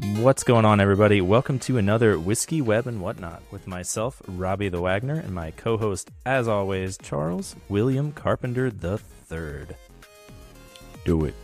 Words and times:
What's 0.00 0.44
going 0.44 0.64
on, 0.64 0.78
everybody? 0.78 1.20
Welcome 1.20 1.58
to 1.60 1.76
another 1.76 2.20
Whiskey 2.20 2.62
Web 2.62 2.86
and 2.86 3.00
Whatnot 3.00 3.42
with 3.50 3.66
myself, 3.66 4.22
Robbie 4.28 4.68
the 4.68 4.80
Wagner, 4.80 5.14
and 5.14 5.34
my 5.34 5.50
co 5.50 5.76
host, 5.76 6.12
as 6.24 6.46
always, 6.46 6.96
Charles 6.98 7.56
William 7.68 8.12
Carpenter 8.12 8.68
III. 8.68 9.66
Do 11.04 11.24
it. 11.24 11.34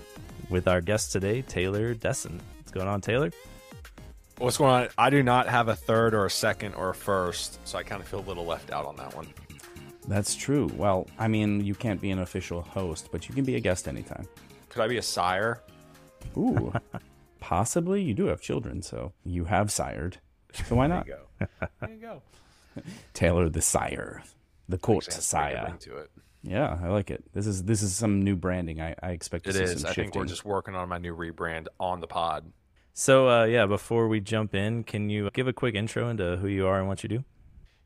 With 0.50 0.68
our 0.68 0.80
guest 0.80 1.10
today, 1.10 1.42
Taylor 1.42 1.96
Desseyn. 1.96 2.38
What's 2.58 2.70
going 2.70 2.86
on, 2.86 3.00
Taylor? 3.00 3.32
What's 4.38 4.58
going 4.58 4.84
on? 4.84 4.88
I 4.96 5.10
do 5.10 5.24
not 5.24 5.48
have 5.48 5.66
a 5.66 5.74
third 5.74 6.14
or 6.14 6.24
a 6.24 6.30
second 6.30 6.74
or 6.74 6.90
a 6.90 6.94
first, 6.94 7.58
so 7.66 7.76
I 7.76 7.82
kind 7.82 8.00
of 8.00 8.06
feel 8.06 8.20
a 8.20 8.28
little 8.28 8.46
left 8.46 8.70
out 8.70 8.86
on 8.86 8.94
that 8.96 9.16
one. 9.16 9.26
That's 10.06 10.36
true. 10.36 10.70
Well, 10.76 11.08
I 11.18 11.26
mean, 11.26 11.64
you 11.64 11.74
can't 11.74 12.00
be 12.00 12.12
an 12.12 12.20
official 12.20 12.62
host, 12.62 13.08
but 13.10 13.28
you 13.28 13.34
can 13.34 13.44
be 13.44 13.56
a 13.56 13.60
guest 13.60 13.88
anytime. 13.88 14.28
Could 14.68 14.82
I 14.82 14.86
be 14.86 14.98
a 14.98 15.02
sire? 15.02 15.60
Ooh. 16.36 16.72
Possibly. 17.44 18.00
You 18.02 18.14
do 18.14 18.26
have 18.26 18.40
children, 18.40 18.80
so 18.80 19.12
you 19.22 19.44
have 19.44 19.70
sired. 19.70 20.16
So 20.66 20.76
why 20.76 20.86
not? 20.86 21.04
There 21.06 21.18
you 21.40 21.46
go. 21.48 21.66
There 21.80 21.90
you 21.90 22.00
go. 22.00 22.22
Taylor 23.12 23.50
the 23.50 23.60
sire. 23.60 24.22
The 24.68 24.78
court 24.78 25.04
Actually, 25.04 25.14
has 25.16 25.32
a 25.32 25.36
pretty 25.36 25.54
good 25.54 25.60
sire. 25.66 25.76
to 25.78 25.96
it. 26.04 26.10
Yeah, 26.42 26.78
I 26.82 26.88
like 26.88 27.10
it. 27.10 27.22
This 27.34 27.46
is 27.46 27.64
this 27.64 27.82
is 27.82 27.94
some 27.94 28.22
new 28.22 28.34
branding. 28.34 28.80
I, 28.80 28.94
I 29.02 29.10
expect 29.10 29.44
to 29.44 29.50
It 29.50 29.54
see 29.56 29.62
is. 29.64 29.80
some 29.82 29.90
I 29.90 29.94
think 29.94 30.14
we're 30.14 30.24
just 30.24 30.44
working 30.46 30.74
on 30.74 30.88
my 30.88 30.96
new 30.98 31.14
rebrand 31.14 31.66
on 31.78 32.00
the 32.00 32.06
pod. 32.06 32.50
So, 32.94 33.28
uh, 33.28 33.44
yeah, 33.44 33.66
before 33.66 34.08
we 34.08 34.20
jump 34.20 34.54
in, 34.54 34.84
can 34.84 35.10
you 35.10 35.28
give 35.34 35.46
a 35.48 35.52
quick 35.52 35.74
intro 35.74 36.08
into 36.08 36.36
who 36.36 36.46
you 36.46 36.66
are 36.66 36.78
and 36.78 36.88
what 36.88 37.02
you 37.02 37.08
do? 37.10 37.24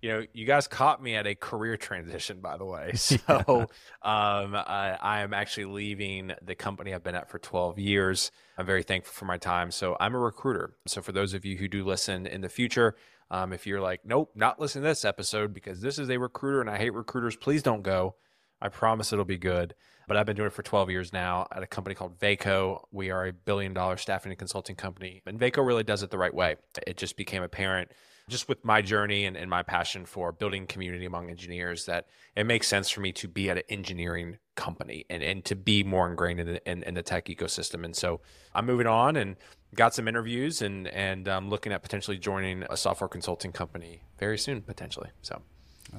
You 0.00 0.10
know, 0.10 0.24
you 0.32 0.46
guys 0.46 0.68
caught 0.68 1.02
me 1.02 1.16
at 1.16 1.26
a 1.26 1.34
career 1.34 1.76
transition, 1.76 2.40
by 2.40 2.56
the 2.56 2.64
way. 2.64 2.92
So, 2.98 3.66
um, 4.02 4.54
I, 4.54 4.96
I 5.00 5.20
am 5.20 5.34
actually 5.34 5.66
leaving 5.66 6.32
the 6.42 6.54
company 6.54 6.94
I've 6.94 7.02
been 7.02 7.14
at 7.14 7.30
for 7.30 7.38
12 7.38 7.78
years. 7.78 8.30
I'm 8.56 8.66
very 8.66 8.82
thankful 8.82 9.12
for 9.12 9.24
my 9.24 9.38
time. 9.38 9.70
So, 9.70 9.96
I'm 9.98 10.14
a 10.14 10.18
recruiter. 10.18 10.76
So, 10.86 11.02
for 11.02 11.12
those 11.12 11.34
of 11.34 11.44
you 11.44 11.56
who 11.56 11.68
do 11.68 11.84
listen 11.84 12.26
in 12.26 12.40
the 12.40 12.48
future, 12.48 12.94
um, 13.30 13.52
if 13.52 13.66
you're 13.66 13.80
like, 13.80 14.00
nope, 14.04 14.30
not 14.34 14.60
listening 14.60 14.82
to 14.82 14.88
this 14.88 15.04
episode 15.04 15.52
because 15.52 15.80
this 15.80 15.98
is 15.98 16.08
a 16.10 16.18
recruiter 16.18 16.60
and 16.60 16.70
I 16.70 16.78
hate 16.78 16.94
recruiters, 16.94 17.36
please 17.36 17.62
don't 17.62 17.82
go. 17.82 18.14
I 18.60 18.68
promise 18.68 19.12
it'll 19.12 19.24
be 19.24 19.38
good. 19.38 19.74
But 20.06 20.16
I've 20.16 20.24
been 20.24 20.36
doing 20.36 20.46
it 20.46 20.54
for 20.54 20.62
12 20.62 20.88
years 20.90 21.12
now 21.12 21.46
at 21.54 21.62
a 21.62 21.66
company 21.66 21.94
called 21.94 22.18
Vaco. 22.18 22.84
We 22.90 23.10
are 23.10 23.26
a 23.26 23.32
billion 23.32 23.74
dollar 23.74 23.98
staffing 23.98 24.32
and 24.32 24.38
consulting 24.38 24.74
company. 24.74 25.22
And 25.26 25.38
Vaco 25.38 25.64
really 25.64 25.84
does 25.84 26.02
it 26.02 26.10
the 26.10 26.16
right 26.16 26.32
way. 26.32 26.56
It 26.86 26.96
just 26.96 27.18
became 27.18 27.42
apparent 27.42 27.90
just 28.28 28.48
with 28.48 28.64
my 28.64 28.82
journey 28.82 29.24
and, 29.24 29.36
and 29.36 29.50
my 29.50 29.62
passion 29.62 30.04
for 30.04 30.32
building 30.32 30.66
community 30.66 31.06
among 31.06 31.30
engineers 31.30 31.86
that 31.86 32.06
it 32.36 32.44
makes 32.44 32.68
sense 32.68 32.90
for 32.90 33.00
me 33.00 33.12
to 33.12 33.28
be 33.28 33.50
at 33.50 33.56
an 33.56 33.62
engineering 33.68 34.38
company 34.54 35.04
and, 35.08 35.22
and 35.22 35.44
to 35.44 35.56
be 35.56 35.82
more 35.82 36.08
ingrained 36.08 36.40
in 36.40 36.46
the, 36.46 36.70
in, 36.70 36.82
in 36.82 36.94
the 36.94 37.02
tech 37.02 37.26
ecosystem. 37.26 37.84
And 37.84 37.96
so 37.96 38.20
I'm 38.54 38.66
moving 38.66 38.86
on 38.86 39.16
and 39.16 39.36
got 39.74 39.94
some 39.94 40.06
interviews 40.08 40.62
and, 40.62 40.88
and 40.88 41.28
I'm 41.28 41.48
looking 41.48 41.72
at 41.72 41.82
potentially 41.82 42.18
joining 42.18 42.64
a 42.70 42.76
software 42.76 43.08
consulting 43.08 43.52
company 43.52 44.02
very 44.18 44.38
soon, 44.38 44.62
potentially. 44.62 45.10
So. 45.22 45.42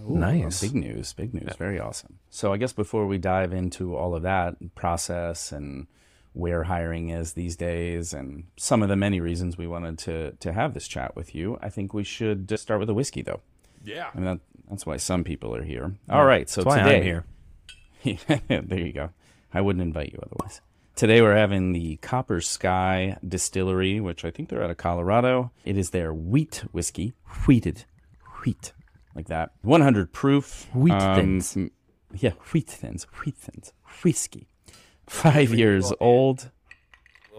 Ooh, 0.07 0.17
Nice. 0.17 0.61
Big 0.61 0.75
news. 0.75 1.13
Big 1.13 1.33
news. 1.33 1.55
Very 1.57 1.79
awesome. 1.79 2.19
So 2.29 2.53
I 2.53 2.57
guess 2.57 2.73
before 2.73 3.07
we 3.07 3.17
dive 3.17 3.53
into 3.53 3.95
all 3.95 4.15
of 4.15 4.21
that 4.23 4.55
process 4.75 5.51
and 5.51 5.87
where 6.33 6.63
hiring 6.63 7.09
is 7.09 7.33
these 7.33 7.55
days 7.55 8.13
and 8.13 8.45
some 8.55 8.83
of 8.83 8.89
the 8.89 8.95
many 8.95 9.19
reasons 9.19 9.57
we 9.57 9.67
wanted 9.67 9.97
to 9.99 10.31
to 10.39 10.53
have 10.53 10.73
this 10.73 10.87
chat 10.87 11.15
with 11.15 11.33
you, 11.33 11.57
I 11.61 11.69
think 11.69 11.93
we 11.93 12.03
should 12.03 12.47
just 12.47 12.63
start 12.63 12.79
with 12.79 12.89
a 12.89 12.93
whiskey 12.93 13.21
though. 13.21 13.41
Yeah. 13.83 14.09
I 14.13 14.17
mean, 14.17 14.25
that, 14.25 14.39
that's 14.69 14.85
why 14.85 14.97
some 14.97 15.23
people 15.23 15.55
are 15.55 15.63
here. 15.63 15.95
All 16.09 16.25
right. 16.25 16.49
So 16.49 16.61
That's 16.61 16.75
why 16.75 16.83
today, 16.83 16.97
I'm 16.97 17.03
here. 17.03 17.25
there 18.67 18.79
you 18.79 18.93
go. 18.93 19.09
I 19.53 19.61
wouldn't 19.61 19.81
invite 19.81 20.11
you 20.11 20.19
otherwise. 20.21 20.61
Today 20.95 21.21
we're 21.21 21.35
having 21.35 21.71
the 21.71 21.95
Copper 21.97 22.41
Sky 22.41 23.17
Distillery, 23.25 23.99
which 23.99 24.25
I 24.25 24.31
think 24.31 24.49
they're 24.49 24.63
out 24.63 24.69
of 24.69 24.77
Colorado. 24.77 25.51
It 25.63 25.77
is 25.77 25.91
their 25.91 26.13
wheat 26.13 26.63
whiskey, 26.71 27.13
wheated, 27.47 27.85
wheat, 28.43 28.73
like 29.15 29.27
that. 29.27 29.51
100 29.61 30.11
proof. 30.11 30.67
Wheat 30.73 30.91
um, 30.91 31.15
thins. 31.15 31.57
Yeah, 32.13 32.31
wheat 32.51 32.67
thins, 32.67 33.07
wheat 33.23 33.37
thins, 33.37 33.71
whiskey. 34.03 34.49
Five 35.09 35.53
years 35.53 35.91
old. 35.99 36.51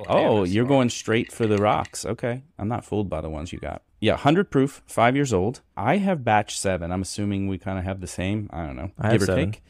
Oh, 0.08 0.44
you're 0.44 0.64
going 0.64 0.91
straight 0.91 1.31
for 1.32 1.47
the 1.47 1.58
rocks. 1.58 2.04
Okay. 2.04 2.42
I'm 2.58 2.69
not 2.69 2.84
fooled 2.84 3.08
by 3.08 3.20
the 3.20 3.31
ones 3.31 3.53
you 3.53 3.58
got. 3.58 3.82
Yeah, 4.00 4.14
100 4.14 4.50
proof, 4.50 4.82
five 4.86 5.14
years 5.14 5.32
old. 5.32 5.60
I 5.76 5.98
have 5.98 6.25
batch 6.25 6.58
seven. 6.58 6.91
I'm 6.91 7.03
assuming 7.03 7.48
we 7.48 7.58
kind 7.58 7.78
of 7.78 7.84
have 7.84 8.00
the 8.00 8.06
same. 8.06 8.48
I 8.53 8.64
don't 8.64 8.76
know. 8.76 8.91
I 8.98 9.12
give 9.12 9.12
have 9.12 9.22
or 9.22 9.26
seven. 9.26 9.53
take. 9.53 9.62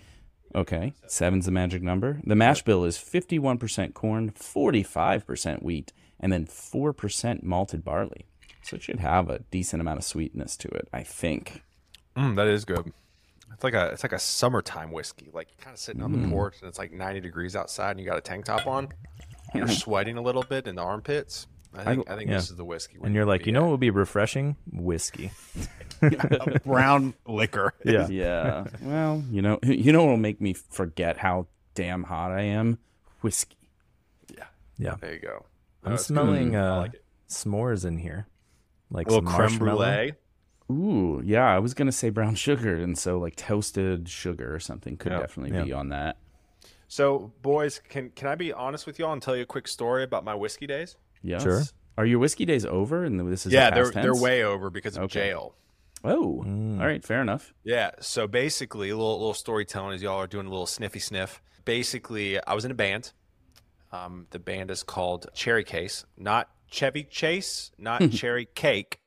Okay. 0.54 0.92
Seven's 1.06 1.46
the 1.46 1.52
magic 1.52 1.82
number. 1.82 2.20
The 2.24 2.36
mash 2.36 2.62
bill 2.62 2.84
is 2.84 2.96
51% 2.96 3.92
corn, 3.94 4.30
45% 4.30 5.62
wheat, 5.62 5.92
and 6.18 6.32
then 6.32 6.46
4% 6.46 7.42
malted 7.42 7.84
barley. 7.84 8.26
So 8.62 8.76
it 8.76 8.82
should 8.82 9.00
have 9.00 9.28
a 9.28 9.40
decent 9.50 9.80
amount 9.80 9.98
of 9.98 10.04
sweetness 10.04 10.56
to 10.58 10.68
it, 10.68 10.88
I 10.92 11.02
think. 11.02 11.62
Mm, 12.16 12.36
that 12.36 12.46
is 12.46 12.64
good. 12.64 12.92
It's 13.52 13.64
like 13.64 13.74
a 13.74 13.86
it's 13.88 14.02
like 14.02 14.12
a 14.12 14.18
summertime 14.18 14.90
whiskey. 14.92 15.30
Like 15.32 15.48
you're 15.50 15.62
kind 15.64 15.74
of 15.74 15.78
sitting 15.80 16.02
on 16.02 16.12
the 16.12 16.18
Mm. 16.18 16.30
porch 16.30 16.56
and 16.60 16.68
it's 16.68 16.78
like 16.78 16.92
90 16.92 17.20
degrees 17.20 17.54
outside 17.56 17.90
and 17.92 18.00
you 18.00 18.06
got 18.06 18.16
a 18.16 18.20
tank 18.22 18.44
top 18.46 18.66
on. 18.66 18.88
You're 19.54 19.68
sweating 19.68 20.16
a 20.16 20.22
little 20.22 20.42
bit 20.44 20.66
in 20.66 20.76
the 20.76 20.82
armpits. 20.82 21.46
I 21.74 21.84
think 21.84 22.10
I, 22.10 22.16
think 22.16 22.30
yeah. 22.30 22.36
this 22.36 22.50
is 22.50 22.56
the 22.56 22.64
whiskey. 22.64 22.98
where 22.98 23.06
And 23.06 23.14
you 23.14 23.18
you're 23.20 23.26
wanna 23.26 23.34
like, 23.34 23.44
be 23.44 23.50
you 23.50 23.52
know 23.52 23.60
at. 23.60 23.64
what 23.66 23.70
would 23.72 23.80
be 23.80 23.90
refreshing? 23.90 24.56
Whiskey. 24.72 25.30
brown 26.64 27.14
liquor. 27.26 27.72
Yeah. 27.84 28.06
Yeah. 28.10 28.64
well, 28.82 29.22
you 29.30 29.42
know, 29.42 29.58
you 29.62 29.92
know 29.92 30.00
what'll 30.00 30.16
make 30.16 30.40
me 30.40 30.52
forget 30.54 31.16
how 31.18 31.46
damn 31.74 32.04
hot 32.04 32.32
I 32.32 32.42
am? 32.42 32.78
Whiskey. 33.20 33.56
Yeah. 34.36 34.44
Yeah. 34.78 34.94
There 35.00 35.12
you 35.14 35.20
go. 35.20 35.44
I'm 35.84 35.90
No, 35.90 35.94
it's 35.94 36.02
good. 36.04 36.14
smelling 36.14 36.56
I 36.56 36.60
uh, 36.60 36.76
like 36.80 36.94
it. 36.94 37.04
s'mores 37.28 37.84
in 37.84 37.98
here. 37.98 38.26
Like 38.90 39.06
a 39.06 39.10
little 39.10 39.28
some 39.28 39.36
creme 39.36 39.50
marshmallow. 39.58 39.76
brulee. 39.76 40.12
Ooh, 40.70 41.20
yeah, 41.24 41.44
I 41.54 41.58
was 41.58 41.74
gonna 41.74 41.92
say 41.92 42.10
brown 42.10 42.34
sugar, 42.46 42.76
and 42.76 42.96
so 42.96 43.18
like 43.18 43.36
toasted 43.36 44.08
sugar 44.08 44.54
or 44.54 44.60
something 44.60 44.96
could 44.96 45.12
Yeah. 45.12 45.20
definitely 45.20 45.56
Yeah. 45.56 45.64
be 45.64 45.72
on 45.72 45.88
that. 45.88 46.16
So, 46.88 47.32
boys, 47.42 47.80
can 47.88 48.10
can 48.10 48.28
I 48.28 48.34
be 48.34 48.52
honest 48.52 48.86
with 48.86 48.98
y'all 48.98 49.12
and 49.12 49.22
tell 49.22 49.36
you 49.36 49.42
a 49.42 49.46
quick 49.46 49.68
story 49.68 50.02
about 50.02 50.24
my 50.24 50.34
whiskey 50.34 50.66
days? 50.66 50.96
Yeah, 51.22 51.38
Sure. 51.38 51.62
Are 51.98 52.06
your 52.06 52.18
whiskey 52.18 52.44
days 52.46 52.64
over? 52.64 53.04
And 53.04 53.20
this 53.30 53.44
is 53.46 53.52
a 53.52 53.56
yeah, 53.56 53.70
they're 53.70 53.92
past 53.92 54.02
they're 54.02 54.14
way 54.16 54.42
over 54.42 54.70
because 54.70 54.96
of 54.96 55.04
Okay. 55.04 55.28
jail. 55.28 55.54
Oh, 56.02 56.42
Mm. 56.46 56.80
all 56.80 56.86
right, 56.86 57.04
fair 57.04 57.20
enough. 57.20 57.52
Yeah. 57.62 57.90
So 58.00 58.26
basically, 58.26 58.88
a 58.90 58.96
little 58.96 59.18
little 59.18 59.34
storytelling 59.34 59.94
as 59.94 60.02
y'all 60.02 60.16
are 60.18 60.26
doing 60.26 60.46
a 60.46 60.50
little 60.50 60.66
sniffy 60.66 60.98
sniff. 61.00 61.42
Basically, 61.64 62.42
I 62.44 62.54
was 62.54 62.64
in 62.64 62.70
a 62.70 62.74
band. 62.74 63.12
Um, 63.92 64.26
the 64.30 64.38
band 64.38 64.70
is 64.70 64.82
called 64.82 65.26
Cherry 65.34 65.64
Case, 65.64 66.04
not 66.16 66.48
Chevy 66.70 67.04
Chase, 67.04 67.70
not 67.76 68.00
Cherry 68.12 68.46
Cake. 68.46 68.99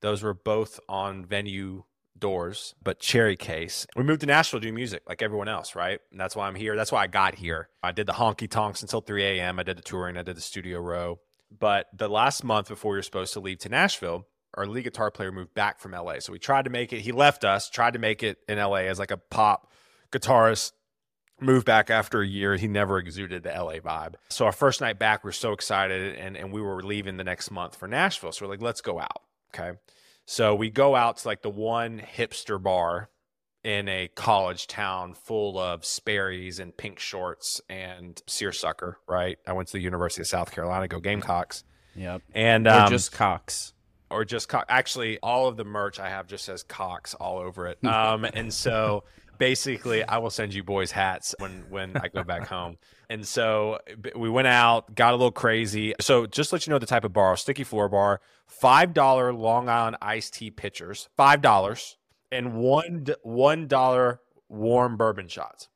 Those 0.00 0.22
were 0.22 0.34
both 0.34 0.78
on 0.88 1.24
venue 1.24 1.84
doors, 2.18 2.74
but 2.82 2.98
Cherry 2.98 3.36
Case. 3.36 3.86
We 3.96 4.02
moved 4.02 4.20
to 4.20 4.26
Nashville 4.26 4.60
to 4.60 4.66
do 4.66 4.72
music 4.72 5.02
like 5.08 5.22
everyone 5.22 5.48
else, 5.48 5.74
right? 5.74 6.00
And 6.10 6.20
that's 6.20 6.34
why 6.34 6.46
I'm 6.46 6.54
here. 6.54 6.76
That's 6.76 6.92
why 6.92 7.02
I 7.02 7.06
got 7.06 7.34
here. 7.34 7.68
I 7.82 7.92
did 7.92 8.06
the 8.06 8.14
honky 8.14 8.48
tonks 8.48 8.82
until 8.82 9.00
3 9.00 9.22
a.m. 9.24 9.58
I 9.58 9.62
did 9.62 9.78
the 9.78 9.82
touring. 9.82 10.16
I 10.16 10.22
did 10.22 10.36
the 10.36 10.40
studio 10.40 10.80
row. 10.80 11.20
But 11.56 11.86
the 11.96 12.08
last 12.08 12.44
month 12.44 12.68
before 12.68 12.92
we 12.92 12.98
were 12.98 13.02
supposed 13.02 13.32
to 13.34 13.40
leave 13.40 13.58
to 13.60 13.68
Nashville, 13.68 14.26
our 14.54 14.66
lead 14.66 14.84
guitar 14.84 15.10
player 15.10 15.30
moved 15.30 15.54
back 15.54 15.78
from 15.78 15.92
LA. 15.92 16.18
So 16.20 16.32
we 16.32 16.38
tried 16.38 16.64
to 16.64 16.70
make 16.70 16.92
it. 16.92 17.00
He 17.00 17.12
left 17.12 17.44
us, 17.44 17.70
tried 17.70 17.92
to 17.92 17.98
make 17.98 18.22
it 18.22 18.38
in 18.48 18.58
LA 18.58 18.86
as 18.86 18.98
like 18.98 19.10
a 19.10 19.16
pop 19.16 19.70
guitarist. 20.10 20.72
Moved 21.38 21.66
back 21.66 21.90
after 21.90 22.22
a 22.22 22.26
year. 22.26 22.56
He 22.56 22.66
never 22.66 22.98
exuded 22.98 23.42
the 23.42 23.50
LA 23.50 23.74
vibe. 23.74 24.14
So 24.30 24.46
our 24.46 24.52
first 24.52 24.80
night 24.80 24.98
back, 24.98 25.22
we 25.22 25.28
are 25.28 25.32
so 25.32 25.52
excited, 25.52 26.16
and 26.16 26.34
and 26.34 26.50
we 26.50 26.62
were 26.62 26.82
leaving 26.82 27.18
the 27.18 27.24
next 27.24 27.50
month 27.50 27.76
for 27.76 27.86
Nashville. 27.86 28.32
So 28.32 28.46
we're 28.46 28.52
like, 28.52 28.62
let's 28.62 28.80
go 28.80 28.98
out. 28.98 29.20
Okay. 29.54 29.78
So 30.24 30.54
we 30.54 30.70
go 30.70 30.94
out 30.96 31.18
to 31.18 31.28
like 31.28 31.42
the 31.42 31.50
one 31.50 32.00
hipster 32.00 32.62
bar 32.62 33.10
in 33.62 33.88
a 33.88 34.08
college 34.14 34.66
town 34.66 35.14
full 35.14 35.58
of 35.58 35.84
Sperry's 35.84 36.58
and 36.60 36.76
pink 36.76 36.98
shorts 36.98 37.60
and 37.68 38.20
seersucker, 38.26 38.98
right? 39.08 39.38
I 39.46 39.52
went 39.54 39.68
to 39.68 39.72
the 39.72 39.80
University 39.82 40.22
of 40.22 40.28
South 40.28 40.52
Carolina, 40.52 40.86
go 40.88 41.00
Gamecocks. 41.00 41.64
Yep. 41.96 42.22
And 42.34 42.68
um, 42.68 42.90
just 42.90 43.10
Cox. 43.12 43.72
or 44.10 44.24
just 44.24 44.48
co- 44.48 44.62
actually 44.68 45.18
all 45.20 45.48
of 45.48 45.56
the 45.56 45.64
merch 45.64 45.98
I 45.98 46.08
have 46.10 46.26
just 46.26 46.44
says 46.44 46.62
Cox 46.62 47.14
all 47.14 47.38
over 47.38 47.66
it. 47.66 47.78
Um, 47.84 48.24
and 48.24 48.52
so 48.52 49.04
basically, 49.38 50.04
I 50.04 50.18
will 50.18 50.30
send 50.30 50.54
you 50.54 50.62
boys 50.62 50.90
hats 50.90 51.34
when 51.38 51.64
when 51.68 51.96
I 51.96 52.08
go 52.08 52.22
back 52.22 52.46
home. 52.46 52.78
And 53.08 53.26
so 53.26 53.78
we 54.16 54.28
went 54.28 54.48
out, 54.48 54.94
got 54.94 55.12
a 55.12 55.16
little 55.16 55.32
crazy. 55.32 55.94
So 56.00 56.26
just 56.26 56.52
let 56.52 56.66
you 56.66 56.72
know 56.72 56.78
the 56.78 56.86
type 56.86 57.04
of 57.04 57.12
bar, 57.12 57.36
sticky 57.36 57.64
floor 57.64 57.88
bar, 57.88 58.20
five 58.46 58.92
dollar 58.92 59.32
Long 59.32 59.68
Island 59.68 59.96
iced 60.02 60.34
tea 60.34 60.50
pitchers, 60.50 61.08
five 61.16 61.40
dollars, 61.40 61.96
and 62.32 62.54
one 62.54 63.06
one 63.22 63.68
dollar 63.68 64.20
warm 64.48 64.96
bourbon 64.96 65.28
shots. 65.28 65.68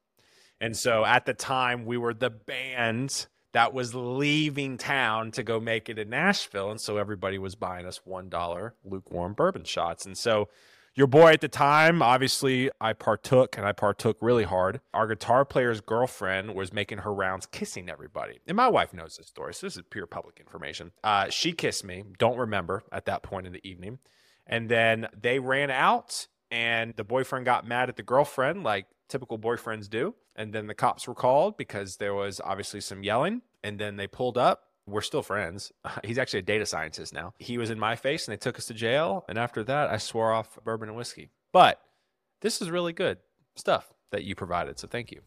And 0.61 0.77
so 0.77 1.05
at 1.05 1.25
the 1.25 1.35
time, 1.35 1.87
we 1.87 1.97
were 1.97 2.15
the 2.15 2.31
band 2.31 3.27
that 3.53 3.75
was 3.75 3.95
leaving 3.95 4.77
town 4.77 5.31
to 5.33 5.43
go 5.43 5.59
make 5.59 5.89
it 5.89 5.99
in 5.99 6.11
Nashville. 6.11 6.71
And 6.71 6.81
so 6.81 6.99
everybody 6.99 7.39
was 7.39 7.55
buying 7.55 7.87
us 7.87 8.01
$1 8.07 8.73
lukewarm 8.85 9.35
bourbon 9.35 9.65
shots. 9.65 10.07
And 10.07 10.17
so 10.17 10.49
your 10.95 11.07
boy 11.07 11.33
at 11.33 11.41
the 11.41 11.49
time, 11.49 12.03
obviously, 12.03 12.71
I 12.81 12.93
partook 12.93 13.57
and 13.57 13.67
I 13.67 13.73
partook 13.73 14.19
really 14.21 14.45
hard. 14.45 14.81
Our 14.93 15.07
guitar 15.07 15.45
player's 15.45 15.81
girlfriend 15.81 16.55
was 16.55 16.73
making 16.73 16.99
her 16.99 17.15
rounds 17.15 17.47
kissing 17.47 17.89
everybody. 17.89 18.41
And 18.47 18.57
my 18.57 18.69
wife 18.69 18.93
knows 18.93 19.17
this 19.17 19.29
story, 19.29 19.55
so 19.55 19.67
this 19.67 19.77
is 19.77 19.85
pure 19.91 20.07
public 20.07 20.41
information. 20.41 20.93
Uh, 21.05 21.29
she 21.31 21.53
kissed 21.53 21.85
me, 21.85 22.05
don't 22.19 22.39
remember 22.39 22.83
at 22.91 23.07
that 23.07 23.23
point 23.23 23.47
in 23.47 23.53
the 23.53 23.67
evening. 23.67 23.99
And 24.47 24.69
then 24.69 25.09
they 25.19 25.39
ran 25.39 25.71
out, 25.71 26.27
and 26.51 26.95
the 26.97 27.05
boyfriend 27.05 27.45
got 27.45 27.67
mad 27.67 27.89
at 27.89 27.97
the 27.97 28.03
girlfriend, 28.03 28.65
like 28.65 28.87
typical 29.09 29.39
boyfriends 29.39 29.89
do. 29.89 30.15
And 30.35 30.53
then 30.53 30.67
the 30.67 30.75
cops 30.75 31.07
were 31.07 31.15
called 31.15 31.57
because 31.57 31.97
there 31.97 32.15
was 32.15 32.41
obviously 32.43 32.81
some 32.81 33.05
yelling. 33.05 33.43
And 33.63 33.79
then 33.79 33.97
they 33.97 34.07
pulled 34.07 34.39
up 34.39 34.70
we're 34.91 35.01
still 35.01 35.23
friends. 35.23 35.73
He's 36.05 36.19
actually 36.19 36.41
a 36.41 36.43
data 36.43 36.67
scientist 36.67 37.13
now. 37.15 37.35
He 37.39 37.59
was 37.59 37.71
in 37.71 37.79
my 37.79 37.97
face 37.97 38.27
and 38.27 38.33
they 38.33 38.39
took 38.39 38.59
us 38.59 38.67
to 38.67 38.75
jail. 38.75 39.25
And 39.29 39.39
after 39.39 39.65
that, 39.65 39.91
I 39.91 39.97
swore 39.99 40.33
off 40.33 40.59
bourbon 40.65 40.89
and 40.89 40.97
whiskey. 40.97 41.31
But 41.53 41.81
this 42.41 42.61
is 42.61 42.71
really 42.71 42.93
good 42.93 43.19
stuff 43.57 43.93
that 44.11 44.25
you 44.25 44.35
provided. 44.35 44.79
So 44.79 44.89
thank 44.89 45.11
you. 45.11 45.21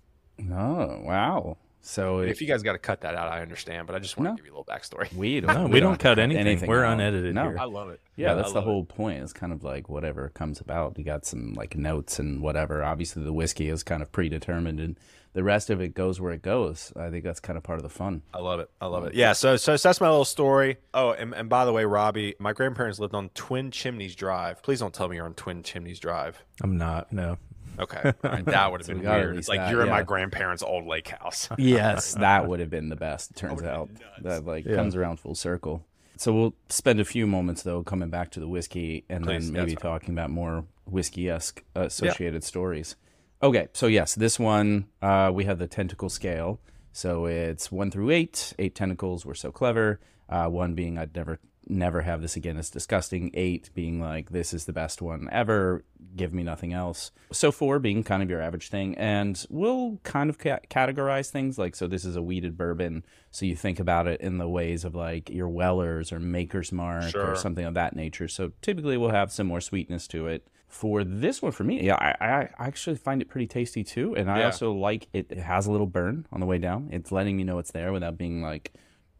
Oh, 0.51 1.01
wow. 1.03 1.57
So 1.85 2.19
if, 2.19 2.31
if 2.31 2.41
you 2.41 2.47
guys 2.47 2.63
got 2.63 2.73
to 2.73 2.79
cut 2.79 3.01
that 3.01 3.13
out, 3.13 3.27
I 3.27 3.41
understand, 3.41 3.87
but 3.87 3.95
I 3.95 3.99
just 3.99 4.17
want 4.17 4.29
no, 4.29 4.31
to 4.31 4.37
give 4.37 4.45
you 4.45 4.53
a 4.53 4.57
little 4.57 4.73
backstory. 4.73 5.13
We 5.13 5.39
don't. 5.41 5.53
No, 5.53 5.65
we, 5.65 5.73
we 5.73 5.79
don't, 5.81 5.91
don't, 5.91 5.99
cut 5.99 6.17
anything. 6.17 6.47
anything 6.47 6.69
We're 6.69 6.85
out. 6.85 6.93
unedited 6.93 7.35
no. 7.35 7.43
here. 7.43 7.57
I 7.59 7.65
love 7.65 7.89
it. 7.89 7.99
Yeah, 8.15 8.29
yeah 8.29 8.35
that's 8.35 8.53
the 8.53 8.61
whole 8.61 8.83
it. 8.83 8.87
point. 8.87 9.21
It's 9.21 9.33
kind 9.33 9.51
of 9.51 9.65
like 9.65 9.89
whatever 9.89 10.29
comes 10.29 10.61
about. 10.61 10.97
You 10.97 11.03
got 11.03 11.25
some 11.25 11.53
like 11.55 11.75
notes 11.75 12.19
and 12.19 12.41
whatever. 12.41 12.83
Obviously, 12.83 13.23
the 13.23 13.33
whiskey 13.33 13.67
is 13.67 13.83
kind 13.83 14.01
of 14.01 14.13
predetermined, 14.13 14.79
and 14.79 14.97
the 15.33 15.43
rest 15.43 15.69
of 15.69 15.81
it 15.81 15.93
goes 15.93 16.21
where 16.21 16.31
it 16.31 16.41
goes. 16.41 16.93
I 16.95 17.09
think 17.09 17.23
that's 17.23 17.39
kind 17.39 17.57
of 17.57 17.63
part 17.63 17.79
of 17.79 17.83
the 17.83 17.89
fun. 17.89 18.21
I 18.33 18.39
love 18.39 18.59
it. 18.59 18.69
I 18.79 18.85
love 18.85 19.05
it. 19.05 19.15
Yeah. 19.15 19.33
So, 19.33 19.57
so, 19.57 19.75
so 19.75 19.89
that's 19.89 19.99
my 19.99 20.09
little 20.09 20.25
story. 20.25 20.77
Oh, 20.93 21.11
and, 21.11 21.33
and 21.33 21.49
by 21.49 21.65
the 21.65 21.73
way, 21.73 21.85
Robbie, 21.85 22.35
my 22.39 22.53
grandparents 22.53 22.99
lived 22.99 23.15
on 23.15 23.29
Twin 23.29 23.71
Chimneys 23.71 24.15
Drive. 24.15 24.61
Please 24.63 24.79
don't 24.79 24.93
tell 24.93 25.07
me 25.07 25.17
you're 25.17 25.25
on 25.25 25.33
Twin 25.33 25.63
Chimneys 25.63 25.99
Drive. 25.99 26.43
I'm 26.61 26.77
not. 26.77 27.11
No. 27.11 27.37
Okay, 27.79 28.13
right. 28.23 28.45
that 28.45 28.71
would 28.71 28.81
have 28.81 28.87
been 28.87 29.01
weird. 29.01 29.37
It's 29.37 29.49
like 29.49 29.59
that, 29.59 29.71
you're 29.71 29.79
yeah. 29.79 29.85
in 29.85 29.89
my 29.89 30.03
grandparents' 30.03 30.61
old 30.63 30.85
lake 30.85 31.07
house. 31.07 31.49
yes, 31.57 32.13
that 32.19 32.47
would 32.47 32.59
have 32.59 32.69
been 32.69 32.89
the 32.89 32.95
best. 32.95 33.31
It 33.31 33.37
turns 33.37 33.63
out 33.63 33.89
that 34.21 34.45
like 34.45 34.65
yeah. 34.65 34.75
comes 34.75 34.95
around 34.95 35.19
full 35.19 35.35
circle. 35.35 35.85
So 36.17 36.33
we'll 36.33 36.53
spend 36.69 36.99
a 36.99 37.05
few 37.05 37.25
moments 37.25 37.63
though 37.63 37.83
coming 37.83 38.09
back 38.09 38.31
to 38.31 38.39
the 38.39 38.47
whiskey, 38.47 39.05
and 39.09 39.25
Please, 39.25 39.51
then 39.51 39.53
maybe 39.53 39.75
talking 39.75 40.13
about 40.13 40.29
more 40.29 40.65
whiskey 40.85 41.29
esque 41.29 41.63
uh, 41.75 41.81
associated 41.81 42.43
yeah. 42.43 42.47
stories. 42.47 42.95
Okay, 43.43 43.67
so 43.73 43.87
yes, 43.87 44.15
this 44.15 44.39
one 44.39 44.85
uh, 45.01 45.29
we 45.33 45.43
have 45.43 45.59
the 45.59 45.67
tentacle 45.67 46.09
scale. 46.09 46.61
So 46.93 47.25
it's 47.25 47.69
one 47.69 47.91
through 47.91 48.11
eight. 48.11 48.53
Eight 48.57 48.73
tentacles. 48.73 49.25
We're 49.25 49.33
so 49.33 49.51
clever. 49.51 49.99
Uh, 50.29 50.47
one 50.47 50.75
being 50.75 50.97
I'd 50.97 51.13
never 51.13 51.39
never 51.67 52.01
have 52.01 52.21
this 52.21 52.37
again. 52.37 52.55
It's 52.55 52.69
disgusting. 52.69 53.31
Eight 53.33 53.69
being 53.73 53.99
like, 53.99 54.29
this 54.29 54.53
is 54.53 54.63
the 54.63 54.71
best 54.71 55.01
one 55.01 55.27
ever. 55.31 55.83
Give 56.15 56.33
me 56.33 56.43
nothing 56.43 56.71
else. 56.71 57.11
So 57.31 57.51
four 57.51 57.79
being 57.79 58.03
kind 58.03 58.23
of 58.23 58.29
your 58.29 58.41
average 58.41 58.69
thing. 58.69 58.95
And 58.97 59.43
we'll 59.49 59.99
kind 60.03 60.29
of 60.29 60.37
ca- 60.37 60.59
categorize 60.69 61.29
things 61.29 61.57
like, 61.57 61.75
so 61.75 61.87
this 61.87 62.05
is 62.05 62.15
a 62.15 62.21
wheated 62.21 62.57
bourbon. 62.57 63.03
So 63.31 63.45
you 63.45 63.55
think 63.55 63.79
about 63.79 64.07
it 64.07 64.21
in 64.21 64.37
the 64.37 64.47
ways 64.47 64.85
of 64.85 64.95
like 64.95 65.29
your 65.29 65.49
Weller's 65.49 66.11
or 66.11 66.19
Maker's 66.19 66.71
Mark 66.71 67.11
sure. 67.11 67.31
or 67.31 67.35
something 67.35 67.65
of 67.65 67.73
that 67.73 67.95
nature. 67.95 68.27
So 68.29 68.51
typically 68.61 68.95
we'll 68.95 69.09
have 69.09 69.31
some 69.31 69.47
more 69.47 69.61
sweetness 69.61 70.07
to 70.09 70.27
it. 70.27 70.47
For 70.73 71.03
this 71.03 71.41
one, 71.41 71.51
for 71.51 71.63
me, 71.63 71.83
yeah, 71.83 71.95
I, 71.95 72.49
I 72.59 72.67
actually 72.67 72.95
find 72.95 73.21
it 73.21 73.29
pretty 73.29 73.47
tasty 73.47 73.83
too. 73.83 74.15
And 74.15 74.29
I 74.29 74.39
yeah. 74.39 74.45
also 74.45 74.73
like 74.73 75.07
it, 75.13 75.27
it 75.29 75.37
has 75.37 75.67
a 75.67 75.71
little 75.71 75.85
burn 75.87 76.25
on 76.31 76.39
the 76.39 76.47
way 76.47 76.57
down. 76.57 76.89
It's 76.91 77.11
letting 77.11 77.37
me 77.37 77.43
know 77.43 77.59
it's 77.59 77.71
there 77.71 77.93
without 77.93 78.17
being 78.17 78.41
like, 78.41 78.73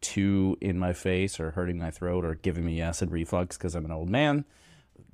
too 0.04 0.58
in 0.60 0.78
my 0.78 0.92
face 0.92 1.40
or 1.40 1.52
hurting 1.52 1.78
my 1.78 1.90
throat 1.90 2.24
or 2.26 2.34
giving 2.34 2.64
me 2.64 2.80
acid 2.80 3.10
reflux 3.10 3.56
because 3.56 3.74
I'm 3.74 3.86
an 3.86 3.90
old 3.90 4.10
man. 4.10 4.44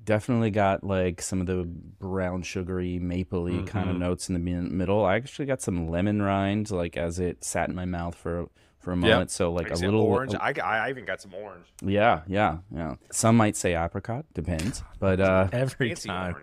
Definitely 0.03 0.51
got 0.51 0.83
like 0.83 1.23
some 1.23 1.41
of 1.41 1.47
the 1.47 1.65
brown 1.65 2.43
sugary 2.43 2.99
mapley 2.99 3.59
mm-hmm. 3.59 3.67
kind 3.67 3.89
of 3.89 3.97
notes 3.97 4.29
in 4.29 4.35
the 4.35 4.41
middle. 4.41 5.05
I 5.05 5.15
actually 5.15 5.47
got 5.47 5.63
some 5.63 5.89
lemon 5.89 6.21
rind 6.21 6.73
like 6.73 6.97
as 6.97 7.21
it 7.21 7.45
sat 7.45 7.69
in 7.69 7.77
my 7.77 7.85
mouth 7.85 8.17
for 8.17 8.49
for 8.81 8.93
a 8.93 8.97
moment. 8.97 9.21
Yep. 9.21 9.31
So 9.31 9.53
like 9.53 9.71
a 9.71 9.75
little 9.75 10.01
orange. 10.01 10.35
I, 10.35 10.55
I 10.63 10.91
even 10.91 11.05
got 11.05 11.21
some 11.21 11.35
orange. 11.35 11.67
Yeah, 11.83 12.23
yeah, 12.27 12.59
yeah. 12.75 12.97
Some 13.13 13.37
might 13.37 13.57
say 13.57 13.75
apricot, 13.75 14.25
depends. 14.35 14.83
But 14.99 15.21
uh, 15.21 15.49
every 15.53 15.95
time, 15.95 16.37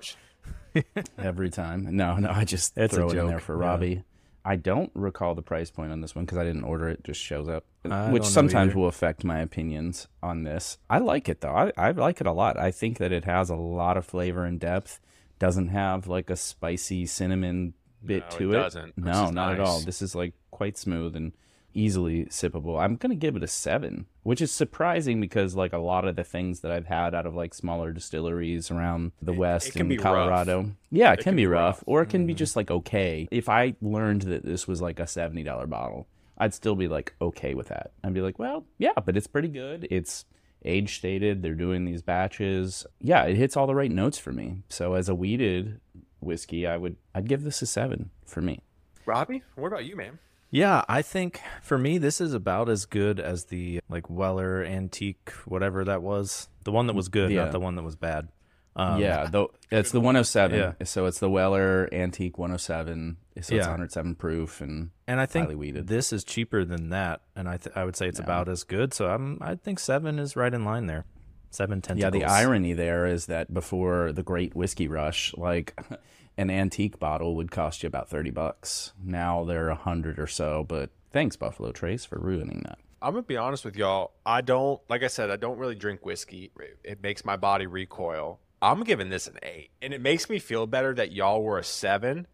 every 1.18 1.50
time. 1.50 1.96
No, 1.96 2.16
no, 2.18 2.30
I 2.30 2.46
just 2.46 2.78
it's 2.78 2.96
throw 2.96 3.10
it 3.10 3.18
in 3.18 3.28
there 3.28 3.40
for 3.40 3.56
yeah. 3.56 3.68
Robbie. 3.68 4.04
I 4.46 4.56
don't 4.56 4.92
recall 4.94 5.36
the 5.36 5.42
price 5.42 5.70
point 5.70 5.92
on 5.92 6.00
this 6.00 6.16
one 6.16 6.24
because 6.24 6.38
I 6.38 6.46
didn't 6.46 6.64
order 6.64 6.88
it; 6.88 7.04
just 7.04 7.20
shows 7.20 7.50
up, 7.50 7.66
I 7.84 8.12
which 8.12 8.24
sometimes 8.24 8.74
will 8.74 8.88
affect 8.88 9.26
my 9.26 9.40
opinions 9.40 10.08
on 10.24 10.44
this. 10.44 10.78
I 10.90 11.00
like 11.00 11.28
it 11.28 11.42
though; 11.42 11.54
I, 11.54 11.72
I 11.76 11.92
like 11.92 12.22
it 12.22 12.28
a 12.28 12.32
lot. 12.32 12.58
I 12.58 12.72
think 12.72 13.00
that 13.00 13.12
it 13.12 13.26
has 13.26 13.50
a 13.50 13.56
lot 13.56 13.98
of 13.98 14.06
flavor 14.06 14.46
and 14.46 14.60
depth. 14.60 15.02
Doesn't 15.40 15.68
have 15.70 16.08
like 16.08 16.30
a 16.30 16.36
spicy 16.36 17.06
cinnamon 17.08 17.74
bit 18.06 18.24
no, 18.32 18.38
to 18.38 18.54
it. 18.54 18.56
it. 18.56 18.60
Doesn't. 18.60 18.98
No, 18.98 19.30
not 19.30 19.34
nice. 19.34 19.54
at 19.56 19.60
all. 19.60 19.82
This 19.82 20.02
is 20.02 20.16
like 20.16 20.34
quite 20.52 20.78
smooth 20.78 21.16
and 21.16 21.34
easily 21.74 22.26
sippable. 22.26 22.82
I'm 22.82 22.96
gonna 22.96 23.16
give 23.16 23.36
it 23.36 23.44
a 23.44 23.48
seven, 23.48 24.08
which 24.24 24.42
is 24.42 24.52
surprising 24.52 25.22
because 25.22 25.56
like 25.56 25.74
a 25.74 25.78
lot 25.78 26.06
of 26.06 26.16
the 26.16 26.24
things 26.24 26.62
that 26.62 26.72
I've 26.72 26.88
had 26.88 27.14
out 27.14 27.26
of 27.26 27.36
like 27.36 27.54
smaller 27.54 27.92
distilleries 27.92 28.72
around 28.72 29.12
the 29.22 29.34
it, 29.34 29.38
West 29.38 29.68
it 29.70 29.76
and 29.78 30.00
Colorado, 30.00 30.62
rough. 30.62 30.70
yeah, 30.92 31.12
it, 31.12 31.14
it 31.14 31.18
can, 31.18 31.32
can, 31.32 31.36
be 31.36 31.48
rough, 31.48 31.78
rough. 31.78 31.84
or 31.86 32.02
it 32.02 32.08
can 32.08 32.22
mm-hmm. 32.22 32.28
be 32.28 32.34
just 32.34 32.56
like 32.56 32.72
okay. 32.72 33.28
If 33.32 33.50
I 33.50 33.76
learned 33.82 34.24
that 34.24 34.46
this 34.46 34.68
was 34.68 34.82
like 34.82 35.00
a 35.00 35.08
seventy 35.08 35.44
dollar 35.44 35.68
bottle, 35.68 36.08
I'd 36.38 36.54
still 36.54 36.76
be 36.76 36.88
like 36.88 37.14
okay 37.22 37.54
with 37.54 37.68
that. 37.68 37.92
I'd 38.04 38.14
be 38.14 38.22
like, 38.22 38.40
well, 38.40 38.66
yeah, 38.78 38.94
but 39.04 39.18
it's 39.18 39.28
pretty 39.28 39.50
good. 39.50 39.88
It's 39.90 40.26
age 40.66 40.98
stated. 40.98 41.42
They're 41.42 41.56
doing 41.56 41.86
these 41.86 42.02
batches. 42.02 42.86
Yeah, 43.00 43.24
it 43.24 43.38
hits 43.38 43.58
all 43.58 43.68
the 43.68 43.76
right 43.76 43.92
notes 43.92 44.18
for 44.18 44.32
me. 44.32 44.64
So 44.70 44.94
as 44.94 45.10
a 45.10 45.16
wheated 45.16 45.80
whiskey, 46.20 46.68
I 46.68 46.78
would 46.78 46.98
I'd 47.14 47.28
give 47.28 47.44
this 47.44 47.62
a 47.62 47.66
seven 47.66 48.12
for 48.26 48.42
me. 48.42 48.62
Robbie, 49.06 49.44
what 49.56 49.68
about 49.68 49.86
you, 49.86 49.96
man? 49.96 50.20
Yeah, 50.50 50.84
I 50.88 51.02
think 51.02 51.42
for 51.62 51.78
me 51.78 51.98
this 51.98 52.22
is 52.22 52.34
about 52.34 52.70
as 52.70 52.86
good 52.86 53.20
as 53.20 53.46
the 53.46 53.80
like 53.90 54.10
Weller 54.10 54.64
antique 54.64 55.32
whatever 55.46 55.84
that 55.86 56.02
was. 56.02 56.48
The 56.64 56.72
one 56.72 56.88
that 56.88 56.96
was 56.96 57.10
good, 57.10 57.32
yeah. 57.32 57.44
not 57.44 57.52
the 57.52 57.60
one 57.60 57.76
that 57.76 57.84
was 57.84 57.96
bad. 57.96 58.30
Um, 58.78 59.02
yeah, 59.02 59.26
the, 59.26 59.48
it's 59.72 59.92
the 59.92 60.00
107. 60.00 60.58
Yeah. 60.58 60.86
So 60.86 61.08
it's 61.08 61.18
the 61.18 61.32
Weller 61.32 61.90
Antique 61.92 62.38
107. 62.38 63.18
So 63.42 63.56
yeah. 63.56 63.62
it's 63.62 63.68
107 63.68 64.16
proof 64.16 64.62
and 64.62 64.92
and 65.08 65.20
I 65.20 65.26
think 65.26 65.50
this 65.88 66.14
is 66.14 66.24
cheaper 66.24 66.64
than 66.64 66.90
that, 66.90 67.22
and 67.36 67.50
I 67.50 67.58
th- 67.58 67.76
I 67.76 67.86
would 67.86 67.96
say 67.96 68.08
it's 68.08 68.20
yeah. 68.20 68.26
about 68.26 68.50
as 68.50 68.64
good. 68.64 68.94
So 68.94 69.08
I'm 69.08 69.40
I 69.42 69.56
think 69.56 69.80
seven 69.80 70.20
is 70.20 70.36
right 70.36 70.54
in 70.54 70.64
line 70.64 70.86
there. 70.86 71.06
Seven 71.50 71.82
tentacles. 71.82 72.14
Yeah, 72.14 72.20
the 72.20 72.26
irony 72.26 72.74
there 72.74 73.06
is 73.06 73.28
that 73.28 73.54
before 73.54 74.12
the 74.12 74.24
Great 74.24 74.56
Whiskey 74.56 74.88
Rush, 74.88 75.34
like 75.36 75.80
an 76.38 76.50
antique 76.50 77.00
bottle 77.00 77.36
would 77.36 77.52
cost 77.52 77.84
you 77.84 77.88
about 77.88 78.10
30 78.10 78.32
bucks. 78.32 78.94
Now 79.04 79.44
they're 79.44 79.70
a 79.70 79.76
hundred 79.76 80.20
or 80.20 80.28
so, 80.28 80.66
but 80.68 80.92
thanks 81.12 81.36
Buffalo 81.36 81.72
Trace 81.72 82.06
for 82.06 82.20
ruining 82.20 82.64
that. 82.66 82.80
I'm 83.02 83.14
gonna 83.14 83.24
be 83.24 83.38
honest 83.38 83.64
with 83.64 83.76
y'all. 83.76 84.12
I 84.26 84.42
don't, 84.42 84.82
like 84.90 85.04
I 85.04 85.08
said, 85.08 85.30
I 85.30 85.36
don't 85.36 85.58
really 85.58 85.76
drink 85.76 86.06
whiskey. 86.06 86.52
It 86.84 87.02
makes 87.02 87.24
my 87.24 87.36
body 87.36 87.68
recoil. 87.68 88.40
I'm 88.62 88.84
giving 88.84 89.10
this 89.10 89.28
an 89.28 89.38
eight, 89.44 89.70
and 89.82 89.94
it 89.94 90.02
makes 90.02 90.30
me 90.30 90.40
feel 90.40 90.66
better 90.66 90.94
that 90.96 91.12
y'all 91.12 91.44
were 91.44 91.60
a 91.60 91.64
seven, 91.64 92.26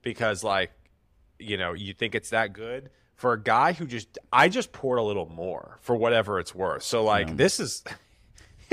because 0.00 0.44
like, 0.44 0.70
you 1.40 1.56
know, 1.56 1.72
you 1.72 1.92
think 1.92 2.14
it's 2.14 2.30
that 2.30 2.52
good 2.52 2.90
for 3.16 3.32
a 3.32 3.40
guy 3.40 3.72
who 3.72 3.86
just, 3.86 4.18
I 4.32 4.48
just 4.48 4.72
poured 4.72 4.98
a 4.98 5.02
little 5.02 5.28
more 5.28 5.78
for 5.80 5.96
whatever 5.96 6.38
it's 6.38 6.54
worth. 6.54 6.84
So 6.84 7.04
like, 7.04 7.28
yeah. 7.28 7.34
this 7.34 7.60
is. 7.60 7.82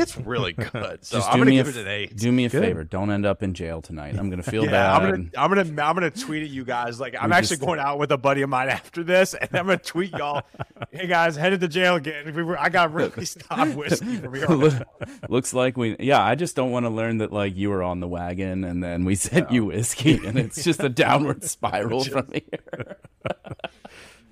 It's 0.02 0.18
really 0.18 0.54
good. 0.54 1.00
So 1.10 1.22
I'm 1.22 1.40
gonna 1.40 1.52
give 1.52 1.68
it 1.68 1.78
an 1.78 1.88
eight. 1.88 2.16
Do 2.16 2.32
me 2.32 2.46
a 2.46 2.50
good. 2.50 2.62
favor. 2.62 2.84
Don't 2.84 3.10
end 3.10 3.26
up 3.26 3.42
in 3.42 3.54
jail 3.54 3.82
tonight. 3.82 4.18
I'm 4.18 4.30
gonna 4.30 4.44
feel 4.44 4.64
yeah, 4.66 4.72
bad. 4.72 5.02
I'm 5.02 5.10
gonna 5.10 5.30
I'm 5.38 5.50
gonna 5.50 5.84
I'm 5.84 5.96
gonna 5.96 6.12
tweet 6.12 6.44
at 6.44 6.50
you 6.50 6.64
guys. 6.64 7.00
Like 7.00 7.16
I'm 7.20 7.32
actually 7.32 7.58
just, 7.58 7.66
going 7.66 7.80
out 7.80 8.00
with 8.00 8.12
a 8.12 8.18
buddy 8.18 8.42
of 8.42 8.50
mine 8.50 8.70
after 8.70 9.04
this, 9.04 9.34
and 9.34 9.50
I'm 9.54 9.66
gonna 9.66 9.78
tweet 9.78 10.12
y'all. 10.12 10.44
hey 10.92 11.08
guys, 11.08 11.36
headed 11.36 11.62
to 11.62 11.68
jail 11.68 11.96
again. 11.96 12.34
We 12.34 12.44
were, 12.44 12.60
I 12.60 12.70
got 12.70 12.94
really 12.94 13.26
stopped 13.26 13.76
whiskey 13.76 14.18
from 14.18 14.34
here. 14.34 14.86
Looks 15.30 15.54
like 15.54 15.78
we. 15.78 15.96
Yeah, 16.00 16.24
I 16.24 16.36
just 16.36 16.56
don't 16.56 16.72
want 16.72 16.86
to 16.86 16.90
learn 16.90 17.20
that 17.20 17.32
like 17.32 17.56
you 17.56 17.70
were 17.70 17.84
on 17.84 18.00
the 18.00 18.08
wagon, 18.08 18.64
and 18.64 18.84
then 18.84 19.06
we 19.06 19.16
sent 19.16 19.52
you 19.52 19.66
whiskey, 19.66 20.26
and 20.26 20.38
it's 20.38 20.64
just 20.64 20.84
a 20.84 20.90
downward 20.90 21.44
spiral 21.44 22.04
just, 22.04 22.12
from 22.12 22.28
here. 22.32 22.98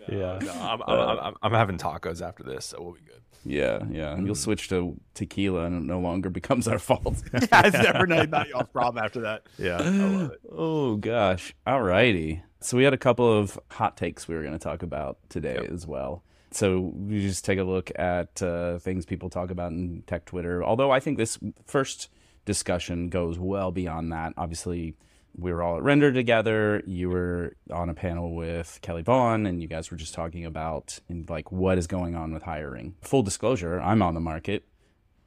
no, 0.09 0.17
yeah, 0.17 0.39
no, 0.41 0.51
I'm, 0.51 0.81
I'm, 0.81 0.99
uh, 0.99 1.21
I'm, 1.21 1.35
I'm 1.41 1.53
having 1.53 1.77
tacos 1.77 2.21
after 2.21 2.43
this, 2.43 2.65
so 2.65 2.81
we'll 2.81 2.93
be 2.93 3.01
good. 3.01 3.21
Yeah, 3.47 3.79
yeah. 3.89 4.15
Mm. 4.15 4.25
You'll 4.25 4.35
switch 4.35 4.67
to 4.69 4.99
tequila 5.13 5.63
and 5.65 5.75
it 5.75 5.87
no 5.87 5.99
longer 5.99 6.29
becomes 6.39 6.67
our 6.67 6.79
fault. 6.79 7.23
yeah, 7.33 7.61
it's 7.65 7.77
never 7.77 8.05
not, 8.05 8.29
not 8.29 8.49
y'all's 8.49 8.69
problem 8.69 9.03
after 9.03 9.21
that. 9.21 9.43
Yeah, 9.57 9.77
I 9.77 9.89
love 9.89 10.31
it. 10.31 10.39
Oh 10.51 10.95
gosh. 10.97 11.55
All 11.65 11.81
righty. 11.81 12.43
So 12.59 12.77
we 12.77 12.83
had 12.83 12.93
a 12.93 12.97
couple 12.97 13.31
of 13.31 13.57
hot 13.71 13.97
takes 13.97 14.27
we 14.27 14.35
were 14.35 14.41
going 14.41 14.53
to 14.53 14.59
talk 14.59 14.83
about 14.83 15.17
today 15.29 15.59
yep. 15.61 15.71
as 15.71 15.87
well. 15.87 16.23
So 16.51 16.79
we 16.79 17.21
just 17.21 17.45
take 17.45 17.59
a 17.59 17.63
look 17.63 17.91
at 17.97 18.41
uh, 18.41 18.79
things 18.79 19.05
people 19.05 19.29
talk 19.29 19.51
about 19.51 19.71
in 19.71 20.03
tech 20.07 20.25
Twitter. 20.25 20.63
Although 20.63 20.91
I 20.91 20.99
think 20.99 21.17
this 21.17 21.37
first 21.65 22.09
discussion 22.45 23.09
goes 23.09 23.37
well 23.37 23.71
beyond 23.71 24.11
that. 24.11 24.33
Obviously, 24.37 24.95
we 25.37 25.53
were 25.53 25.61
all 25.61 25.77
at 25.77 25.83
Render 25.83 26.11
together. 26.11 26.81
You 26.85 27.09
were 27.09 27.55
on 27.71 27.89
a 27.89 27.93
panel 27.93 28.35
with 28.35 28.79
Kelly 28.81 29.03
Vaughn, 29.03 29.45
and 29.45 29.61
you 29.61 29.67
guys 29.67 29.91
were 29.91 29.97
just 29.97 30.13
talking 30.13 30.45
about 30.45 30.99
like 31.29 31.51
what 31.51 31.77
is 31.77 31.87
going 31.87 32.15
on 32.15 32.33
with 32.33 32.43
hiring. 32.43 32.95
Full 33.01 33.23
disclosure, 33.23 33.79
I'm 33.79 34.01
on 34.01 34.13
the 34.15 34.19
market. 34.19 34.65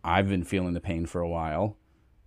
I've 0.02 0.28
been 0.28 0.44
feeling 0.44 0.74
the 0.74 0.80
pain 0.80 1.06
for 1.06 1.20
a 1.20 1.28
while. 1.28 1.76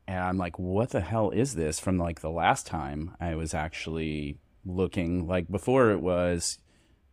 and 0.08 0.20
I'm 0.20 0.38
like, 0.38 0.60
what 0.60 0.90
the 0.92 1.02
hell 1.02 1.30
is 1.32 1.56
this 1.56 1.80
from 1.80 1.98
like 1.98 2.22
the 2.22 2.30
last 2.30 2.68
time 2.68 3.16
I 3.20 3.36
was 3.36 3.54
actually 3.54 4.38
looking? 4.66 5.28
Like 5.28 5.50
before, 5.50 5.92
it 5.92 6.02
was 6.02 6.60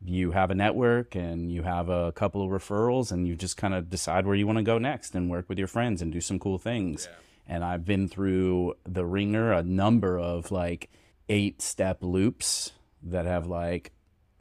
you 0.04 0.30
have 0.30 0.50
a 0.50 0.54
network 0.54 1.14
and 1.14 1.52
you 1.52 1.62
have 1.62 1.88
a 1.88 2.12
couple 2.12 2.42
of 2.42 2.50
referrals 2.50 3.12
and 3.12 3.26
you 3.28 3.36
just 3.36 3.56
kind 3.56 3.74
of 3.74 3.90
decide 3.90 4.26
where 4.26 4.34
you 4.34 4.46
want 4.46 4.58
to 4.58 4.62
go 4.62 4.78
next 4.78 5.14
and 5.14 5.28
work 5.30 5.48
with 5.48 5.58
your 5.58 5.68
friends 5.68 6.00
and 6.00 6.12
do 6.12 6.20
some 6.20 6.38
cool 6.38 6.58
things. 6.58 7.06
Yeah. 7.10 7.16
And 7.54 7.64
I've 7.64 7.84
been 7.84 8.08
through 8.08 8.74
the 8.84 9.04
ringer 9.04 9.52
a 9.52 9.62
number 9.62 10.18
of 10.18 10.50
like 10.50 10.90
eight 11.28 11.60
step 11.60 11.98
loops 12.02 12.72
that 13.02 13.26
have 13.26 13.46
like 13.46 13.92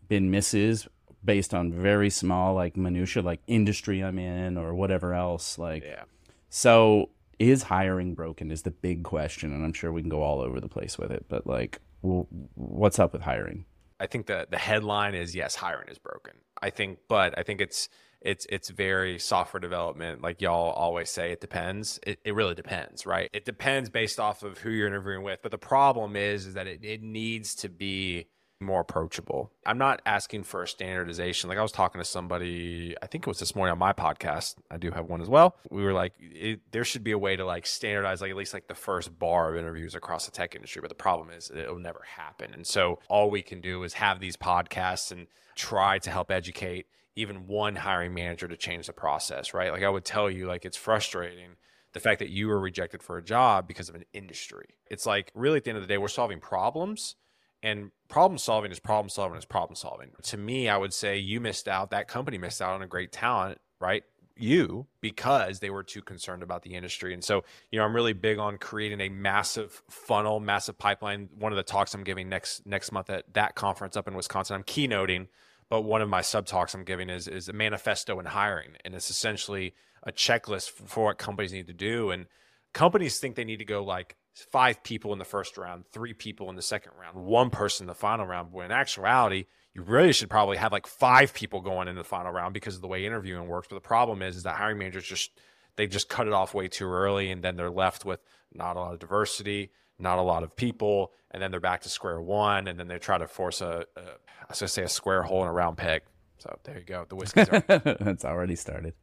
been 0.08 0.32
misses 0.32 0.88
based 1.24 1.54
on 1.54 1.72
very 1.72 2.10
small 2.10 2.54
like 2.54 2.78
minutia 2.78 3.22
like 3.22 3.42
industry 3.46 4.01
I'm 4.01 4.18
in 4.18 4.58
or 4.58 4.74
whatever 4.74 5.13
else 5.13 5.58
like 5.58 5.84
yeah. 5.84 6.04
so 6.50 7.10
is 7.38 7.63
hiring 7.63 8.16
broken 8.16 8.51
is 8.51 8.63
the 8.63 8.72
big 8.72 9.04
question 9.04 9.54
and 9.54 9.63
I'm 9.63 9.74
sure 9.74 9.92
we 9.92 10.01
can 10.01 10.10
go 10.10 10.24
all 10.24 10.39
over 10.39 10.60
the 10.60 10.68
place 10.68 10.98
with 10.98 11.12
it 11.12 11.25
but 11.28 11.46
like 11.46 11.80
well, 12.01 12.28
what's 12.56 13.00
up 13.00 13.13
with 13.13 13.22
hiring 13.22 13.66
I 14.00 14.08
think 14.08 14.27
the 14.27 14.48
the 14.50 14.58
headline 14.58 15.15
is 15.15 15.36
yes 15.36 15.56
hiring 15.56 15.89
is 15.89 15.98
broken. 15.98 16.34
I 16.62 16.70
think 16.70 17.00
but 17.08 17.38
I 17.38 17.44
think 17.44 17.62
it's 17.62 17.89
it's 18.22 18.46
it's 18.50 18.70
very 18.70 19.20
software 19.20 19.62
development. 19.62 20.22
Like 20.22 20.41
y'all 20.41 20.72
always 20.72 21.10
say 21.10 21.32
it 21.32 21.41
depends. 21.41 22.00
It, 22.06 22.20
it 22.25 22.36
really 22.36 22.56
depends 22.56 23.06
right? 23.06 23.29
It 23.34 23.46
depends 23.46 23.89
based 23.89 24.20
off 24.20 24.44
of 24.44 24.60
who 24.60 24.70
you're 24.70 24.88
interviewing 24.88 25.24
with. 25.24 25.39
But 25.41 25.51
the 25.51 25.58
problem 25.58 26.15
is 26.15 26.46
is 26.46 26.53
that 26.56 26.68
it, 26.68 26.84
it 26.84 27.01
needs 27.01 27.56
to 27.56 27.70
be 27.70 28.27
more 28.62 28.82
approachable. 28.82 29.51
I'm 29.66 29.78
not 29.78 30.01
asking 30.06 30.44
for 30.44 30.63
a 30.63 30.68
standardization. 30.68 31.50
Like 31.50 31.58
I 31.58 31.62
was 31.62 31.72
talking 31.72 32.00
to 32.00 32.06
somebody, 32.06 32.96
I 33.01 33.08
think 33.08 33.25
it 33.25 33.28
was 33.28 33.39
this 33.39 33.56
morning 33.56 33.72
on 33.72 33.80
my 33.80 33.94
podcast. 33.94 34.56
I 34.70 34.78
do 34.78 34.92
have 34.92 35.06
one 35.06 35.22
as 35.22 35.30
well. 35.30 35.56
We 35.70 35.84
were 35.84 35.94
like, 35.94 36.13
it, 36.20 36.60
there 36.72 36.84
should 36.84 37.04
be 37.04 37.12
a 37.12 37.18
way 37.18 37.36
to 37.36 37.46
like 37.46 37.66
standardize 37.66 38.22
like 38.22 38.32
at 38.32 38.38
least 38.38 38.54
like 38.54 38.68
the 38.68 38.75
first 38.75 39.18
bar 39.18 39.51
of 39.51 39.58
interviews 39.58 39.96
across 39.96 40.25
the 40.25 40.32
tech 40.32 40.56
industry. 40.56 40.82
But 40.82 40.89
the 40.89 40.96
problem 40.96 41.30
is 41.30 41.50
it'll 41.50 41.80
never 41.80 42.01
happen. 42.18 42.54
And 42.54 42.68
so 42.68 43.00
all 43.08 43.30
we 43.30 43.42
can 43.42 43.62
do 43.62 43.84
is 43.84 43.94
have 43.94 44.20
these 44.20 44.36
podcasts 44.36 45.12
and 45.12 45.28
try 45.56 46.00
to 46.00 46.10
help 46.12 46.30
educate 46.30 46.88
even 47.16 47.48
one 47.48 47.78
hiring 47.78 48.13
manager 48.13 48.48
to 48.48 48.58
change 48.58 48.88
the 48.88 48.94
process, 48.94 49.54
right? 49.54 49.72
Like 49.72 49.84
I 49.84 49.89
would 49.89 50.06
tell 50.06 50.30
you, 50.30 50.48
like 50.48 50.66
it's 50.66 50.78
frustrating 50.78 51.51
the 51.94 52.00
fact 52.00 52.20
that 52.20 52.30
you 52.30 52.48
were 52.48 52.60
rejected 52.60 53.01
for 53.01 53.18
a 53.18 53.24
job 53.24 53.68
because 53.68 53.89
of 53.89 53.96
an 53.96 54.06
industry. 54.13 54.68
It's 54.89 55.06
like 55.06 55.32
really 55.34 55.58
at 55.58 55.63
the 55.63 55.72
end 55.72 55.78
of 55.78 55.84
the 55.84 55.88
day, 55.88 55.98
we're 55.98 56.08
solving 56.08 56.39
problems 56.39 57.16
and 57.62 57.92
problem 58.08 58.38
solving 58.38 58.72
is 58.72 58.80
problem 58.80 59.10
solving 59.10 59.38
is 59.38 59.46
problem 59.46 59.75
solving. 59.75 60.12
To 60.24 60.38
me, 60.38 60.70
I 60.70 60.78
would 60.78 60.94
say 60.94 61.18
you 61.18 61.39
missed 61.39 61.68
out, 61.68 61.92
that 61.92 62.08
company 62.08 62.38
missed 62.38 62.62
out 62.62 62.74
on 62.74 62.82
a 62.82 62.88
great 62.88 63.12
talent, 63.12 63.60
right? 63.80 64.04
You 64.38 64.88
because 65.01 65.60
they 65.60 65.70
were 65.70 65.84
too 65.84 66.01
concerned 66.01 66.44
about 66.44 66.63
the 66.63 66.74
industry. 66.74 67.13
And 67.13 67.24
so, 67.24 67.44
you 67.72 67.80
know, 67.80 67.86
I'm 67.86 67.94
really 67.94 68.13
big 68.13 68.39
on 68.39 68.58
creating 68.58 69.01
a 69.01 69.10
massive 69.10 69.84
funnel, 69.89 70.39
massive 70.39 70.78
pipeline. 70.78 71.28
One 71.38 71.51
of 71.51 71.58
the 71.58 71.63
talks 71.63 71.94
I'm 71.94 72.06
giving 72.06 72.30
next 72.30 72.66
next 72.66 72.94
month 72.94 73.10
at 73.10 73.34
that 73.34 73.56
conference 73.56 73.98
up 73.98 74.08
in 74.08 74.16
Wisconsin, 74.16 74.56
I'm 74.56 74.63
keynoting, 74.63 75.28
but 75.70 75.82
one 75.82 76.01
of 76.01 76.08
my 76.08 76.22
sub 76.22 76.46
talks 76.46 76.74
I'm 76.74 76.86
giving 76.86 77.10
is 77.10 77.28
is 77.28 77.50
a 77.50 77.54
manifesto 77.54 78.18
in 78.20 78.28
hiring. 78.28 78.78
And 78.86 78.96
it's 78.96 79.10
essentially 79.10 79.74
a 80.04 80.13
checklist 80.13 80.70
for 80.70 81.06
what 81.06 81.18
companies 81.18 81.51
need 81.51 81.68
to 81.68 81.74
do. 81.74 82.12
And 82.12 82.28
companies 82.74 83.20
think 83.20 83.36
they 83.36 83.44
need 83.44 83.60
to 83.60 83.66
go 83.66 83.84
like 83.84 84.16
five 84.39 84.84
people 84.84 85.13
in 85.13 85.19
the 85.19 85.25
first 85.25 85.58
round, 85.58 85.86
three 85.91 86.13
people 86.13 86.50
in 86.50 86.55
the 86.55 86.62
second 86.62 86.93
round, 87.00 87.17
one 87.17 87.50
person 87.50 87.84
in 87.86 87.88
the 87.88 87.93
final 87.93 88.25
round. 88.25 88.51
When 88.51 88.65
in 88.65 88.72
actuality, 88.72 89.46
you 89.74 89.84
really 89.84 90.13
should 90.13 90.29
probably 90.29 90.58
have 90.58 90.72
like 90.72 90.88
five 90.88 91.34
people 91.34 91.62
going 91.62 91.88
into 91.88 92.00
the 92.00 92.08
final 92.08 92.31
round 92.31 92.53
because 92.53 92.75
of 92.75 92.81
the 92.81 92.88
way 92.88 93.05
interviewing 93.05 93.48
works. 93.48 93.67
But 93.69 93.75
the 93.75 93.88
problem 93.88 94.22
is, 94.22 94.38
is 94.38 94.43
that 94.43 94.55
hiring 94.55 94.77
managers 94.77 95.05
just 95.05 95.31
they 95.75 95.88
just 95.88 96.10
cut 96.10 96.27
it 96.27 96.34
off 96.34 96.53
way 96.53 96.67
too 96.67 96.89
early, 96.89 97.31
and 97.31 97.43
then 97.43 97.55
they're 97.55 97.69
left 97.69 98.03
with 98.03 98.19
not 98.53 98.75
a 98.75 98.79
lot 98.79 98.93
of 98.93 99.00
diversity, 99.00 99.72
not 99.98 100.19
a 100.19 100.22
lot 100.22 100.43
of 100.43 100.55
people, 100.55 101.13
and 101.31 101.41
then 101.41 101.51
they're 101.51 101.60
back 101.60 101.81
to 101.81 101.89
square 101.89 102.19
one, 102.22 102.67
and 102.67 102.79
then 102.79 102.88
they 102.88 102.98
try 102.98 103.17
to 103.17 103.27
force 103.27 103.62
a, 103.62 103.86
a 103.96 104.01
I 104.01 104.55
gonna 104.60 104.67
say 104.67 104.84
a 104.84 104.89
square 104.89 105.24
hole 105.24 105.43
in 105.43 105.48
a 105.48 105.53
round 105.53 105.77
peg. 105.77 106.01
So 106.39 106.58
there 106.63 106.79
you 106.79 106.86
go. 106.86 107.05
The 107.08 107.15
whiskey's 107.15 107.50
already. 107.50 107.65
it's 108.10 108.25
already 108.25 108.55
started. 108.55 108.93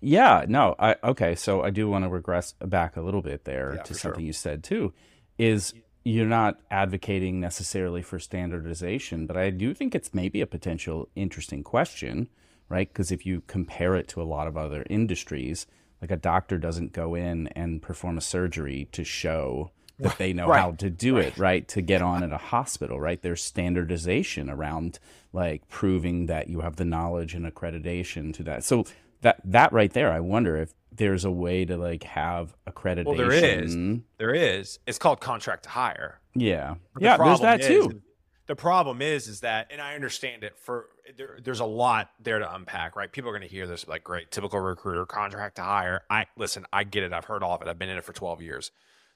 Yeah, 0.00 0.46
no, 0.48 0.74
I 0.78 0.96
okay, 1.04 1.34
so 1.34 1.62
I 1.62 1.70
do 1.70 1.88
want 1.88 2.04
to 2.04 2.08
regress 2.08 2.54
back 2.60 2.96
a 2.96 3.02
little 3.02 3.22
bit 3.22 3.44
there 3.44 3.74
yeah, 3.76 3.82
to 3.82 3.94
something 3.94 4.20
sure. 4.20 4.26
you 4.26 4.32
said 4.32 4.64
too. 4.64 4.92
Is 5.38 5.74
you're 6.04 6.26
not 6.26 6.58
advocating 6.70 7.40
necessarily 7.40 8.02
for 8.02 8.18
standardization, 8.18 9.26
but 9.26 9.36
I 9.36 9.50
do 9.50 9.74
think 9.74 9.94
it's 9.94 10.14
maybe 10.14 10.40
a 10.40 10.46
potential 10.46 11.08
interesting 11.14 11.62
question, 11.62 12.28
right? 12.68 12.88
Because 12.88 13.12
if 13.12 13.26
you 13.26 13.42
compare 13.46 13.94
it 13.94 14.08
to 14.08 14.22
a 14.22 14.24
lot 14.24 14.46
of 14.46 14.56
other 14.56 14.86
industries, 14.88 15.66
like 16.00 16.10
a 16.10 16.16
doctor 16.16 16.56
doesn't 16.56 16.92
go 16.92 17.14
in 17.14 17.48
and 17.48 17.82
perform 17.82 18.16
a 18.16 18.22
surgery 18.22 18.88
to 18.92 19.04
show 19.04 19.70
that 19.98 20.16
they 20.16 20.32
know 20.32 20.48
right. 20.48 20.60
how 20.60 20.72
to 20.72 20.88
do 20.88 21.16
right. 21.16 21.26
it, 21.26 21.38
right? 21.38 21.68
To 21.68 21.82
get 21.82 22.00
on 22.00 22.22
at 22.22 22.32
a 22.32 22.38
hospital, 22.38 22.98
right? 22.98 23.20
There's 23.20 23.42
standardization 23.42 24.48
around 24.48 24.98
like 25.34 25.68
proving 25.68 26.26
that 26.26 26.48
you 26.48 26.60
have 26.60 26.76
the 26.76 26.86
knowledge 26.86 27.34
and 27.34 27.44
accreditation 27.44 28.32
to 28.34 28.42
that. 28.44 28.64
So 28.64 28.86
that 29.22 29.40
that 29.44 29.72
right 29.72 29.92
there, 29.92 30.12
I 30.12 30.20
wonder 30.20 30.56
if 30.56 30.72
there's 30.92 31.24
a 31.24 31.30
way 31.30 31.64
to 31.64 31.76
like 31.76 32.02
have 32.04 32.54
accreditation. 32.68 33.06
Well, 33.06 33.16
there 33.16 33.32
is. 33.32 33.76
There 34.18 34.34
is. 34.34 34.78
It's 34.86 34.98
called 34.98 35.20
contract 35.20 35.64
to 35.64 35.70
hire. 35.70 36.20
Yeah. 36.34 36.74
The 36.94 37.00
yeah. 37.00 37.16
There's 37.16 37.40
that 37.40 37.60
is, 37.60 37.66
too. 37.66 38.02
The 38.46 38.56
problem 38.56 39.00
is, 39.00 39.28
is 39.28 39.40
that, 39.40 39.68
and 39.70 39.80
I 39.80 39.94
understand 39.94 40.42
it. 40.42 40.58
For 40.58 40.86
there, 41.16 41.38
there's 41.42 41.60
a 41.60 41.64
lot 41.64 42.10
there 42.20 42.38
to 42.40 42.54
unpack, 42.54 42.96
right? 42.96 43.10
People 43.10 43.30
are 43.30 43.32
going 43.32 43.48
to 43.48 43.54
hear 43.54 43.66
this 43.66 43.86
like, 43.86 44.02
great, 44.02 44.30
typical 44.30 44.58
recruiter, 44.58 45.06
contract 45.06 45.56
to 45.56 45.62
hire. 45.62 46.02
I 46.10 46.26
listen. 46.36 46.66
I 46.72 46.84
get 46.84 47.04
it. 47.04 47.12
I've 47.12 47.26
heard 47.26 47.42
all 47.42 47.54
of 47.54 47.62
it. 47.62 47.68
I've 47.68 47.78
been 47.78 47.88
in 47.88 47.96
it 47.96 48.04
for 48.04 48.12
12 48.12 48.42
years. 48.42 48.72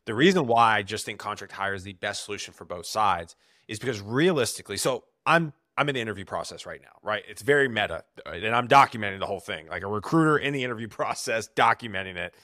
The 0.07 0.15
reason 0.15 0.47
why 0.47 0.77
I 0.77 0.83
just 0.83 1.05
think 1.07 1.19
contract 1.19 1.53
hire 1.53 1.75
is 1.75 1.83
the 1.83 1.95
best 1.95 2.25
solution 2.25 2.55
for 2.55 2.65
both 2.65 2.87
sides 2.87 3.37
is 3.67 3.79
because 3.79 4.01
realistically, 4.01 4.77
so 4.77 5.05
I'm 5.27 5.53
I'm 5.77 5.89
in 5.89 5.95
the 5.95 6.01
interview 6.01 6.25
process 6.25 6.67
right 6.67 6.81
now, 6.81 6.97
right? 7.03 7.23
It's 7.29 7.43
very 7.43 7.69
meta, 7.69 8.05
and 8.27 8.55
I'm 8.55 8.69
documenting 8.69 9.19
the 9.19 9.27
whole 9.27 9.41
thing, 9.41 9.67
like 9.69 9.83
a 9.83 9.89
recruiter 9.89 10.39
in 10.39 10.53
the 10.53 10.63
interview 10.63 10.89
process, 11.01 11.49
documenting 11.57 12.17
it. 12.17 12.35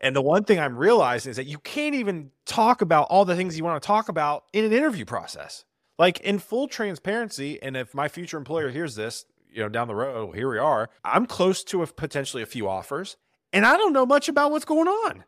And 0.00 0.14
the 0.14 0.22
one 0.22 0.44
thing 0.44 0.60
I'm 0.60 0.76
realizing 0.76 1.30
is 1.30 1.36
that 1.36 1.46
you 1.46 1.58
can't 1.58 1.94
even 1.94 2.30
talk 2.44 2.82
about 2.82 3.08
all 3.08 3.24
the 3.24 3.34
things 3.34 3.56
you 3.56 3.64
want 3.64 3.82
to 3.82 3.86
talk 3.86 4.08
about 4.08 4.44
in 4.52 4.64
an 4.64 4.72
interview 4.72 5.04
process. 5.04 5.64
Like 5.98 6.20
in 6.20 6.38
full 6.38 6.68
transparency, 6.68 7.60
and 7.62 7.76
if 7.76 7.94
my 7.94 8.08
future 8.08 8.36
employer 8.36 8.68
hears 8.68 8.94
this, 8.94 9.24
you 9.50 9.62
know, 9.62 9.70
down 9.70 9.88
the 9.88 9.94
road, 9.94 10.34
here 10.34 10.50
we 10.50 10.58
are. 10.58 10.90
I'm 11.02 11.24
close 11.24 11.64
to 11.64 11.82
a, 11.82 11.86
potentially 11.86 12.42
a 12.42 12.46
few 12.46 12.68
offers, 12.68 13.16
and 13.52 13.64
I 13.64 13.78
don't 13.78 13.94
know 13.94 14.04
much 14.04 14.28
about 14.28 14.50
what's 14.50 14.66
going 14.66 14.88
on 14.88 15.24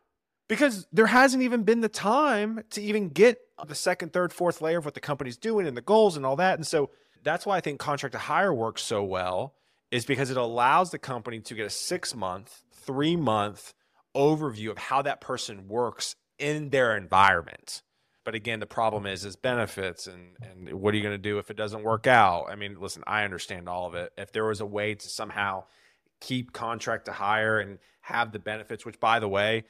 because 0.47 0.87
there 0.93 1.07
hasn't 1.07 1.41
even 1.41 1.63
been 1.63 1.81
the 1.81 1.89
time 1.89 2.63
to 2.71 2.81
even 2.81 3.09
get 3.09 3.39
the 3.67 3.75
second, 3.75 4.13
third, 4.13 4.31
fourth 4.31 4.61
layer 4.61 4.77
of 4.77 4.85
what 4.85 4.93
the 4.93 4.99
company's 4.99 5.37
doing 5.37 5.65
and 5.65 5.75
the 5.75 5.81
goals 5.81 6.15
and 6.15 6.25
all 6.25 6.35
that. 6.35 6.59
And 6.59 6.67
so 6.67 6.91
that's 7.23 7.45
why 7.45 7.57
I 7.57 7.61
think 7.61 7.79
contract 7.79 8.13
to 8.13 8.19
hire 8.19 8.53
works 8.53 8.81
so 8.81 9.03
well, 9.03 9.53
is 9.91 10.05
because 10.05 10.29
it 10.29 10.37
allows 10.37 10.91
the 10.91 10.99
company 10.99 11.39
to 11.39 11.55
get 11.55 11.65
a 11.65 11.69
six 11.69 12.15
month, 12.15 12.63
three 12.71 13.15
month 13.15 13.73
overview 14.15 14.71
of 14.71 14.77
how 14.77 15.01
that 15.01 15.21
person 15.21 15.67
works 15.67 16.15
in 16.37 16.69
their 16.69 16.95
environment. 16.95 17.81
But 18.25 18.35
again, 18.35 18.59
the 18.59 18.65
problem 18.65 19.05
is 19.05 19.25
is 19.25 19.35
benefits 19.35 20.07
and 20.07 20.35
and 20.41 20.73
what 20.79 20.93
are 20.93 20.97
you 20.97 21.03
going 21.03 21.15
to 21.15 21.17
do 21.17 21.39
if 21.39 21.49
it 21.49 21.57
doesn't 21.57 21.83
work 21.83 22.07
out? 22.07 22.45
I 22.49 22.55
mean, 22.55 22.77
listen, 22.79 23.03
I 23.07 23.23
understand 23.23 23.67
all 23.67 23.87
of 23.87 23.95
it. 23.95 24.11
If 24.17 24.31
there 24.31 24.45
was 24.45 24.61
a 24.61 24.65
way 24.65 24.95
to 24.95 25.07
somehow 25.07 25.63
keep 26.21 26.53
contract 26.53 27.05
to 27.05 27.11
hire 27.11 27.59
and 27.59 27.79
have 28.01 28.31
the 28.31 28.39
benefits, 28.39 28.85
which 28.85 28.99
by 28.99 29.19
the 29.19 29.27
way, 29.27 29.63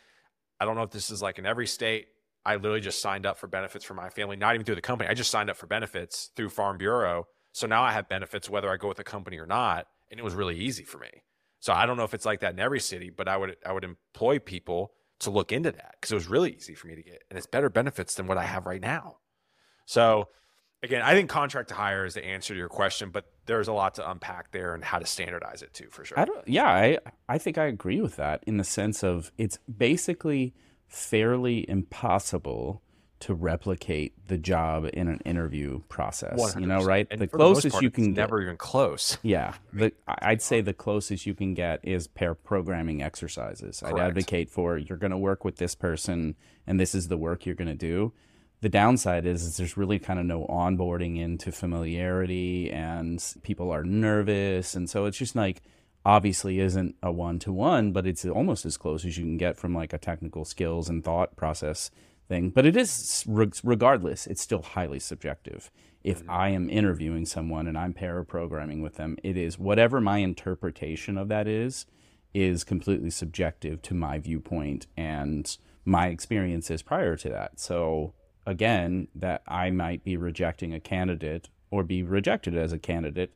I 0.60 0.66
don't 0.66 0.76
know 0.76 0.84
if 0.84 0.92
this 0.92 1.10
is 1.10 1.22
like 1.22 1.40
in 1.40 1.46
every 1.46 1.68
state. 1.68 2.08
I 2.46 2.56
literally 2.56 2.82
just 2.82 3.02
signed 3.02 3.26
up 3.26 3.38
for 3.38 3.48
benefits 3.48 3.86
for 3.86 3.94
my 3.94 4.10
family, 4.10 4.36
not 4.36 4.56
even 4.56 4.66
through 4.66 4.76
the 4.76 4.82
company. 4.82 5.10
I 5.10 5.14
just 5.14 5.30
signed 5.30 5.50
up 5.50 5.58
for 5.58 5.68
benefits 5.68 6.32
through 6.36 6.50
Farm 6.50 6.78
Bureau 6.78 7.28
so 7.52 7.68
now 7.68 7.84
I 7.84 7.92
have 7.92 8.08
benefits 8.10 8.50
whether 8.50 8.70
I 8.70 8.78
go 8.78 8.88
with 8.88 9.00
a 9.00 9.04
company 9.04 9.38
or 9.38 9.46
not, 9.46 9.88
and 10.12 10.20
it 10.20 10.24
was 10.24 10.36
really 10.36 10.58
easy 10.58 10.84
for 10.84 10.98
me. 10.98 11.10
So 11.60 11.74
I 11.74 11.86
don't 11.86 11.98
know 11.98 12.04
if 12.04 12.14
it's 12.14 12.26
like 12.26 12.40
that 12.40 12.54
in 12.54 12.60
every 12.60 12.80
city, 12.80 13.10
but 13.10 13.28
I 13.28 13.38
would 13.38 13.58
I 13.66 13.74
would 13.74 13.84
employ 13.84 14.40
people 14.40 14.92
to 15.20 15.30
look 15.30 15.52
into 15.52 15.72
that 15.72 15.96
because 16.00 16.12
it 16.12 16.16
was 16.16 16.28
really 16.28 16.56
easy 16.56 16.76
for 16.76 16.88
me 16.88 16.96
to 16.96 17.04
get, 17.04 17.24
and 17.30 17.38
it's 17.38 17.48
better 17.48 17.70
benefits 17.70 18.16
than 18.16 18.28
what 18.28 18.38
I 18.38 18.44
have 18.44 18.66
right 18.66 18.82
now. 18.82 19.18
So 19.86 20.30
again, 20.82 21.02
I 21.02 21.14
think 21.14 21.30
contract 21.30 21.70
to 21.70 21.76
hire 21.76 22.06
is 22.06 22.14
the 22.14 22.26
answer 22.26 22.54
to 22.54 22.58
your 22.58 22.70
question, 22.70 23.10
but 23.10 23.26
there's 23.46 23.68
a 23.68 23.74
lot 23.74 23.96
to 23.96 24.10
unpack 24.10 24.52
there 24.52 24.74
and 24.74 24.84
how 24.84 25.00
to 25.00 25.06
standardize 25.06 25.62
it 25.62 25.74
too, 25.74 25.88
for 25.90 26.06
sure. 26.06 26.20
I 26.20 26.26
yeah, 26.46 26.68
I 26.68 26.98
I 27.28 27.38
think 27.38 27.58
I 27.58 27.66
agree 27.66 28.02
with 28.02 28.16
that 28.16 28.44
in 28.48 28.58
the 28.58 28.64
sense 28.64 29.04
of 29.04 29.32
it's 29.38 29.58
basically 29.66 30.54
fairly 30.88 31.70
impossible 31.70 32.82
to 33.22 33.34
replicate 33.34 34.14
the 34.28 34.38
job 34.38 34.90
in 34.94 35.08
an 35.08 35.20
interview 35.26 35.82
process. 35.90 36.40
100%. 36.40 36.62
You 36.62 36.68
know, 36.68 36.84
right? 36.84 37.08
And 37.12 37.20
the 37.20 37.28
closest 37.28 37.74
part, 37.74 37.84
you 37.84 37.92
can 37.92 38.14
get, 38.14 38.22
never 38.22 38.42
even 38.42 38.58
close. 38.58 39.18
Yeah, 39.30 39.56
the, 39.74 39.92
I'd 40.08 40.42
say 40.42 40.62
the 40.62 40.74
closest 40.74 41.26
you 41.26 41.34
can 41.34 41.54
get 41.54 41.82
is 41.84 42.08
pair 42.08 42.34
programming 42.34 43.04
exercises. 43.04 43.82
Correct. 43.82 43.98
I'd 43.98 44.02
advocate 44.02 44.50
for 44.50 44.78
you're 44.78 44.98
going 44.98 45.12
to 45.12 45.18
work 45.18 45.44
with 45.44 45.58
this 45.58 45.76
person, 45.76 46.36
and 46.66 46.80
this 46.80 46.96
is 46.96 47.10
the 47.10 47.18
work 47.18 47.46
you're 47.46 47.56
going 47.56 47.68
to 47.68 47.76
do. 47.76 48.14
The 48.62 48.70
downside 48.70 49.26
is, 49.26 49.44
is 49.44 49.58
there's 49.58 49.78
really 49.78 50.00
kind 50.00 50.20
of 50.20 50.26
no 50.26 50.46
onboarding 50.48 51.20
into 51.20 51.52
familiarity, 51.52 52.72
and 52.72 53.24
people 53.44 53.72
are 53.72 53.84
nervous, 53.84 54.76
and 54.76 54.90
so 54.90 55.06
it's 55.06 55.18
just 55.18 55.36
like 55.36 55.62
obviously 56.06 56.60
isn't 56.60 56.96
a 57.04 57.12
one 57.12 57.40
to 57.40 57.52
one, 57.52 57.92
but 57.92 58.08
it's 58.08 58.26
almost 58.26 58.66
as 58.66 58.78
close 58.78 59.06
as 59.06 59.18
you 59.18 59.24
can 59.24 59.38
get 59.38 59.58
from 59.58 59.76
like 59.76 59.94
a 59.94 59.98
technical 59.98 60.46
skills 60.46 60.90
and 60.90 61.04
thought 61.04 61.36
process 61.36 61.92
thing. 62.30 62.52
But 62.52 62.66
it 62.66 62.78
is, 62.78 63.26
regardless, 63.28 64.26
it's 64.28 64.42
still 64.42 64.62
highly 64.62 65.00
subjective. 65.00 65.70
If 66.04 66.20
mm-hmm. 66.20 66.32
I 66.32 66.50
am 66.50 66.70
interviewing 66.70 67.26
someone 67.26 67.68
and 67.68 67.78
I'm 67.78 67.94
pair 67.94 68.24
programming 68.24 68.82
with 68.82 68.96
them, 68.96 69.18
it 69.22 69.36
is 69.36 69.60
whatever 69.60 70.00
my 70.00 70.20
interpretation 70.20 71.18
of 71.18 71.28
that 71.28 71.48
is, 71.48 71.86
is 72.34 72.64
completely 72.64 73.10
subjective 73.10 73.82
to 73.82 73.94
my 73.94 74.20
viewpoint 74.20 74.88
and 74.96 75.58
my 75.84 76.08
experiences 76.08 76.82
prior 76.82 77.18
to 77.18 77.30
that. 77.30 77.60
So 77.60 78.14
again, 78.46 79.08
that 79.16 79.42
I 79.48 79.72
might 79.72 80.04
be 80.04 80.16
rejecting 80.16 80.74
a 80.74 80.80
candidate 80.80 81.50
or 81.72 81.84
be 81.84 82.04
rejected 82.04 82.56
as 82.56 82.72
a 82.72 82.80
candidate 82.80 83.34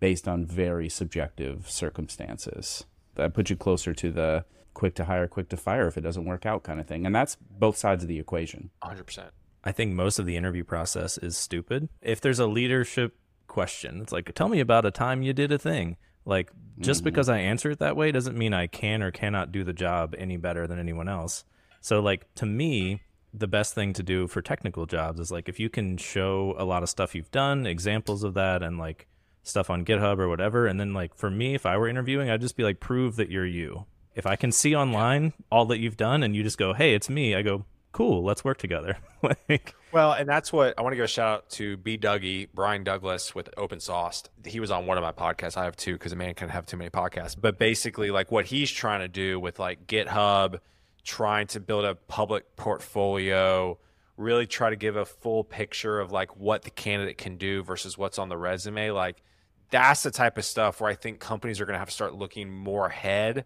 based 0.00 0.26
on 0.26 0.44
very 0.44 0.88
subjective 0.88 1.70
circumstances. 1.70 2.84
That 3.14 3.34
puts 3.34 3.50
you 3.50 3.56
closer 3.56 3.94
to 3.94 4.10
the 4.10 4.44
quick 4.74 4.94
to 4.96 5.04
hire, 5.04 5.26
quick 5.28 5.48
to 5.50 5.56
fire 5.56 5.86
if 5.86 5.96
it 5.96 6.02
doesn't 6.02 6.24
work 6.24 6.46
out 6.46 6.62
kind 6.62 6.80
of 6.80 6.86
thing. 6.86 7.06
And 7.06 7.14
that's 7.14 7.36
both 7.36 7.76
sides 7.76 8.04
of 8.04 8.08
the 8.08 8.18
equation. 8.18 8.70
100%. 8.82 9.30
I 9.64 9.72
think 9.72 9.92
most 9.92 10.18
of 10.18 10.26
the 10.26 10.36
interview 10.36 10.64
process 10.64 11.18
is 11.18 11.36
stupid. 11.36 11.88
If 12.00 12.20
there's 12.20 12.40
a 12.40 12.46
leadership 12.46 13.16
question, 13.46 14.00
it's 14.00 14.12
like, 14.12 14.32
tell 14.34 14.48
me 14.48 14.60
about 14.60 14.86
a 14.86 14.90
time 14.90 15.22
you 15.22 15.32
did 15.32 15.52
a 15.52 15.58
thing. 15.58 15.96
Like, 16.24 16.50
just 16.78 17.00
mm-hmm. 17.00 17.04
because 17.04 17.28
I 17.28 17.38
answer 17.38 17.70
it 17.70 17.78
that 17.80 17.96
way 17.96 18.12
doesn't 18.12 18.36
mean 18.36 18.54
I 18.54 18.66
can 18.66 19.02
or 19.02 19.10
cannot 19.10 19.52
do 19.52 19.64
the 19.64 19.72
job 19.72 20.14
any 20.16 20.36
better 20.36 20.66
than 20.66 20.78
anyone 20.78 21.08
else. 21.08 21.44
So, 21.80 22.00
like, 22.00 22.32
to 22.36 22.46
me, 22.46 23.02
the 23.34 23.48
best 23.48 23.74
thing 23.74 23.92
to 23.94 24.02
do 24.02 24.26
for 24.26 24.42
technical 24.42 24.86
jobs 24.86 25.18
is 25.18 25.30
like 25.30 25.48
if 25.48 25.58
you 25.58 25.70
can 25.70 25.96
show 25.96 26.54
a 26.58 26.64
lot 26.64 26.82
of 26.82 26.88
stuff 26.88 27.14
you've 27.14 27.30
done, 27.30 27.66
examples 27.66 28.24
of 28.24 28.34
that, 28.34 28.62
and 28.62 28.78
like 28.78 29.06
stuff 29.42 29.70
on 29.70 29.84
GitHub 29.84 30.18
or 30.18 30.28
whatever. 30.28 30.66
And 30.66 30.78
then 30.78 30.92
like 30.92 31.14
for 31.14 31.30
me, 31.30 31.54
if 31.54 31.66
I 31.66 31.76
were 31.76 31.88
interviewing, 31.88 32.30
I'd 32.30 32.40
just 32.40 32.56
be 32.56 32.62
like, 32.62 32.80
prove 32.80 33.16
that 33.16 33.30
you're 33.30 33.46
you. 33.46 33.86
If 34.14 34.26
I 34.26 34.36
can 34.36 34.52
see 34.52 34.74
online 34.74 35.32
all 35.50 35.64
that 35.66 35.78
you've 35.78 35.96
done 35.96 36.22
and 36.22 36.36
you 36.36 36.42
just 36.42 36.58
go, 36.58 36.74
hey, 36.74 36.94
it's 36.94 37.08
me, 37.08 37.34
I 37.34 37.42
go, 37.42 37.64
cool, 37.92 38.24
let's 38.24 38.44
work 38.44 38.58
together. 38.58 38.96
like, 39.22 39.74
well, 39.92 40.12
and 40.12 40.28
that's 40.28 40.52
what 40.52 40.74
I 40.78 40.82
want 40.82 40.92
to 40.92 40.96
give 40.96 41.04
a 41.04 41.08
shout 41.08 41.28
out 41.28 41.50
to 41.50 41.76
B. 41.76 41.96
Dougie, 41.96 42.48
Brian 42.52 42.82
Douglas 42.82 43.34
with 43.34 43.48
Open 43.56 43.78
Sauce. 43.78 44.24
He 44.44 44.60
was 44.60 44.70
on 44.70 44.86
one 44.86 44.98
of 44.98 45.02
my 45.02 45.12
podcasts. 45.12 45.56
I 45.56 45.64
have 45.64 45.76
two 45.76 45.94
because 45.94 46.12
a 46.12 46.16
man 46.16 46.34
can 46.34 46.48
have 46.48 46.66
too 46.66 46.76
many 46.76 46.90
podcasts. 46.90 47.36
But 47.40 47.58
basically, 47.58 48.10
like 48.10 48.32
what 48.32 48.46
he's 48.46 48.70
trying 48.70 49.00
to 49.00 49.08
do 49.08 49.38
with 49.38 49.58
like 49.58 49.86
GitHub, 49.86 50.58
trying 51.04 51.46
to 51.48 51.60
build 51.60 51.84
a 51.84 51.94
public 51.94 52.56
portfolio, 52.56 53.78
really 54.16 54.46
try 54.46 54.70
to 54.70 54.76
give 54.76 54.96
a 54.96 55.04
full 55.04 55.44
picture 55.44 56.00
of 56.00 56.10
like 56.10 56.36
what 56.36 56.62
the 56.62 56.70
candidate 56.70 57.18
can 57.18 57.36
do 57.36 57.62
versus 57.62 57.96
what's 57.96 58.18
on 58.18 58.28
the 58.28 58.36
resume. 58.36 58.90
Like 58.90 59.22
that's 59.70 60.02
the 60.02 60.10
type 60.10 60.38
of 60.38 60.44
stuff 60.44 60.80
where 60.80 60.90
I 60.90 60.94
think 60.94 61.20
companies 61.20 61.60
are 61.60 61.66
going 61.66 61.74
to 61.74 61.78
have 61.78 61.88
to 61.88 61.94
start 61.94 62.14
looking 62.14 62.50
more 62.50 62.86
ahead 62.86 63.44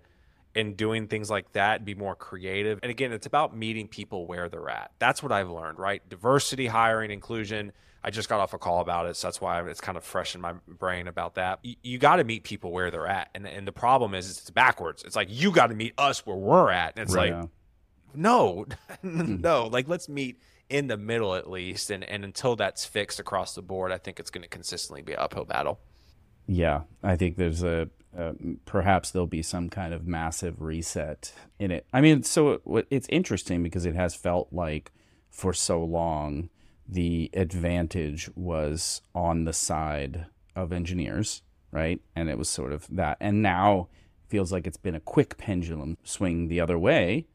and 0.57 0.77
doing 0.77 1.07
things 1.07 1.31
like 1.31 1.53
that 1.53 1.77
and 1.77 1.85
be 1.85 1.95
more 1.95 2.17
creative. 2.17 2.81
And 2.83 2.91
again, 2.91 3.13
it's 3.13 3.27
about 3.27 3.57
meeting 3.57 3.87
people 3.89 4.27
where 4.27 4.49
they're 4.49 4.71
at. 4.71 4.91
That's 4.99 5.23
what 5.23 5.31
I've 5.31 5.51
learned, 5.51 5.79
right? 5.79 6.07
Diversity, 6.09 6.67
hiring, 6.67 7.11
inclusion. 7.11 7.73
I 8.03 8.11
just 8.11 8.29
got 8.29 8.41
off 8.41 8.55
a 8.55 8.59
call 8.59 8.81
about 8.81 9.07
it, 9.07 9.17
so 9.17 9.27
that's 9.27 9.41
why 9.41 9.61
it's 9.69 9.81
kind 9.81 9.99
of 9.99 10.05
fresh 10.05 10.35
in 10.35 10.41
my 10.41 10.55
brain 10.69 11.09
about 11.09 11.35
that. 11.35 11.59
You, 11.63 11.75
you 11.83 11.99
got 11.99 12.17
to 12.17 12.25
meet 12.25 12.45
people 12.45 12.71
where 12.71 12.91
they're 12.91 13.07
at, 13.07 13.31
and 13.35 13.47
and 13.47 13.67
the 13.67 13.73
problem 13.73 14.15
is 14.15 14.31
it's 14.31 14.51
backwards. 14.51 15.03
It's 15.03 15.17
like 15.17 15.29
you 15.29 15.51
got 15.51 15.69
to 15.69 15.75
meet 15.75 15.93
us 15.99 16.25
where 16.25 16.37
we're 16.37 16.71
at, 16.71 16.93
and 16.97 17.03
it's 17.03 17.15
right. 17.15 17.35
like, 17.35 17.49
no, 18.15 18.67
hmm. 19.03 19.41
no, 19.41 19.67
like 19.67 19.89
let's 19.89 20.09
meet 20.09 20.41
in 20.69 20.87
the 20.87 20.97
middle 20.97 21.35
at 21.35 21.51
least, 21.51 21.91
and 21.91 22.05
and 22.05 22.25
until 22.25 22.55
that's 22.55 22.85
fixed 22.85 23.19
across 23.19 23.57
the 23.57 23.63
board, 23.63 23.91
I 23.91 23.99
think 23.99 24.21
it's 24.21 24.31
going 24.31 24.43
to 24.43 24.49
consistently 24.49 25.03
be 25.03 25.15
an 25.15 25.19
uphill 25.19 25.45
battle. 25.45 25.81
Yeah, 26.47 26.83
I 27.03 27.17
think 27.17 27.37
there's 27.37 27.65
a 27.65 27.89
uh, 28.17 28.33
perhaps 28.65 29.11
there'll 29.11 29.27
be 29.27 29.43
some 29.43 29.69
kind 29.69 29.93
of 29.93 30.07
massive 30.07 30.61
reset 30.61 31.33
in 31.59 31.71
it. 31.71 31.87
I 31.93 32.01
mean, 32.01 32.23
so 32.23 32.61
it, 32.67 32.87
it's 32.91 33.09
interesting 33.11 33.63
because 33.63 33.85
it 33.85 33.95
has 33.95 34.15
felt 34.15 34.49
like 34.53 34.93
for 35.31 35.53
so 35.53 35.83
long 35.83 36.49
the 36.89 37.31
advantage 37.35 38.31
was 38.35 39.03
on 39.15 39.45
the 39.45 39.53
side 39.53 40.27
of 40.55 40.73
engineers, 40.73 41.43
right? 41.71 42.01
And 42.15 42.31
it 42.31 42.39
was 42.39 42.49
sort 42.49 42.73
of 42.73 42.87
that. 42.91 43.19
And 43.21 43.43
now 43.43 43.89
feels 44.29 44.53
like 44.53 44.67
it's 44.67 44.77
been 44.77 44.95
a 44.95 45.01
quick 45.01 45.37
pendulum 45.37 45.99
swing 46.03 46.49
the 46.49 46.61
other 46.61 46.79
way 46.79 47.27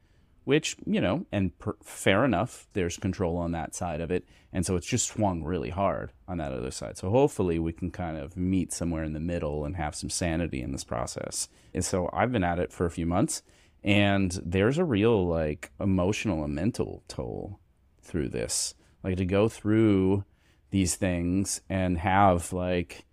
which 0.43 0.75
you 0.85 0.99
know 0.99 1.25
and 1.31 1.57
per, 1.59 1.75
fair 1.83 2.25
enough 2.25 2.67
there's 2.73 2.97
control 2.97 3.37
on 3.37 3.51
that 3.51 3.75
side 3.75 4.01
of 4.01 4.11
it. 4.11 4.25
And 4.53 4.65
so 4.65 4.75
it's 4.75 4.87
just 4.87 5.07
swung 5.07 5.43
really 5.43 5.69
hard 5.69 6.11
on 6.27 6.37
that 6.39 6.51
other 6.51 6.71
side. 6.71 6.97
So 6.97 7.09
hopefully 7.09 7.57
we 7.57 7.71
can 7.71 7.89
kind 7.89 8.17
of 8.17 8.35
meet 8.35 8.73
somewhere 8.73 9.05
in 9.05 9.13
the 9.13 9.19
middle 9.21 9.63
and 9.63 9.77
have 9.77 9.95
some 9.95 10.09
sanity 10.09 10.61
in 10.61 10.73
this 10.73 10.83
process. 10.83 11.47
And 11.73 11.85
so 11.85 12.09
i've 12.13 12.31
been 12.31 12.43
at 12.43 12.59
it 12.59 12.71
for 12.71 12.85
a 12.85 12.91
few 12.91 13.05
months 13.05 13.43
and 13.83 14.39
there's 14.45 14.77
a 14.77 14.85
real 14.85 15.25
like 15.27 15.71
emotional 15.79 16.43
and 16.43 16.53
mental 16.53 17.03
toll 17.07 17.59
through 18.01 18.29
this. 18.29 18.75
Like 19.03 19.17
to 19.17 19.25
go 19.25 19.47
through 19.47 20.25
these 20.71 20.95
things 20.95 21.61
and 21.69 21.97
have 21.99 22.51
like 22.51 23.05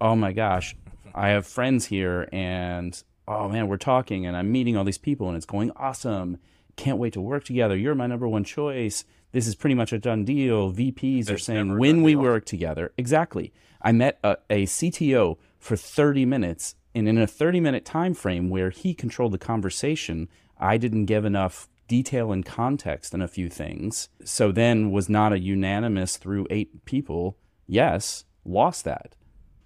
oh 0.00 0.16
my 0.16 0.32
gosh 0.32 0.74
i 1.14 1.28
have 1.28 1.46
friends 1.46 1.86
here 1.86 2.28
and 2.32 3.02
oh 3.28 3.48
man 3.48 3.68
we're 3.68 3.76
talking 3.76 4.24
and 4.24 4.36
i'm 4.36 4.50
meeting 4.50 4.76
all 4.76 4.84
these 4.84 4.96
people 4.96 5.28
and 5.28 5.36
it's 5.36 5.46
going 5.46 5.70
awesome 5.76 6.38
can't 6.76 6.98
wait 6.98 7.12
to 7.14 7.20
work 7.20 7.44
together. 7.44 7.76
You're 7.76 7.94
my 7.94 8.06
number 8.06 8.28
one 8.28 8.44
choice. 8.44 9.04
This 9.32 9.46
is 9.46 9.54
pretty 9.54 9.74
much 9.74 9.92
a 9.92 9.98
done 9.98 10.24
deal. 10.24 10.72
VPs 10.72 11.30
are 11.30 11.38
saying 11.38 11.78
when 11.78 12.02
we 12.02 12.12
deal. 12.12 12.22
work 12.22 12.44
together. 12.44 12.92
Exactly. 12.96 13.52
I 13.80 13.92
met 13.92 14.18
a, 14.24 14.36
a 14.48 14.66
CTO 14.66 15.38
for 15.58 15.76
30 15.76 16.26
minutes, 16.26 16.74
and 16.94 17.08
in 17.08 17.18
a 17.18 17.26
30 17.26 17.60
minute 17.60 17.84
time 17.84 18.14
frame 18.14 18.50
where 18.50 18.70
he 18.70 18.94
controlled 18.94 19.32
the 19.32 19.38
conversation, 19.38 20.28
I 20.58 20.76
didn't 20.76 21.06
give 21.06 21.24
enough 21.24 21.68
detail 21.86 22.32
and 22.32 22.44
context 22.44 23.14
in 23.14 23.22
a 23.22 23.28
few 23.28 23.48
things. 23.48 24.08
So 24.24 24.52
then 24.52 24.90
was 24.90 25.08
not 25.08 25.32
a 25.32 25.38
unanimous 25.38 26.16
through 26.16 26.46
eight 26.50 26.84
people. 26.84 27.36
Yes, 27.66 28.24
lost 28.44 28.84
that. 28.84 29.16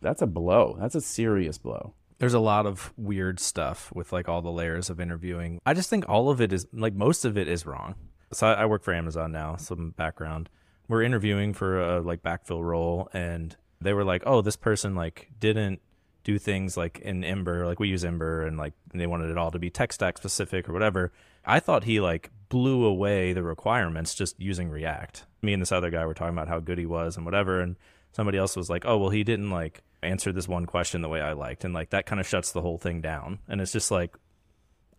That's 0.00 0.22
a 0.22 0.26
blow. 0.26 0.76
That's 0.78 0.94
a 0.94 1.00
serious 1.00 1.58
blow 1.58 1.94
there's 2.18 2.34
a 2.34 2.40
lot 2.40 2.66
of 2.66 2.92
weird 2.96 3.40
stuff 3.40 3.92
with 3.94 4.12
like 4.12 4.28
all 4.28 4.42
the 4.42 4.50
layers 4.50 4.90
of 4.90 5.00
interviewing. 5.00 5.60
I 5.66 5.74
just 5.74 5.90
think 5.90 6.08
all 6.08 6.30
of 6.30 6.40
it 6.40 6.52
is 6.52 6.66
like 6.72 6.94
most 6.94 7.24
of 7.24 7.36
it 7.36 7.48
is 7.48 7.66
wrong. 7.66 7.94
So 8.32 8.48
I, 8.48 8.52
I 8.54 8.66
work 8.66 8.82
for 8.82 8.94
Amazon 8.94 9.32
now. 9.32 9.56
Some 9.56 9.90
background. 9.90 10.48
We're 10.88 11.02
interviewing 11.02 11.54
for 11.54 11.80
a 11.80 12.00
like 12.00 12.22
backfill 12.22 12.62
role, 12.62 13.08
and 13.12 13.56
they 13.80 13.92
were 13.92 14.04
like, 14.04 14.22
"Oh, 14.26 14.42
this 14.42 14.56
person 14.56 14.94
like 14.94 15.30
didn't 15.38 15.80
do 16.24 16.38
things 16.38 16.76
like 16.76 16.98
in 17.00 17.24
Ember, 17.24 17.66
like 17.66 17.80
we 17.80 17.88
use 17.88 18.04
Ember, 18.04 18.46
and 18.46 18.56
like 18.58 18.74
and 18.92 19.00
they 19.00 19.06
wanted 19.06 19.30
it 19.30 19.38
all 19.38 19.50
to 19.50 19.58
be 19.58 19.70
tech 19.70 19.92
stack 19.92 20.18
specific 20.18 20.68
or 20.68 20.72
whatever." 20.72 21.12
I 21.44 21.60
thought 21.60 21.84
he 21.84 22.00
like 22.00 22.30
blew 22.48 22.84
away 22.84 23.32
the 23.32 23.42
requirements 23.42 24.14
just 24.14 24.38
using 24.40 24.70
React. 24.70 25.26
Me 25.42 25.52
and 25.52 25.60
this 25.60 25.72
other 25.72 25.90
guy 25.90 26.06
were 26.06 26.14
talking 26.14 26.34
about 26.34 26.48
how 26.48 26.60
good 26.60 26.78
he 26.78 26.86
was 26.86 27.16
and 27.16 27.24
whatever, 27.24 27.60
and 27.60 27.76
somebody 28.12 28.38
else 28.38 28.56
was 28.56 28.70
like, 28.70 28.84
"Oh, 28.86 28.98
well, 28.98 29.10
he 29.10 29.24
didn't 29.24 29.50
like." 29.50 29.82
Answer 30.04 30.32
this 30.32 30.48
one 30.48 30.66
question 30.66 31.02
the 31.02 31.08
way 31.08 31.20
I 31.20 31.32
liked. 31.32 31.64
And 31.64 31.74
like 31.74 31.90
that 31.90 32.06
kind 32.06 32.20
of 32.20 32.26
shuts 32.26 32.52
the 32.52 32.60
whole 32.60 32.78
thing 32.78 33.00
down. 33.00 33.38
And 33.48 33.60
it's 33.60 33.72
just 33.72 33.90
like, 33.90 34.16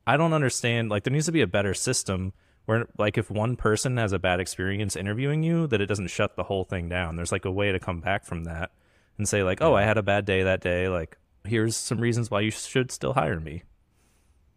I 0.07 0.17
don't 0.17 0.33
understand. 0.33 0.89
Like 0.89 1.03
there 1.03 1.13
needs 1.13 1.25
to 1.25 1.31
be 1.31 1.41
a 1.41 1.47
better 1.47 1.73
system 1.73 2.33
where 2.65 2.87
like 2.97 3.17
if 3.17 3.29
one 3.29 3.55
person 3.55 3.97
has 3.97 4.11
a 4.11 4.19
bad 4.19 4.39
experience 4.39 4.95
interviewing 4.95 5.43
you, 5.43 5.67
that 5.67 5.81
it 5.81 5.85
doesn't 5.85 6.07
shut 6.07 6.35
the 6.35 6.43
whole 6.43 6.63
thing 6.63 6.89
down. 6.89 7.15
There's 7.15 7.31
like 7.31 7.45
a 7.45 7.51
way 7.51 7.71
to 7.71 7.79
come 7.79 8.01
back 8.01 8.25
from 8.25 8.43
that 8.45 8.71
and 9.17 9.27
say 9.27 9.43
like, 9.43 9.61
oh, 9.61 9.75
I 9.75 9.83
had 9.83 9.97
a 9.97 10.03
bad 10.03 10.25
day 10.25 10.43
that 10.43 10.61
day. 10.61 10.89
Like 10.89 11.17
here's 11.45 11.75
some 11.75 11.99
reasons 11.99 12.29
why 12.29 12.41
you 12.41 12.51
should 12.51 12.91
still 12.91 13.13
hire 13.13 13.39
me. 13.39 13.63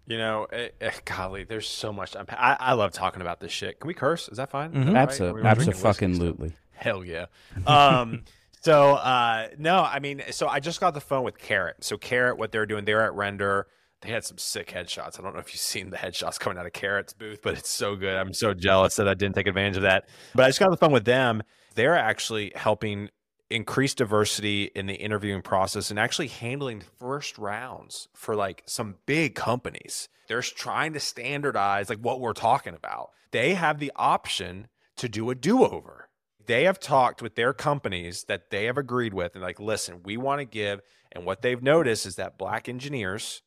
You 0.06 0.16
know, 0.16 0.46
eh, 0.50 0.68
eh, 0.80 0.90
golly, 1.04 1.44
there's 1.44 1.68
so 1.68 1.92
much. 1.92 2.16
I, 2.16 2.56
I 2.58 2.72
love 2.72 2.92
talking 2.92 3.20
about 3.20 3.40
this 3.40 3.52
shit. 3.52 3.78
Can 3.78 3.88
we 3.88 3.94
curse? 3.94 4.28
Is 4.30 4.38
that 4.38 4.50
fine? 4.50 4.72
Mm-hmm. 4.72 4.96
Absolutely, 4.96 5.42
right? 5.42 5.50
absolutely. 5.50 6.54
Hell 6.72 7.04
yeah. 7.04 7.26
Um, 7.66 8.22
so 8.60 8.94
uh, 8.94 9.48
no, 9.58 9.82
I 9.82 9.98
mean, 9.98 10.22
so 10.30 10.48
I 10.48 10.60
just 10.60 10.80
got 10.80 10.94
the 10.94 11.00
phone 11.00 11.24
with 11.24 11.38
Karat. 11.38 11.84
So 11.84 11.96
Karat, 11.96 12.38
what 12.38 12.52
they're 12.52 12.66
doing, 12.66 12.84
they're 12.84 13.04
at 13.04 13.14
Render. 13.14 13.66
They 14.00 14.10
had 14.10 14.24
some 14.24 14.38
sick 14.38 14.68
headshots. 14.68 15.18
I 15.18 15.22
don't 15.22 15.34
know 15.34 15.40
if 15.40 15.52
you've 15.52 15.60
seen 15.60 15.90
the 15.90 15.96
headshots 15.96 16.38
coming 16.38 16.58
out 16.58 16.66
of 16.66 16.72
Karat's 16.72 17.12
booth, 17.12 17.40
but 17.42 17.58
it's 17.58 17.68
so 17.68 17.96
good. 17.96 18.14
I'm 18.14 18.32
so 18.32 18.54
jealous 18.54 18.96
that 18.96 19.08
I 19.08 19.14
didn't 19.14 19.34
take 19.34 19.48
advantage 19.48 19.76
of 19.76 19.82
that. 19.82 20.08
But 20.34 20.44
I 20.44 20.48
just 20.48 20.60
got 20.60 20.70
the 20.70 20.76
phone 20.76 20.92
with 20.92 21.04
them. 21.04 21.42
They're 21.74 21.96
actually 21.96 22.52
helping 22.54 23.10
increase 23.50 23.94
diversity 23.94 24.64
in 24.74 24.86
the 24.86 24.94
interviewing 24.94 25.42
process 25.42 25.90
and 25.90 25.98
actually 25.98 26.28
handling 26.28 26.82
first 26.98 27.38
rounds 27.38 28.08
for 28.14 28.36
like 28.36 28.62
some 28.66 28.96
big 29.06 29.34
companies. 29.34 30.08
They're 30.28 30.42
trying 30.42 30.92
to 30.92 31.00
standardize 31.00 31.88
like 31.88 31.98
what 31.98 32.20
we're 32.20 32.34
talking 32.34 32.74
about. 32.74 33.10
They 33.30 33.54
have 33.54 33.78
the 33.78 33.92
option 33.96 34.68
to 34.96 35.08
do 35.08 35.30
a 35.30 35.34
do-over 35.34 36.07
they 36.48 36.64
have 36.64 36.80
talked 36.80 37.22
with 37.22 37.36
their 37.36 37.54
companies 37.54 38.24
that 38.26 38.50
they 38.50 38.66
have 38.66 38.78
agreed 38.78 39.14
with 39.14 39.34
and 39.36 39.44
like 39.44 39.60
listen 39.60 40.02
we 40.04 40.18
want 40.18 40.40
to 40.40 40.46
give 40.46 40.80
and 41.12 41.26
what 41.26 41.42
they've 41.42 41.62
noticed 41.62 42.06
is 42.06 42.16
that 42.16 42.38
black 42.38 42.68
engineers 42.68 43.42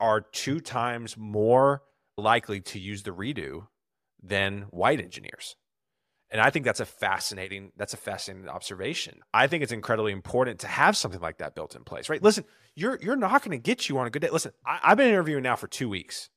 are 0.00 0.20
two 0.22 0.60
times 0.60 1.16
more 1.16 1.82
likely 2.18 2.60
to 2.60 2.78
use 2.80 3.04
the 3.04 3.12
redo 3.12 3.68
than 4.22 4.62
white 4.70 5.00
engineers 5.00 5.56
And 6.30 6.40
I 6.40 6.50
think 6.50 6.64
that's 6.64 6.80
a 6.80 6.86
fascinating 6.86 7.72
that's 7.76 7.94
a 7.94 7.96
fascinating 7.96 8.48
observation. 8.50 9.20
I 9.32 9.46
think 9.46 9.62
it's 9.62 9.72
incredibly 9.72 10.12
important 10.12 10.60
to 10.60 10.66
have 10.68 10.96
something 10.96 11.20
like 11.20 11.38
that 11.38 11.54
built 11.54 11.76
in 11.76 11.84
place, 11.84 12.08
right? 12.08 12.22
Listen, 12.22 12.44
you're 12.74 12.98
you're 13.00 13.16
not 13.16 13.42
going 13.42 13.52
to 13.52 13.62
get 13.62 13.88
you 13.88 13.98
on 13.98 14.06
a 14.08 14.10
good 14.10 14.22
day. 14.22 14.30
Listen, 14.30 14.52
I, 14.66 14.80
I've 14.82 14.96
been 14.98 15.08
interviewing 15.08 15.44
now 15.44 15.56
for 15.56 15.68
two 15.68 15.88
weeks. 15.88 16.30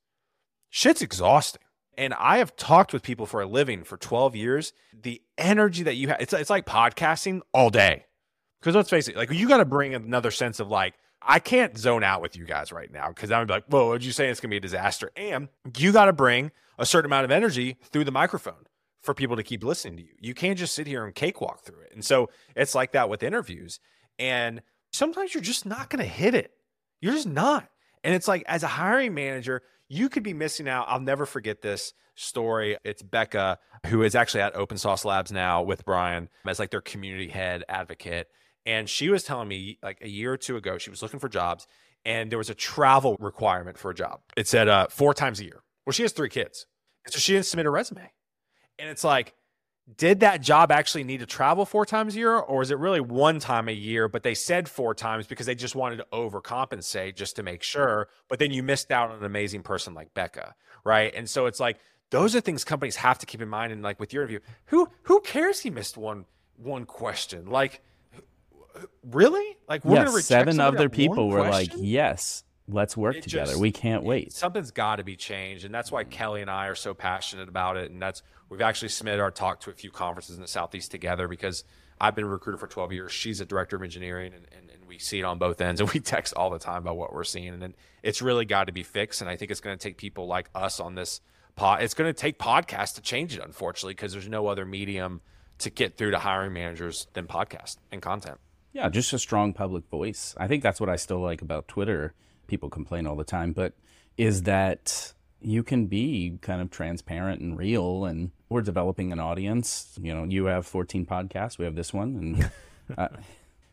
Shit's 0.69 1.01
exhausting. 1.01 1.63
And 1.99 2.13
I 2.13 2.37
have 2.37 2.55
talked 2.55 2.93
with 2.93 3.03
people 3.03 3.25
for 3.25 3.41
a 3.41 3.45
living 3.45 3.83
for 3.83 3.97
12 3.97 4.33
years. 4.33 4.71
The 5.03 5.21
energy 5.37 5.83
that 5.83 5.95
you 5.95 6.07
have, 6.07 6.21
it's, 6.21 6.31
it's 6.31 6.49
like 6.49 6.65
podcasting 6.65 7.41
all 7.53 7.69
day. 7.69 8.05
Because 8.61 8.73
let's 8.73 8.89
face 8.89 9.09
it, 9.09 9.17
like 9.17 9.29
you 9.31 9.49
got 9.49 9.57
to 9.57 9.65
bring 9.65 9.93
another 9.93 10.31
sense 10.31 10.61
of 10.61 10.69
like, 10.69 10.93
I 11.21 11.39
can't 11.39 11.77
zone 11.77 12.05
out 12.05 12.21
with 12.21 12.37
you 12.37 12.45
guys 12.45 12.71
right 12.71 12.89
now 12.89 13.09
because 13.09 13.31
I'm 13.31 13.45
be 13.47 13.51
like, 13.51 13.65
whoa, 13.65 13.87
what'd 13.87 14.05
you 14.05 14.13
say? 14.13 14.29
It's 14.29 14.39
going 14.39 14.49
to 14.49 14.53
be 14.53 14.57
a 14.57 14.61
disaster. 14.61 15.11
And 15.17 15.49
you 15.77 15.91
got 15.91 16.05
to 16.05 16.13
bring 16.13 16.51
a 16.77 16.85
certain 16.85 17.07
amount 17.09 17.25
of 17.25 17.31
energy 17.31 17.77
through 17.91 18.05
the 18.05 18.11
microphone 18.11 18.65
for 19.01 19.13
people 19.13 19.35
to 19.35 19.43
keep 19.43 19.61
listening 19.61 19.97
to 19.97 20.03
you. 20.03 20.13
You 20.21 20.33
can't 20.33 20.57
just 20.57 20.73
sit 20.73 20.87
here 20.87 21.03
and 21.03 21.13
cakewalk 21.13 21.65
through 21.65 21.81
it. 21.81 21.91
And 21.93 22.05
so 22.05 22.29
it's 22.55 22.75
like 22.75 22.93
that 22.93 23.09
with 23.09 23.23
interviews. 23.23 23.81
And 24.17 24.61
sometimes 24.93 25.33
you're 25.33 25.43
just 25.43 25.65
not 25.65 25.89
going 25.89 26.01
to 26.01 26.09
hit 26.09 26.33
it. 26.33 26.53
You're 27.01 27.13
just 27.13 27.27
not. 27.27 27.67
And 28.05 28.15
it's 28.15 28.29
like, 28.29 28.43
as 28.47 28.63
a 28.63 28.67
hiring 28.67 29.13
manager, 29.13 29.63
you 29.89 30.07
could 30.07 30.23
be 30.23 30.33
missing 30.33 30.69
out. 30.69 30.85
I'll 30.87 30.99
never 30.99 31.25
forget 31.25 31.61
this 31.61 31.93
story. 32.15 32.77
It's 32.83 33.01
Becca, 33.01 33.57
who 33.87 34.03
is 34.03 34.15
actually 34.15 34.41
at 34.41 34.55
Open 34.55 34.77
Source 34.77 35.03
Labs 35.03 35.31
now 35.31 35.63
with 35.63 35.83
Brian 35.83 36.29
as 36.45 36.59
like 36.59 36.69
their 36.69 36.81
community 36.81 37.27
head 37.27 37.63
advocate. 37.67 38.27
And 38.65 38.87
she 38.87 39.09
was 39.09 39.23
telling 39.23 39.47
me 39.47 39.79
like 39.81 39.99
a 40.01 40.09
year 40.09 40.33
or 40.33 40.37
two 40.37 40.55
ago, 40.55 40.77
she 40.77 40.89
was 40.89 41.01
looking 41.01 41.19
for 41.19 41.29
jobs 41.29 41.65
and 42.05 42.31
there 42.31 42.37
was 42.37 42.49
a 42.49 42.55
travel 42.55 43.17
requirement 43.19 43.77
for 43.77 43.91
a 43.91 43.95
job. 43.95 44.21
It 44.37 44.47
said 44.47 44.67
uh, 44.67 44.87
four 44.89 45.13
times 45.13 45.39
a 45.39 45.43
year. 45.43 45.63
Well, 45.85 45.93
she 45.93 46.03
has 46.03 46.11
three 46.11 46.29
kids. 46.29 46.67
So 47.07 47.17
she 47.17 47.33
didn't 47.33 47.47
submit 47.47 47.65
a 47.65 47.71
resume. 47.71 48.11
And 48.77 48.89
it's 48.89 49.03
like, 49.03 49.33
did 49.97 50.19
that 50.19 50.41
job 50.41 50.71
actually 50.71 51.03
need 51.03 51.19
to 51.19 51.25
travel 51.25 51.65
four 51.65 51.85
times 51.85 52.15
a 52.15 52.19
year 52.19 52.35
or 52.35 52.61
is 52.61 52.69
it 52.69 52.77
really 52.77 53.01
one 53.01 53.39
time 53.39 53.67
a 53.67 53.73
year 53.73 54.07
but 54.07 54.23
they 54.23 54.35
said 54.35 54.69
four 54.69 54.93
times 54.93 55.25
because 55.25 55.45
they 55.45 55.55
just 55.55 55.75
wanted 55.75 55.97
to 55.97 56.05
overcompensate 56.13 57.15
just 57.15 57.35
to 57.35 57.43
make 57.43 57.63
sure 57.63 58.07
but 58.27 58.37
then 58.39 58.51
you 58.51 58.61
missed 58.61 58.91
out 58.91 59.09
on 59.09 59.17
an 59.17 59.25
amazing 59.25 59.63
person 59.63 59.93
like 59.93 60.13
becca 60.13 60.53
right? 60.83 61.13
And 61.15 61.29
so 61.29 61.45
it's 61.45 61.59
like 61.59 61.79
those 62.09 62.35
are 62.35 62.41
things 62.41 62.63
companies 62.63 62.95
have 62.97 63.19
to 63.19 63.25
keep 63.25 63.41
in 63.41 63.49
mind 63.49 63.71
and 63.71 63.81
like 63.81 63.99
with 63.99 64.13
your 64.13 64.23
interview 64.23 64.39
who 64.65 64.89
who 65.03 65.21
cares 65.21 65.59
he 65.59 65.69
missed 65.69 65.97
one 65.97 66.25
one 66.57 66.85
question? 66.85 67.47
Like 67.47 67.81
really? 69.03 69.57
Like 69.67 69.85
we're 69.85 70.05
yeah, 70.05 70.19
seven 70.21 70.59
other 70.59 70.89
people 70.89 71.29
were 71.29 71.47
like 71.47 71.71
yes 71.75 72.43
let's 72.71 72.95
work 72.95 73.17
it 73.17 73.23
together. 73.23 73.51
Just, 73.51 73.59
we 73.59 73.71
can't 73.71 74.03
wait. 74.03 74.33
Something's 74.33 74.71
got 74.71 74.97
to 74.97 75.03
be 75.03 75.15
changed, 75.15 75.65
and 75.65 75.73
that's 75.73 75.91
why 75.91 76.03
mm. 76.03 76.09
Kelly 76.09 76.41
and 76.41 76.49
I 76.49 76.67
are 76.67 76.75
so 76.75 76.93
passionate 76.93 77.49
about 77.49 77.77
it. 77.77 77.91
And 77.91 78.01
that's 78.01 78.23
we've 78.49 78.61
actually 78.61 78.89
submitted 78.89 79.21
our 79.21 79.31
talk 79.31 79.61
to 79.61 79.69
a 79.69 79.73
few 79.73 79.91
conferences 79.91 80.35
in 80.35 80.41
the 80.41 80.47
southeast 80.47 80.91
together 80.91 81.27
because 81.27 81.63
I've 82.01 82.15
been 82.15 82.25
a 82.25 82.29
recruiter 82.29 82.57
for 82.57 82.67
12 82.67 82.93
years. 82.93 83.11
She's 83.11 83.41
a 83.41 83.45
director 83.45 83.75
of 83.75 83.83
engineering, 83.83 84.33
and, 84.33 84.45
and, 84.57 84.69
and 84.69 84.85
we 84.87 84.99
see 84.99 85.19
it 85.19 85.23
on 85.23 85.37
both 85.37 85.59
ends, 85.61 85.81
and 85.81 85.91
we 85.91 85.99
text 85.99 86.33
all 86.33 86.49
the 86.49 86.59
time 86.59 86.83
about 86.83 86.97
what 86.97 87.13
we're 87.13 87.23
seeing. 87.23 87.61
And 87.61 87.73
it's 88.03 88.21
really 88.21 88.45
got 88.45 88.65
to 88.65 88.73
be 88.73 88.83
fixed. 88.83 89.21
And 89.21 89.29
I 89.29 89.35
think 89.35 89.51
it's 89.51 89.61
going 89.61 89.77
to 89.77 89.81
take 89.81 89.97
people 89.97 90.27
like 90.27 90.49
us 90.55 90.79
on 90.79 90.95
this 90.95 91.21
pod. 91.55 91.83
It's 91.83 91.93
going 91.93 92.11
to 92.11 92.19
take 92.19 92.39
podcasts 92.39 92.95
to 92.95 93.01
change 93.01 93.35
it, 93.35 93.43
unfortunately, 93.43 93.93
because 93.93 94.13
there's 94.13 94.29
no 94.29 94.47
other 94.47 94.65
medium 94.65 95.21
to 95.59 95.69
get 95.69 95.97
through 95.97 96.11
to 96.11 96.19
hiring 96.19 96.53
managers 96.53 97.07
than 97.13 97.27
podcast 97.27 97.77
and 97.91 98.01
content. 98.01 98.37
Yeah, 98.71 98.87
just 98.89 99.11
a 99.13 99.19
strong 99.19 99.53
public 99.53 99.87
voice. 99.89 100.35
I 100.37 100.47
think 100.47 100.63
that's 100.63 100.79
what 100.79 100.89
I 100.89 100.95
still 100.95 101.19
like 101.19 101.41
about 101.41 101.67
Twitter 101.67 102.13
people 102.49 102.69
complain 102.69 103.07
all 103.07 103.15
the 103.15 103.23
time, 103.23 103.53
but 103.53 103.73
is 104.17 104.43
that 104.43 105.13
you 105.41 105.63
can 105.63 105.85
be 105.85 106.37
kind 106.41 106.61
of 106.61 106.69
transparent 106.69 107.41
and 107.41 107.57
real 107.57 108.05
and 108.05 108.31
we're 108.49 108.61
developing 108.61 109.13
an 109.13 109.19
audience. 109.19 109.97
You 110.01 110.13
know 110.13 110.23
you 110.25 110.45
have 110.45 110.65
14 110.65 111.05
podcasts 111.05 111.57
we 111.57 111.65
have 111.65 111.75
this 111.75 111.93
one 111.93 112.15
and 112.15 112.97
uh, 112.97 113.07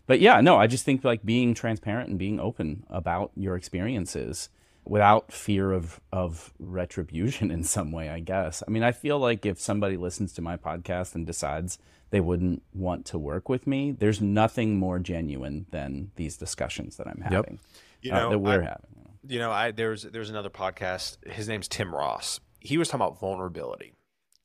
but 0.07 0.21
yeah 0.21 0.41
no 0.41 0.57
i 0.57 0.67
just 0.67 0.85
think 0.85 1.03
like 1.05 1.25
being 1.25 1.55
transparent 1.55 2.09
and 2.09 2.19
being 2.19 2.39
open 2.39 2.85
about 2.89 3.33
your 3.35 3.57
experiences 3.57 4.49
without 4.85 5.33
fear 5.33 5.73
of 5.73 6.01
of 6.13 6.53
retribution 6.59 7.51
in 7.57 7.65
some 7.65 7.91
way 7.91 8.09
i 8.09 8.21
guess. 8.21 8.63
I 8.67 8.71
mean 8.71 8.83
i 8.83 8.93
feel 8.93 9.19
like 9.19 9.45
if 9.45 9.59
somebody 9.61 9.97
listens 9.97 10.33
to 10.35 10.43
my 10.43 10.57
podcast 10.57 11.15
and 11.15 11.27
decides 11.27 11.79
they 12.11 12.21
wouldn't 12.21 12.63
want 12.73 13.05
to 13.07 13.19
work 13.19 13.49
with 13.49 13.67
me 13.67 13.91
there's 13.91 14.21
nothing 14.21 14.79
more 14.79 14.99
genuine 15.01 15.67
than 15.71 16.13
these 16.15 16.37
discussions 16.37 16.97
that 16.97 17.09
i'm 17.09 17.23
having. 17.23 17.55
yep 17.55 17.61
you 18.07 18.13
uh, 18.13 18.19
know, 18.19 18.27
uh, 18.27 18.31
that 18.31 18.39
we're 18.39 18.63
I, 18.63 18.65
having. 18.65 18.87
You 19.29 19.39
know, 19.39 19.51
I 19.51 19.71
there's 19.73 20.03
there's 20.03 20.31
another 20.31 20.51
podcast. 20.51 21.19
His 21.31 21.49
name's 21.49 21.69
Tim 21.69 21.95
Ross. 21.95 22.41
He 22.61 22.79
was 22.79 22.89
talking 22.89 23.05
about 23.05 23.21
vulnerability, 23.21 23.95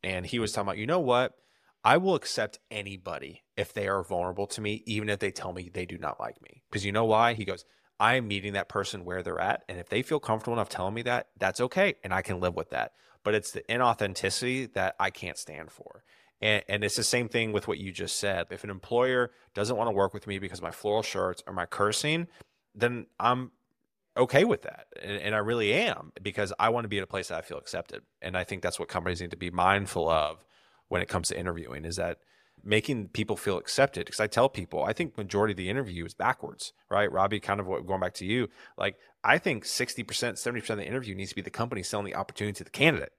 and 0.04 0.26
he 0.26 0.40
was 0.40 0.52
talking 0.52 0.68
about 0.68 0.78
you 0.78 0.88
know 0.88 1.00
what. 1.00 1.34
I 1.84 1.98
will 1.98 2.14
accept 2.14 2.60
anybody 2.70 3.42
if 3.58 3.74
they 3.74 3.88
are 3.88 4.04
vulnerable 4.04 4.46
to 4.48 4.62
me, 4.62 4.84
even 4.86 5.10
if 5.10 5.18
they 5.18 5.32
tell 5.32 5.52
me 5.52 5.72
they 5.74 5.88
do 5.88 5.98
not 5.98 6.20
like 6.20 6.40
me. 6.40 6.62
Because 6.70 6.86
you 6.86 6.92
know 6.92 7.06
why? 7.06 7.34
He 7.34 7.44
goes, 7.44 7.66
I 8.00 8.16
am 8.16 8.28
meeting 8.28 8.54
that 8.54 8.68
person 8.68 9.06
where 9.06 9.22
they're 9.22 9.40
at. 9.40 9.64
And 9.70 9.80
if 9.80 9.90
they 9.90 10.02
feel 10.02 10.20
comfortable 10.20 10.54
enough 10.54 10.70
telling 10.70 10.94
me 10.94 11.04
that, 11.04 11.28
that's 11.40 11.62
okay. 11.62 11.96
And 12.04 12.14
I 12.14 12.24
can 12.24 12.40
live 12.40 12.56
with 12.56 12.72
that. 12.72 12.94
But 13.24 13.36
it's 13.36 13.52
the 13.52 13.62
inauthenticity 13.70 14.74
that 14.74 14.96
I 15.00 15.12
can't 15.12 15.38
stand 15.38 15.72
for. 15.72 16.04
And, 16.42 16.64
and, 16.68 16.84
it's 16.84 16.96
the 16.96 17.04
same 17.04 17.30
thing 17.30 17.52
with 17.52 17.68
what 17.68 17.78
you 17.78 17.92
just 17.92 18.18
said. 18.18 18.48
If 18.50 18.64
an 18.64 18.72
employer 18.72 19.30
doesn't 19.54 19.78
want 19.78 19.88
to 19.88 19.96
work 19.96 20.16
with 20.16 20.26
me 20.26 20.40
because 20.40 20.58
of 20.58 20.64
my 20.64 20.72
floral 20.72 21.04
shirts 21.04 21.44
or 21.46 21.54
my 21.54 21.68
cursing, 21.68 22.28
then 22.76 23.08
I'm 23.20 23.52
okay 24.18 24.44
with 24.44 24.64
that. 24.64 24.88
And, 25.02 25.18
and, 25.18 25.36
I 25.36 25.40
really 25.40 25.74
am 25.74 26.12
because 26.22 26.54
I 26.60 26.70
want 26.70 26.84
to 26.86 26.90
be 26.90 26.98
in 26.98 27.04
a 27.04 27.08
place 27.08 27.30
that 27.30 27.38
I 27.38 27.42
feel 27.42 27.58
accepted. 27.58 28.02
And 28.22 28.38
I 28.38 28.44
think 28.44 28.62
that's 28.62 28.80
what 28.80 28.90
companies 28.90 29.22
need 29.22 29.32
to 29.32 29.38
be 29.38 29.52
mindful 29.52 30.10
of 30.10 30.44
when 30.90 31.02
it 31.02 31.08
comes 31.08 31.30
to 31.30 31.40
interviewing 31.40 31.86
is 31.86 31.96
that 31.96 32.18
making 32.64 33.08
people 33.10 33.38
feel 33.38 33.58
accepted. 33.58 34.06
Because 34.06 34.20
I 34.20 34.28
tell 34.28 34.50
people, 34.50 34.84
I 34.84 34.94
think 34.94 35.18
majority 35.18 35.54
of 35.54 35.58
the 35.58 35.70
interview 35.70 36.06
is 36.06 36.14
backwards, 36.14 36.74
right? 36.90 37.12
Robbie, 37.12 37.40
kind 37.40 37.60
of 37.60 37.68
what, 37.68 37.88
going 37.88 38.02
back 38.02 38.14
to 38.16 38.26
you, 38.26 38.50
like 38.78 38.98
I 39.24 39.38
think 39.38 39.64
60%, 39.66 40.06
70% 40.06 40.70
of 40.70 40.78
the 40.78 40.86
interview 40.86 41.16
needs 41.16 41.30
to 41.30 41.36
be 41.36 41.42
the 41.42 41.50
company 41.50 41.84
selling 41.84 42.06
the 42.06 42.16
opportunity 42.16 42.58
to 42.58 42.64
the 42.64 42.70
candidate. 42.70 43.14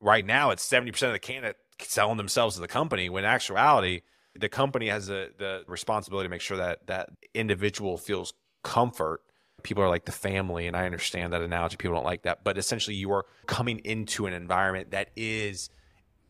Right 0.00 0.24
now, 0.24 0.50
it's 0.50 0.68
70% 0.68 0.88
of 1.08 1.12
the 1.12 1.18
candidate 1.18 1.56
selling 1.80 2.16
themselves 2.16 2.54
to 2.54 2.60
the 2.60 2.68
company 2.68 3.08
when 3.08 3.24
in 3.24 3.30
actuality, 3.30 4.02
the 4.34 4.48
company 4.48 4.88
has 4.88 5.08
the, 5.08 5.30
the 5.38 5.62
responsibility 5.66 6.26
to 6.26 6.30
make 6.30 6.40
sure 6.40 6.56
that 6.56 6.86
that 6.86 7.10
individual 7.34 7.98
feels 7.98 8.32
comfort. 8.62 9.22
People 9.62 9.82
are 9.82 9.88
like 9.88 10.04
the 10.04 10.12
family 10.12 10.66
and 10.66 10.76
i 10.76 10.86
understand 10.86 11.32
that 11.32 11.42
analogy. 11.42 11.76
People 11.76 11.96
don't 11.96 12.04
like 12.04 12.22
that. 12.22 12.44
But 12.44 12.58
essentially 12.58 12.96
you 12.96 13.12
are 13.12 13.26
coming 13.46 13.80
into 13.80 14.26
an 14.26 14.32
environment 14.32 14.92
that 14.92 15.10
is 15.16 15.70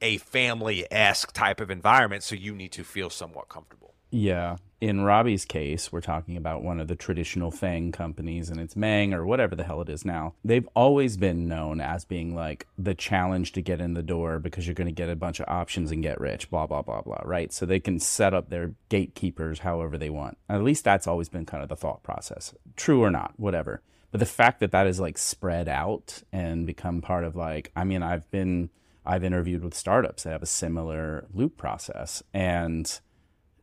a 0.00 0.18
family-esque 0.18 1.32
type 1.32 1.60
of 1.60 1.70
environment 1.70 2.22
so 2.22 2.34
you 2.34 2.54
need 2.54 2.72
to 2.72 2.84
feel 2.84 3.10
somewhat 3.10 3.48
comfortable 3.48 3.94
yeah 4.10 4.56
in 4.80 5.00
Robbie's 5.00 5.44
case, 5.44 5.90
we're 5.90 6.00
talking 6.00 6.36
about 6.36 6.62
one 6.62 6.78
of 6.78 6.86
the 6.86 6.94
traditional 6.94 7.50
FANG 7.50 7.90
companies, 7.90 8.48
and 8.48 8.60
it's 8.60 8.76
Mang 8.76 9.12
or 9.12 9.26
whatever 9.26 9.56
the 9.56 9.64
hell 9.64 9.80
it 9.80 9.88
is 9.88 10.04
now. 10.04 10.34
They've 10.44 10.68
always 10.74 11.16
been 11.16 11.48
known 11.48 11.80
as 11.80 12.04
being 12.04 12.34
like 12.34 12.66
the 12.78 12.94
challenge 12.94 13.52
to 13.52 13.62
get 13.62 13.80
in 13.80 13.94
the 13.94 14.04
door 14.04 14.38
because 14.38 14.66
you're 14.66 14.74
going 14.74 14.86
to 14.86 14.92
get 14.92 15.08
a 15.08 15.16
bunch 15.16 15.40
of 15.40 15.48
options 15.48 15.90
and 15.90 16.02
get 16.02 16.20
rich, 16.20 16.48
blah, 16.48 16.66
blah, 16.66 16.82
blah, 16.82 17.02
blah, 17.02 17.22
right? 17.24 17.52
So 17.52 17.66
they 17.66 17.80
can 17.80 17.98
set 17.98 18.32
up 18.32 18.50
their 18.50 18.74
gatekeepers 18.88 19.60
however 19.60 19.98
they 19.98 20.10
want. 20.10 20.38
At 20.48 20.62
least 20.62 20.84
that's 20.84 21.08
always 21.08 21.28
been 21.28 21.44
kind 21.44 21.62
of 21.62 21.68
the 21.68 21.76
thought 21.76 22.04
process. 22.04 22.54
True 22.76 23.02
or 23.02 23.10
not, 23.10 23.32
whatever. 23.36 23.82
But 24.12 24.20
the 24.20 24.26
fact 24.26 24.60
that 24.60 24.70
that 24.70 24.86
is 24.86 25.00
like 25.00 25.18
spread 25.18 25.68
out 25.68 26.22
and 26.32 26.66
become 26.66 27.02
part 27.02 27.24
of 27.24 27.34
like, 27.34 27.72
I 27.74 27.82
mean, 27.82 28.04
I've 28.04 28.30
been, 28.30 28.70
I've 29.04 29.24
interviewed 29.24 29.64
with 29.64 29.74
startups 29.74 30.22
that 30.22 30.30
have 30.30 30.42
a 30.42 30.46
similar 30.46 31.26
loop 31.34 31.56
process. 31.56 32.22
And, 32.32 33.00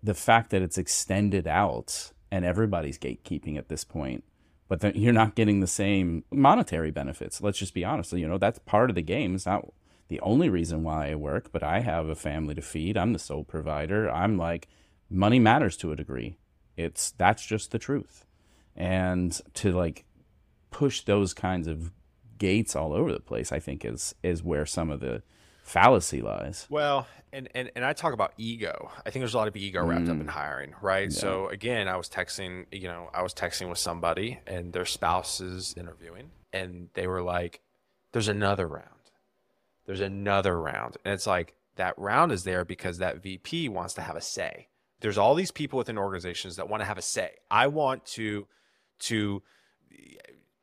the 0.05 0.13
fact 0.13 0.51
that 0.51 0.61
it's 0.61 0.77
extended 0.77 1.47
out 1.47 2.11
and 2.31 2.45
everybody's 2.45 2.99
gatekeeping 2.99 3.57
at 3.57 3.69
this 3.69 3.83
point, 3.83 4.23
but 4.67 4.95
you're 4.95 5.13
not 5.13 5.35
getting 5.35 5.59
the 5.59 5.67
same 5.67 6.23
monetary 6.31 6.91
benefits. 6.91 7.41
Let's 7.41 7.57
just 7.57 7.73
be 7.73 7.83
honest. 7.83 8.13
You 8.13 8.27
know, 8.27 8.37
that's 8.37 8.59
part 8.59 8.89
of 8.89 8.95
the 8.95 9.01
game. 9.01 9.33
It's 9.33 9.47
not 9.47 9.73
the 10.07 10.19
only 10.19 10.49
reason 10.49 10.83
why 10.83 11.09
I 11.09 11.15
work, 11.15 11.51
but 11.51 11.63
I 11.63 11.79
have 11.79 12.07
a 12.07 12.15
family 12.15 12.53
to 12.55 12.61
feed. 12.61 12.97
I'm 12.97 13.13
the 13.13 13.19
sole 13.19 13.43
provider. 13.43 14.09
I'm 14.09 14.37
like, 14.37 14.67
money 15.09 15.39
matters 15.39 15.75
to 15.77 15.91
a 15.91 15.95
degree. 15.95 16.37
It's 16.77 17.11
that's 17.11 17.43
just 17.43 17.71
the 17.71 17.79
truth. 17.79 18.25
And 18.75 19.39
to 19.55 19.71
like 19.71 20.05
push 20.69 21.01
those 21.01 21.33
kinds 21.33 21.67
of 21.67 21.91
gates 22.37 22.75
all 22.75 22.93
over 22.93 23.11
the 23.11 23.19
place, 23.19 23.51
I 23.51 23.59
think 23.59 23.83
is 23.83 24.13
is 24.21 24.43
where 24.43 24.67
some 24.67 24.91
of 24.91 24.99
the 24.99 25.23
fallacy 25.65 26.21
lies. 26.21 26.67
Well, 26.69 27.07
and, 27.33 27.49
and 27.53 27.69
and 27.75 27.83
I 27.83 27.91
talk 27.91 28.13
about 28.13 28.33
ego. 28.37 28.91
I 29.05 29.09
think 29.09 29.21
there's 29.21 29.33
a 29.33 29.37
lot 29.37 29.49
of 29.49 29.57
ego 29.57 29.83
wrapped 29.83 30.05
mm. 30.05 30.11
up 30.11 30.21
in 30.21 30.27
mm. 30.27 30.29
hiring, 30.29 30.73
right? 30.81 31.11
Yeah. 31.11 31.19
So 31.19 31.49
again, 31.49 31.89
I 31.89 31.97
was 31.97 32.07
texting, 32.07 32.65
you 32.71 32.87
know, 32.87 33.09
I 33.13 33.23
was 33.23 33.33
texting 33.33 33.67
with 33.67 33.79
somebody 33.79 34.39
and 34.47 34.71
their 34.71 34.85
spouse 34.85 35.41
is 35.41 35.73
interviewing 35.75 36.31
and 36.53 36.89
they 36.93 37.07
were 37.07 37.21
like, 37.21 37.59
There's 38.13 38.29
another 38.29 38.67
round. 38.67 38.85
There's 39.85 39.99
another 39.99 40.59
round. 40.59 40.97
And 41.03 41.13
it's 41.13 41.27
like 41.27 41.55
that 41.75 41.97
round 41.97 42.31
is 42.31 42.43
there 42.43 42.63
because 42.63 42.99
that 42.99 43.21
VP 43.21 43.67
wants 43.69 43.95
to 43.95 44.01
have 44.01 44.15
a 44.15 44.21
say. 44.21 44.69
There's 45.01 45.17
all 45.17 45.35
these 45.35 45.51
people 45.51 45.77
within 45.77 45.97
organizations 45.97 46.55
that 46.55 46.69
want 46.69 46.81
to 46.81 46.85
have 46.85 46.97
a 46.97 47.01
say. 47.01 47.31
I 47.51 47.67
want 47.67 48.05
to 48.05 48.47
to 48.99 49.43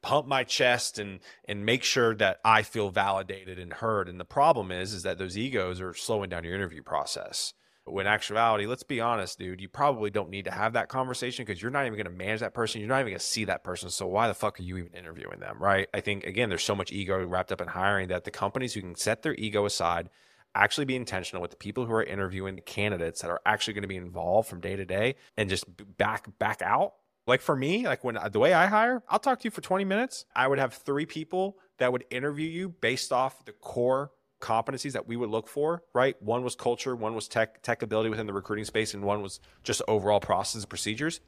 pump 0.02 0.26
my 0.26 0.44
chest 0.44 0.98
and 0.98 1.20
and 1.46 1.64
make 1.64 1.82
sure 1.82 2.14
that 2.16 2.40
I 2.44 2.62
feel 2.62 2.90
validated 2.90 3.58
and 3.58 3.72
heard. 3.72 4.08
And 4.08 4.20
the 4.20 4.24
problem 4.24 4.70
is 4.70 4.92
is 4.92 5.02
that 5.04 5.18
those 5.18 5.38
egos 5.38 5.80
are 5.80 5.94
slowing 5.94 6.30
down 6.30 6.44
your 6.44 6.54
interview 6.54 6.82
process. 6.82 7.54
When 7.84 8.06
actuality, 8.06 8.66
let's 8.66 8.84
be 8.84 9.00
honest, 9.00 9.40
dude, 9.40 9.60
you 9.60 9.68
probably 9.68 10.10
don't 10.10 10.30
need 10.30 10.44
to 10.44 10.52
have 10.52 10.74
that 10.74 10.88
conversation 10.88 11.44
because 11.44 11.60
you're 11.60 11.72
not 11.72 11.84
even 11.84 11.96
going 11.96 12.04
to 12.04 12.24
manage 12.24 12.38
that 12.38 12.54
person. 12.54 12.80
You're 12.80 12.88
not 12.88 13.00
even 13.00 13.10
going 13.10 13.18
to 13.18 13.24
see 13.24 13.44
that 13.46 13.64
person. 13.64 13.90
So 13.90 14.06
why 14.06 14.28
the 14.28 14.34
fuck 14.34 14.60
are 14.60 14.62
you 14.62 14.76
even 14.76 14.94
interviewing 14.94 15.40
them, 15.40 15.58
right? 15.58 15.88
I 15.92 16.00
think 16.00 16.24
again, 16.24 16.48
there's 16.48 16.62
so 16.62 16.76
much 16.76 16.92
ego 16.92 17.24
wrapped 17.26 17.50
up 17.50 17.60
in 17.60 17.68
hiring 17.68 18.06
that 18.08 18.22
the 18.22 18.30
companies 18.30 18.74
who 18.74 18.82
can 18.82 18.94
set 18.94 19.22
their 19.22 19.34
ego 19.34 19.66
aside, 19.66 20.10
actually 20.54 20.84
be 20.84 20.96
intentional 20.96 21.42
with 21.42 21.50
the 21.50 21.56
people 21.56 21.86
who 21.86 21.92
are 21.92 22.04
interviewing 22.04 22.56
the 22.56 22.62
candidates 22.62 23.22
that 23.22 23.30
are 23.30 23.40
actually 23.46 23.74
going 23.74 23.82
to 23.82 23.88
be 23.88 23.96
involved 23.96 24.48
from 24.48 24.60
day 24.60 24.76
to 24.76 24.84
day, 24.84 25.16
and 25.36 25.48
just 25.48 25.64
back 25.96 26.26
back 26.38 26.62
out. 26.62 26.94
Like 27.26 27.40
for 27.40 27.54
me, 27.54 27.86
like 27.86 28.02
when 28.02 28.16
uh, 28.16 28.28
the 28.28 28.38
way 28.38 28.52
I 28.52 28.66
hire, 28.66 29.02
I'll 29.08 29.18
talk 29.18 29.40
to 29.40 29.44
you 29.44 29.50
for 29.50 29.60
20 29.60 29.84
minutes. 29.84 30.24
I 30.34 30.48
would 30.48 30.58
have 30.58 30.74
three 30.74 31.06
people 31.06 31.56
that 31.78 31.92
would 31.92 32.04
interview 32.10 32.48
you 32.48 32.68
based 32.68 33.12
off 33.12 33.44
the 33.44 33.52
core 33.52 34.10
competencies 34.40 34.92
that 34.92 35.06
we 35.06 35.16
would 35.16 35.30
look 35.30 35.46
for, 35.48 35.84
right? 35.94 36.20
One 36.20 36.42
was 36.42 36.56
culture, 36.56 36.96
one 36.96 37.14
was 37.14 37.28
tech 37.28 37.62
tech 37.62 37.82
ability 37.82 38.10
within 38.10 38.26
the 38.26 38.32
recruiting 38.32 38.64
space, 38.64 38.92
and 38.92 39.04
one 39.04 39.22
was 39.22 39.40
just 39.62 39.80
overall 39.88 40.20
processes 40.20 40.64
and 40.64 40.68
procedures. 40.68 41.20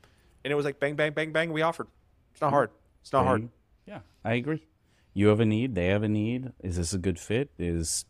And 0.45 0.53
it 0.53 0.57
was 0.57 0.65
like 0.65 0.81
bang, 0.81 0.97
bang, 0.97 1.13
bang, 1.13 1.33
bang. 1.33 1.53
We 1.53 1.63
offered. 1.63 1.87
It's 2.33 2.41
not 2.41 2.49
mm-hmm. 2.49 2.55
hard. 2.55 2.71
It's 3.01 3.13
not 3.13 3.25
hard. 3.25 3.43
Mm-hmm. 3.43 3.91
Yeah, 3.91 4.01
I 4.25 4.35
agree. 4.35 4.67
You 5.15 5.29
have 5.29 5.41
a 5.41 5.47
need. 5.47 5.77
They 5.77 5.87
have 5.87 6.03
a 6.03 6.09
need. 6.09 6.53
Is 6.63 6.77
this 6.77 6.93
a 6.93 6.99
good 6.99 7.21
fit? 7.21 7.51
Is 7.57 8.05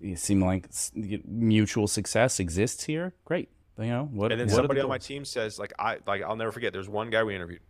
it 0.00 0.18
seem 0.18 0.42
like 0.42 0.68
mutual 0.94 1.88
success 1.88 2.38
exists 2.38 2.84
here? 2.84 3.14
Great. 3.24 3.48
You 3.80 3.86
know 3.86 4.08
what? 4.12 4.32
And 4.32 4.40
then 4.40 4.48
what 4.48 4.56
somebody 4.56 4.80
on 4.80 4.88
my 4.88 4.98
team 4.98 5.24
says, 5.24 5.58
like 5.58 5.72
I 5.78 5.98
like 6.06 6.22
I'll 6.22 6.36
never 6.36 6.52
forget. 6.52 6.72
There's 6.72 6.88
one 6.88 7.10
guy 7.10 7.24
we 7.24 7.34
interviewed, 7.34 7.62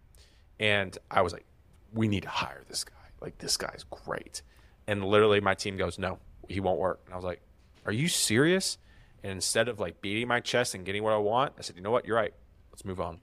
and 0.59 0.97
I 1.11 1.23
was 1.23 1.33
like, 1.33 1.47
we 1.93 2.09
need 2.09 2.25
to 2.25 2.29
hire 2.29 2.63
this 2.69 2.85
guy. 2.85 2.95
Like 3.21 3.39
this 3.39 3.57
guy's 3.57 3.85
great. 3.91 4.43
And 4.87 5.05
literally, 5.05 5.41
my 5.41 5.55
team 5.55 5.77
goes, 5.77 5.99
no, 5.99 6.19
he 6.49 6.59
won't 6.59 6.79
work. 6.79 7.01
And 7.05 7.15
I 7.15 7.17
was 7.17 7.25
like, 7.25 7.41
are 7.87 7.93
you 7.93 8.09
serious? 8.09 8.79
And 9.23 9.33
instead 9.33 9.69
of 9.69 9.79
like 9.79 10.01
beating 10.01 10.27
my 10.27 10.41
chest 10.41 10.75
and 10.75 10.85
getting 10.85 11.03
what 11.03 11.13
I 11.13 11.19
want, 11.19 11.53
I 11.59 11.63
said, 11.63 11.77
you 11.77 11.83
know 11.83 11.91
what? 11.91 12.07
You're 12.07 12.17
right. 12.17 12.35
Let's 12.73 12.85
move 12.85 13.01
on. 13.01 13.21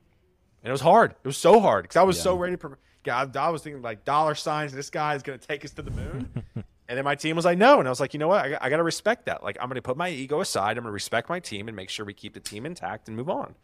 And 0.63 0.69
it 0.69 0.71
was 0.71 0.81
hard. 0.81 1.11
It 1.11 1.27
was 1.27 1.37
so 1.37 1.59
hard 1.59 1.83
because 1.83 1.97
I 1.97 2.03
was 2.03 2.17
yeah. 2.17 2.23
so 2.23 2.35
ready 2.35 2.55
to. 2.57 2.77
God, 3.03 3.35
I 3.37 3.49
was 3.49 3.61
thinking 3.63 3.81
like 3.81 4.05
dollar 4.05 4.35
signs. 4.35 4.73
This 4.73 4.89
guy 4.89 5.15
is 5.15 5.23
going 5.23 5.39
to 5.39 5.47
take 5.47 5.63
us 5.65 5.71
to 5.71 5.81
the 5.81 5.91
moon. 5.91 6.43
and 6.89 6.97
then 6.97 7.05
my 7.05 7.15
team 7.15 7.35
was 7.35 7.45
like, 7.45 7.57
no. 7.57 7.79
And 7.79 7.87
I 7.87 7.91
was 7.91 7.99
like, 7.99 8.13
you 8.13 8.19
know 8.19 8.29
what? 8.29 8.45
I, 8.45 8.57
I 8.61 8.69
got 8.69 8.77
to 8.77 8.83
respect 8.83 9.25
that. 9.25 9.43
Like, 9.43 9.57
I'm 9.59 9.67
going 9.67 9.75
to 9.75 9.81
put 9.81 9.97
my 9.97 10.09
ego 10.09 10.39
aside. 10.41 10.77
I'm 10.77 10.83
going 10.83 10.85
to 10.85 10.91
respect 10.91 11.29
my 11.29 11.39
team 11.39 11.67
and 11.67 11.75
make 11.75 11.89
sure 11.89 12.05
we 12.05 12.13
keep 12.13 12.33
the 12.33 12.39
team 12.39 12.65
intact 12.65 13.07
and 13.07 13.17
move 13.17 13.29
on. 13.29 13.55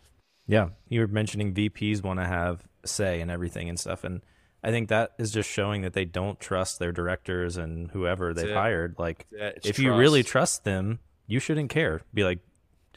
Yeah. 0.48 0.70
You 0.90 1.02
were 1.02 1.08
mentioning 1.08 1.54
VPs 1.54 2.04
want 2.04 2.20
to 2.20 2.26
have 2.26 2.68
say 2.86 3.22
and 3.22 3.32
everything 3.32 3.70
and 3.70 3.80
stuff. 3.80 4.04
And 4.04 4.22
I 4.62 4.72
think 4.72 4.90
that 4.90 5.14
is 5.18 5.32
just 5.32 5.50
showing 5.50 5.84
that 5.84 5.94
they 5.94 6.06
don't 6.06 6.40
trust 6.40 6.80
their 6.80 6.92
directors 6.92 7.56
and 7.56 7.92
whoever 7.92 8.34
they've 8.34 8.54
hired. 8.54 8.96
Like, 8.98 9.26
if 9.32 9.62
trust. 9.64 9.80
you 9.80 9.94
really 9.94 10.24
trust 10.24 10.66
them, 10.66 11.00
you 11.28 11.40
shouldn't 11.40 11.70
care. 11.70 12.02
Be 12.14 12.24
like, 12.24 12.40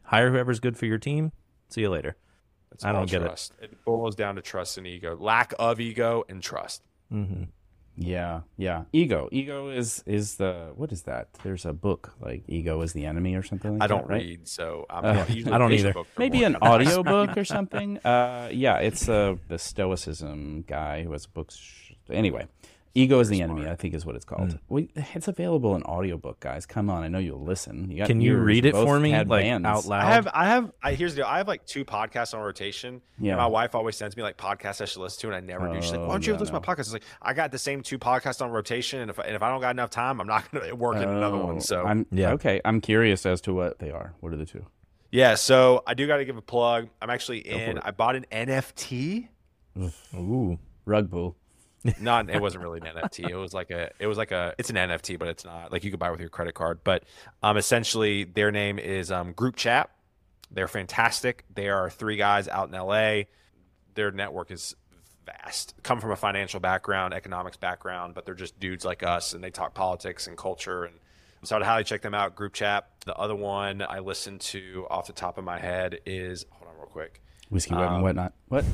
hire 0.02 0.30
whoever's 0.30 0.60
good 0.60 0.76
for 0.76 0.86
your 0.86 0.98
team. 0.98 1.32
See 1.68 1.82
you 1.82 1.90
later. 1.90 2.16
It's 2.72 2.84
I 2.84 2.92
don't 2.92 3.08
get 3.08 3.22
trust. 3.22 3.52
it. 3.60 3.72
It 3.72 3.84
boils 3.84 4.16
down 4.16 4.36
to 4.36 4.42
trust 4.42 4.76
and 4.76 4.86
ego, 4.86 5.16
lack 5.18 5.54
of 5.58 5.80
ego 5.80 6.24
and 6.28 6.42
trust. 6.42 6.82
Mm-hmm. 7.12 7.44
Yeah, 7.98 8.42
yeah. 8.58 8.84
Ego. 8.92 9.28
Ego 9.32 9.70
is 9.70 10.02
is 10.06 10.36
the 10.36 10.72
what 10.76 10.92
is 10.92 11.02
that? 11.02 11.28
There's 11.42 11.64
a 11.64 11.72
book 11.72 12.12
like 12.20 12.42
Ego 12.46 12.82
is 12.82 12.92
the 12.92 13.06
enemy 13.06 13.34
or 13.34 13.42
something. 13.42 13.78
Like 13.78 13.82
I 13.82 13.86
don't 13.86 14.06
that, 14.06 14.12
right? 14.14 14.22
read, 14.22 14.48
so 14.48 14.84
I'm 14.90 15.04
uh, 15.04 15.24
I 15.52 15.58
don't 15.58 15.72
either. 15.72 15.94
Maybe 16.18 16.44
an 16.44 16.56
audio 16.56 17.02
book 17.14 17.36
or 17.36 17.44
something. 17.44 17.98
Uh, 17.98 18.50
yeah, 18.52 18.76
it's 18.78 19.08
uh, 19.08 19.36
the 19.48 19.58
Stoicism 19.58 20.64
guy 20.66 21.04
who 21.04 21.12
has 21.12 21.26
books. 21.26 21.58
Anyway, 22.10 22.46
Ego 22.96 23.20
is 23.20 23.28
the 23.28 23.36
smart. 23.36 23.50
enemy, 23.50 23.70
I 23.70 23.76
think 23.76 23.92
is 23.94 24.06
what 24.06 24.16
it's 24.16 24.24
called. 24.24 24.48
Mm. 24.48 24.58
We, 24.70 24.88
it's 24.94 25.28
available 25.28 25.76
in 25.76 25.82
audiobook, 25.82 26.40
guys. 26.40 26.64
Come 26.64 26.88
on, 26.88 27.02
I 27.02 27.08
know 27.08 27.18
you'll 27.18 27.44
listen. 27.44 27.90
You 27.90 28.06
Can 28.06 28.22
you 28.22 28.38
read 28.38 28.64
it 28.64 28.72
for 28.72 28.98
me, 28.98 29.12
like 29.12 29.28
bands. 29.28 29.66
out 29.66 29.84
loud? 29.84 30.04
I 30.04 30.14
have, 30.14 30.28
I 30.32 30.46
have. 30.46 30.72
I, 30.82 30.94
here's 30.94 31.14
the 31.14 31.20
deal. 31.20 31.26
I 31.26 31.36
have 31.38 31.46
like 31.46 31.66
two 31.66 31.84
podcasts 31.84 32.32
on 32.32 32.40
rotation. 32.40 33.02
Yeah. 33.18 33.36
my 33.36 33.46
wife 33.46 33.74
always 33.74 33.96
sends 33.96 34.16
me 34.16 34.22
like 34.22 34.38
podcasts 34.38 34.80
I 34.80 34.86
should 34.86 35.02
listen 35.02 35.20
to, 35.20 35.26
and 35.28 35.36
I 35.36 35.40
never 35.40 35.70
do. 35.70 35.82
She's 35.82 35.92
like, 35.92 36.00
"Why 36.00 36.08
don't 36.08 36.26
you 36.26 36.32
yeah, 36.32 36.38
listen 36.38 36.54
no. 36.54 36.60
to 36.60 36.66
my 36.66 36.74
podcast?" 36.74 36.80
It's 36.80 36.92
like 36.94 37.04
I 37.20 37.34
got 37.34 37.52
the 37.52 37.58
same 37.58 37.82
two 37.82 37.98
podcasts 37.98 38.40
on 38.40 38.50
rotation, 38.50 39.00
and 39.00 39.10
if, 39.10 39.18
and 39.18 39.36
if 39.36 39.42
I 39.42 39.50
don't 39.50 39.60
got 39.60 39.72
enough 39.72 39.90
time, 39.90 40.18
I'm 40.18 40.26
not 40.26 40.50
going 40.50 40.66
to 40.68 40.74
work 40.74 40.96
in 40.96 41.08
another 41.08 41.36
one. 41.36 41.60
So 41.60 41.84
I'm 41.84 42.06
yeah. 42.10 42.32
Okay, 42.32 42.62
I'm 42.64 42.80
curious 42.80 43.26
as 43.26 43.42
to 43.42 43.52
what 43.52 43.78
they 43.78 43.90
are. 43.90 44.14
What 44.20 44.32
are 44.32 44.36
the 44.36 44.46
two? 44.46 44.64
Yeah, 45.10 45.34
so 45.34 45.82
I 45.86 45.92
do 45.92 46.06
got 46.06 46.16
to 46.16 46.24
give 46.24 46.36
a 46.38 46.42
plug. 46.42 46.88
I'm 47.02 47.10
actually 47.10 47.40
in. 47.40 47.78
I 47.78 47.90
bought 47.90 48.16
an 48.16 48.24
NFT. 48.32 49.28
Ooh, 50.14 50.58
rug 50.86 51.10
bull 51.10 51.36
not 52.00 52.30
it 52.30 52.40
wasn't 52.40 52.62
really 52.62 52.80
an 52.80 52.86
NFT. 52.86 53.28
It 53.28 53.36
was 53.36 53.54
like 53.54 53.70
a 53.70 53.90
it 53.98 54.06
was 54.06 54.18
like 54.18 54.32
a 54.32 54.54
it's 54.58 54.70
an 54.70 54.76
NFT, 54.76 55.18
but 55.18 55.28
it's 55.28 55.44
not 55.44 55.72
like 55.72 55.84
you 55.84 55.90
could 55.90 56.00
buy 56.00 56.10
with 56.10 56.20
your 56.20 56.28
credit 56.28 56.54
card. 56.54 56.80
But 56.84 57.04
um, 57.42 57.56
essentially 57.56 58.24
their 58.24 58.50
name 58.50 58.78
is 58.78 59.10
um, 59.10 59.32
Group 59.32 59.56
Chat. 59.56 59.90
They're 60.50 60.68
fantastic. 60.68 61.44
They 61.54 61.68
are 61.68 61.90
three 61.90 62.16
guys 62.16 62.48
out 62.48 62.68
in 62.68 62.74
LA. 62.74 63.24
Their 63.94 64.10
network 64.12 64.50
is 64.50 64.76
vast. 65.24 65.74
Come 65.82 66.00
from 66.00 66.12
a 66.12 66.16
financial 66.16 66.60
background, 66.60 67.12
economics 67.14 67.56
background, 67.56 68.14
but 68.14 68.24
they're 68.24 68.34
just 68.34 68.58
dudes 68.60 68.84
like 68.84 69.02
us, 69.02 69.32
and 69.32 69.42
they 69.42 69.50
talk 69.50 69.74
politics 69.74 70.26
and 70.26 70.36
culture. 70.36 70.84
And 70.84 70.94
so 71.42 71.56
I'd 71.56 71.62
highly 71.62 71.84
check 71.84 72.02
them 72.02 72.14
out. 72.14 72.36
Group 72.36 72.54
Chat. 72.54 72.88
The 73.04 73.14
other 73.14 73.34
one 73.34 73.82
I 73.82 73.98
listen 74.00 74.38
to 74.38 74.86
off 74.90 75.06
the 75.06 75.12
top 75.12 75.38
of 75.38 75.44
my 75.44 75.58
head 75.58 76.00
is 76.06 76.46
hold 76.50 76.70
on 76.70 76.76
real 76.76 76.86
quick. 76.86 77.22
Whiskey 77.50 77.74
Web 77.74 77.88
um, 77.88 77.94
and 77.94 78.02
whatnot. 78.02 78.32
What? 78.48 78.64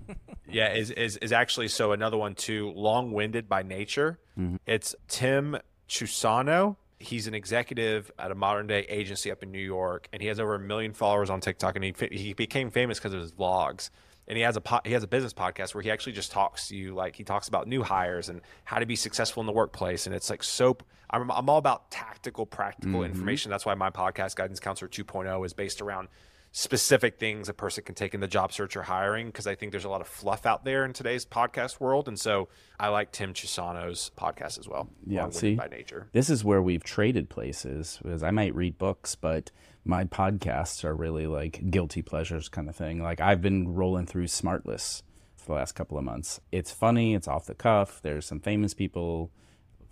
yeah, 0.50 0.72
is, 0.72 0.90
is 0.90 1.16
is 1.18 1.32
actually 1.32 1.68
so 1.68 1.92
another 1.92 2.16
one 2.16 2.34
too. 2.34 2.72
Long 2.74 3.12
winded 3.12 3.48
by 3.48 3.62
nature. 3.62 4.18
Mm-hmm. 4.38 4.56
It's 4.66 4.94
Tim 5.08 5.58
Chusano. 5.88 6.76
He's 6.98 7.26
an 7.26 7.34
executive 7.34 8.10
at 8.18 8.30
a 8.30 8.34
modern 8.34 8.66
day 8.66 8.80
agency 8.88 9.30
up 9.30 9.42
in 9.42 9.50
New 9.50 9.58
York, 9.58 10.08
and 10.12 10.22
he 10.22 10.28
has 10.28 10.38
over 10.38 10.54
a 10.54 10.60
million 10.60 10.92
followers 10.92 11.30
on 11.30 11.40
TikTok. 11.40 11.76
And 11.76 11.84
he 11.84 11.94
he 12.10 12.32
became 12.32 12.70
famous 12.70 12.98
because 12.98 13.12
of 13.12 13.20
his 13.20 13.32
vlogs. 13.32 13.90
And 14.28 14.36
he 14.36 14.44
has 14.44 14.56
a 14.56 14.60
po- 14.60 14.80
he 14.84 14.92
has 14.92 15.02
a 15.02 15.08
business 15.08 15.34
podcast 15.34 15.74
where 15.74 15.82
he 15.82 15.90
actually 15.90 16.12
just 16.12 16.30
talks 16.30 16.68
to 16.68 16.76
you 16.76 16.94
like 16.94 17.16
he 17.16 17.24
talks 17.24 17.48
about 17.48 17.66
new 17.66 17.82
hires 17.82 18.28
and 18.28 18.40
how 18.64 18.78
to 18.78 18.86
be 18.86 18.96
successful 18.96 19.40
in 19.40 19.46
the 19.46 19.52
workplace. 19.52 20.06
And 20.06 20.14
it's 20.14 20.30
like 20.30 20.42
so. 20.42 20.76
I'm 21.10 21.30
I'm 21.30 21.50
all 21.50 21.58
about 21.58 21.90
tactical, 21.90 22.46
practical 22.46 23.00
mm-hmm. 23.00 23.12
information. 23.12 23.50
That's 23.50 23.66
why 23.66 23.74
my 23.74 23.90
podcast, 23.90 24.36
Guidance 24.36 24.60
Counselor 24.60 24.88
2.0, 24.88 25.44
is 25.44 25.52
based 25.52 25.82
around 25.82 26.08
specific 26.52 27.18
things 27.18 27.48
a 27.48 27.54
person 27.54 27.82
can 27.82 27.94
take 27.94 28.12
in 28.12 28.20
the 28.20 28.28
job 28.28 28.52
search 28.52 28.76
or 28.76 28.82
hiring 28.82 29.26
because 29.26 29.46
I 29.46 29.54
think 29.54 29.72
there's 29.72 29.86
a 29.86 29.88
lot 29.88 30.02
of 30.02 30.06
fluff 30.06 30.44
out 30.44 30.64
there 30.64 30.84
in 30.84 30.92
today's 30.92 31.24
podcast 31.24 31.80
world. 31.80 32.08
And 32.08 32.20
so 32.20 32.48
I 32.78 32.88
like 32.88 33.10
Tim 33.10 33.32
Chisano's 33.32 34.10
podcast 34.18 34.58
as 34.58 34.68
well. 34.68 34.90
Yeah, 35.06 35.30
see, 35.30 35.54
by 35.54 35.68
nature. 35.68 36.08
This 36.12 36.28
is 36.28 36.44
where 36.44 36.60
we've 36.60 36.84
traded 36.84 37.30
places 37.30 37.98
because 38.02 38.22
I 38.22 38.30
might 38.30 38.54
read 38.54 38.76
books, 38.76 39.14
but 39.14 39.50
my 39.84 40.04
podcasts 40.04 40.84
are 40.84 40.94
really 40.94 41.26
like 41.26 41.70
guilty 41.70 42.02
pleasures 42.02 42.50
kind 42.50 42.68
of 42.68 42.76
thing. 42.76 43.02
Like 43.02 43.20
I've 43.20 43.40
been 43.40 43.74
rolling 43.74 44.06
through 44.06 44.26
Smartless 44.26 45.02
for 45.36 45.46
the 45.46 45.54
last 45.54 45.72
couple 45.72 45.96
of 45.96 46.04
months. 46.04 46.38
It's 46.52 46.70
funny, 46.70 47.14
it's 47.14 47.26
off 47.26 47.46
the 47.46 47.54
cuff. 47.54 48.00
There's 48.02 48.26
some 48.26 48.40
famous 48.40 48.74
people 48.74 49.30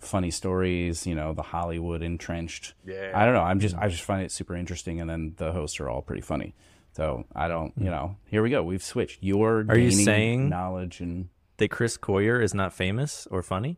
funny 0.01 0.31
stories, 0.31 1.05
you 1.05 1.15
know, 1.15 1.33
the 1.33 1.41
Hollywood 1.41 2.01
entrenched. 2.01 2.73
Yeah. 2.85 3.11
I 3.13 3.25
don't 3.25 3.33
know. 3.33 3.41
I'm 3.41 3.59
just 3.59 3.75
I 3.75 3.87
just 3.87 4.03
find 4.03 4.23
it 4.23 4.31
super 4.31 4.55
interesting 4.55 4.99
and 4.99 5.09
then 5.09 5.33
the 5.37 5.51
hosts 5.51 5.79
are 5.79 5.89
all 5.89 6.01
pretty 6.01 6.21
funny. 6.21 6.55
So 6.93 7.25
I 7.33 7.47
don't, 7.47 7.73
you 7.77 7.89
know, 7.89 8.17
here 8.25 8.43
we 8.43 8.49
go. 8.49 8.63
We've 8.63 8.83
switched. 8.83 9.19
You're 9.21 9.65
Are 9.69 9.77
you 9.77 9.91
saying 9.91 10.49
knowledge 10.49 10.99
and 10.99 11.29
that 11.57 11.69
Chris 11.69 11.97
Coyier 11.97 12.43
is 12.43 12.53
not 12.53 12.73
famous 12.73 13.27
or 13.31 13.41
funny? 13.41 13.77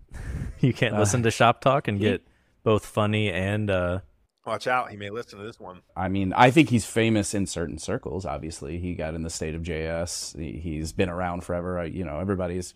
you 0.60 0.72
can't 0.72 0.94
uh, 0.94 0.98
listen 0.98 1.22
to 1.22 1.30
Shop 1.30 1.60
Talk 1.60 1.88
and 1.88 1.98
he, 1.98 2.04
get 2.04 2.22
both 2.62 2.84
funny 2.84 3.32
and 3.32 3.70
uh 3.70 4.00
Watch 4.44 4.66
out, 4.66 4.90
he 4.90 4.96
may 4.96 5.10
listen 5.10 5.38
to 5.38 5.44
this 5.44 5.60
one. 5.60 5.82
I 5.96 6.08
mean, 6.08 6.32
I 6.32 6.50
think 6.50 6.68
he's 6.68 6.84
famous 6.84 7.32
in 7.32 7.46
certain 7.46 7.78
circles. 7.78 8.26
Obviously, 8.26 8.78
he 8.78 8.94
got 8.94 9.14
in 9.14 9.22
the 9.22 9.30
state 9.30 9.54
of 9.54 9.62
JS. 9.62 10.36
He, 10.36 10.78
has 10.78 10.92
been 10.92 11.08
around 11.08 11.44
forever. 11.44 11.86
You 11.86 12.04
know, 12.04 12.18
everybody's 12.18 12.74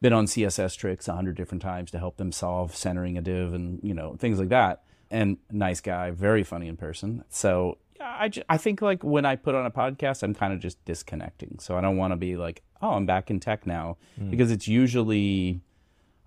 been 0.00 0.12
on 0.12 0.26
CSS 0.26 0.76
tricks 0.76 1.08
a 1.08 1.14
hundred 1.14 1.36
different 1.36 1.62
times 1.62 1.90
to 1.90 1.98
help 1.98 2.16
them 2.16 2.32
solve 2.32 2.74
centering 2.74 3.18
a 3.18 3.22
div 3.22 3.52
and 3.52 3.80
you 3.82 3.94
know 3.94 4.16
things 4.18 4.38
like 4.38 4.48
that. 4.50 4.82
And 5.10 5.38
nice 5.50 5.80
guy, 5.80 6.10
very 6.10 6.44
funny 6.44 6.68
in 6.68 6.76
person. 6.76 7.24
So 7.30 7.78
I, 8.00 8.28
just, 8.28 8.44
I 8.48 8.58
think 8.58 8.82
like 8.82 9.02
when 9.02 9.24
I 9.24 9.36
put 9.36 9.54
on 9.54 9.64
a 9.64 9.70
podcast, 9.70 10.22
I'm 10.22 10.34
kind 10.34 10.52
of 10.52 10.60
just 10.60 10.84
disconnecting. 10.84 11.58
So 11.60 11.76
I 11.76 11.80
don't 11.80 11.96
want 11.96 12.12
to 12.12 12.16
be 12.16 12.36
like, 12.36 12.62
oh, 12.82 12.90
I'm 12.90 13.06
back 13.06 13.30
in 13.30 13.40
tech 13.40 13.66
now, 13.66 13.96
mm. 14.20 14.30
because 14.30 14.50
it's 14.50 14.68
usually, 14.68 15.60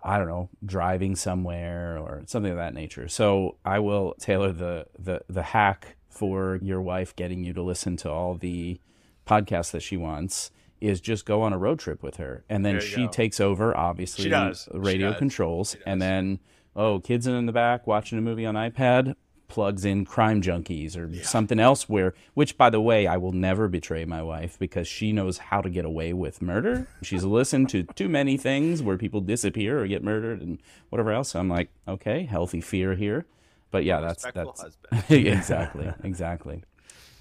I 0.04 0.18
don't 0.18 0.28
know, 0.28 0.50
driving 0.66 1.16
somewhere 1.16 1.98
or 2.00 2.24
something 2.26 2.52
of 2.52 2.58
that 2.58 2.74
nature. 2.74 3.08
So 3.08 3.58
I 3.64 3.80
will 3.80 4.16
tailor 4.20 4.52
the 4.52 4.88
the 4.98 5.22
the 5.30 5.44
hack 5.44 5.96
for 6.10 6.60
your 6.62 6.82
wife 6.82 7.16
getting 7.16 7.44
you 7.44 7.54
to 7.54 7.62
listen 7.62 7.98
to 7.98 8.12
all 8.12 8.36
the 8.36 8.80
podcasts 9.28 9.72
that 9.72 9.82
she 9.82 9.96
wants 9.96 10.52
is 10.82 11.00
just 11.00 11.26
go 11.26 11.42
on 11.44 11.54
a 11.54 11.58
road 11.58 11.80
trip 11.80 12.04
with 12.04 12.18
her, 12.18 12.44
and 12.50 12.66
then 12.66 12.82
she 12.82 13.04
go. 13.06 13.08
takes 13.08 13.40
over, 13.40 13.76
obviously, 13.78 14.26
she 14.26 14.30
does. 14.30 14.68
radio 14.74 15.14
she 15.14 15.20
controls, 15.20 15.78
and 15.86 16.02
then 16.02 16.40
oh, 16.76 17.00
kids 17.00 17.28
in 17.28 17.46
the 17.46 17.52
back 17.52 17.88
watching 17.88 18.18
a 18.18 18.22
movie 18.22 18.46
on 18.46 18.56
iPad. 18.56 19.16
plugs 19.48 19.84
in 19.84 20.06
crime 20.06 20.42
junkies 20.42 20.96
or 20.96 21.14
something 21.24 21.60
else 21.60 21.90
where 21.90 22.14
which 22.36 22.58
by 22.58 22.70
the 22.70 22.80
way 22.80 23.06
i 23.06 23.18
will 23.18 23.34
never 23.34 23.68
betray 23.68 24.06
my 24.06 24.24
wife 24.24 24.58
because 24.58 24.88
she 24.88 25.12
knows 25.12 25.38
how 25.38 25.60
to 25.60 25.70
get 25.70 25.84
away 25.84 26.14
with 26.14 26.42
murder. 26.42 26.88
She's 27.02 27.26
listened 27.26 27.68
to 27.72 27.84
too 27.84 28.08
many 28.08 28.38
things 28.38 28.82
where 28.82 28.98
people 28.98 29.20
disappear 29.20 29.82
or 29.82 29.88
get 29.88 30.06
murdered 30.06 30.42
and 30.42 30.58
whatever 30.90 31.12
else. 31.12 31.32
So 31.32 31.40
i'm 31.40 31.50
like 31.50 31.70
okay 31.86 32.24
healthy 32.24 32.62
fear 32.62 32.96
here. 32.96 33.26
But 33.72 33.84
yeah 33.84 34.00
that's 34.00 34.24
that's 34.32 34.78
exactly 35.10 35.92
exactly 36.02 36.64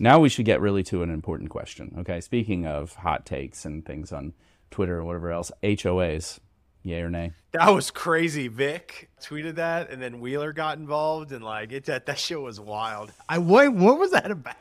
now 0.00 0.18
we 0.18 0.28
should 0.28 0.44
get 0.44 0.60
really 0.60 0.82
to 0.82 1.02
an 1.04 1.10
important 1.10 1.50
question 1.50 1.94
okay 1.98 2.20
speaking 2.20 2.66
of 2.66 2.94
hot 2.96 3.24
takes 3.24 3.64
and 3.64 3.84
things 3.86 4.10
on 4.12 4.32
twitter 4.70 4.98
or 4.98 5.04
whatever 5.04 5.30
else 5.30 5.52
hoas 5.62 6.40
yay 6.82 7.00
or 7.02 7.10
nay 7.10 7.30
That 7.52 7.70
was 7.70 7.90
crazy. 7.90 8.48
Vic 8.48 9.10
tweeted 9.20 9.56
that, 9.56 9.90
and 9.90 10.00
then 10.00 10.20
Wheeler 10.20 10.52
got 10.52 10.78
involved, 10.78 11.32
and 11.32 11.44
like 11.44 11.72
it 11.72 11.84
that 11.86 12.06
that 12.06 12.18
shit 12.18 12.40
was 12.40 12.58
wild. 12.60 13.12
I 13.28 13.38
what 13.38 13.74
what 13.74 13.98
was 13.98 14.12
that 14.12 14.30
about? 14.30 14.54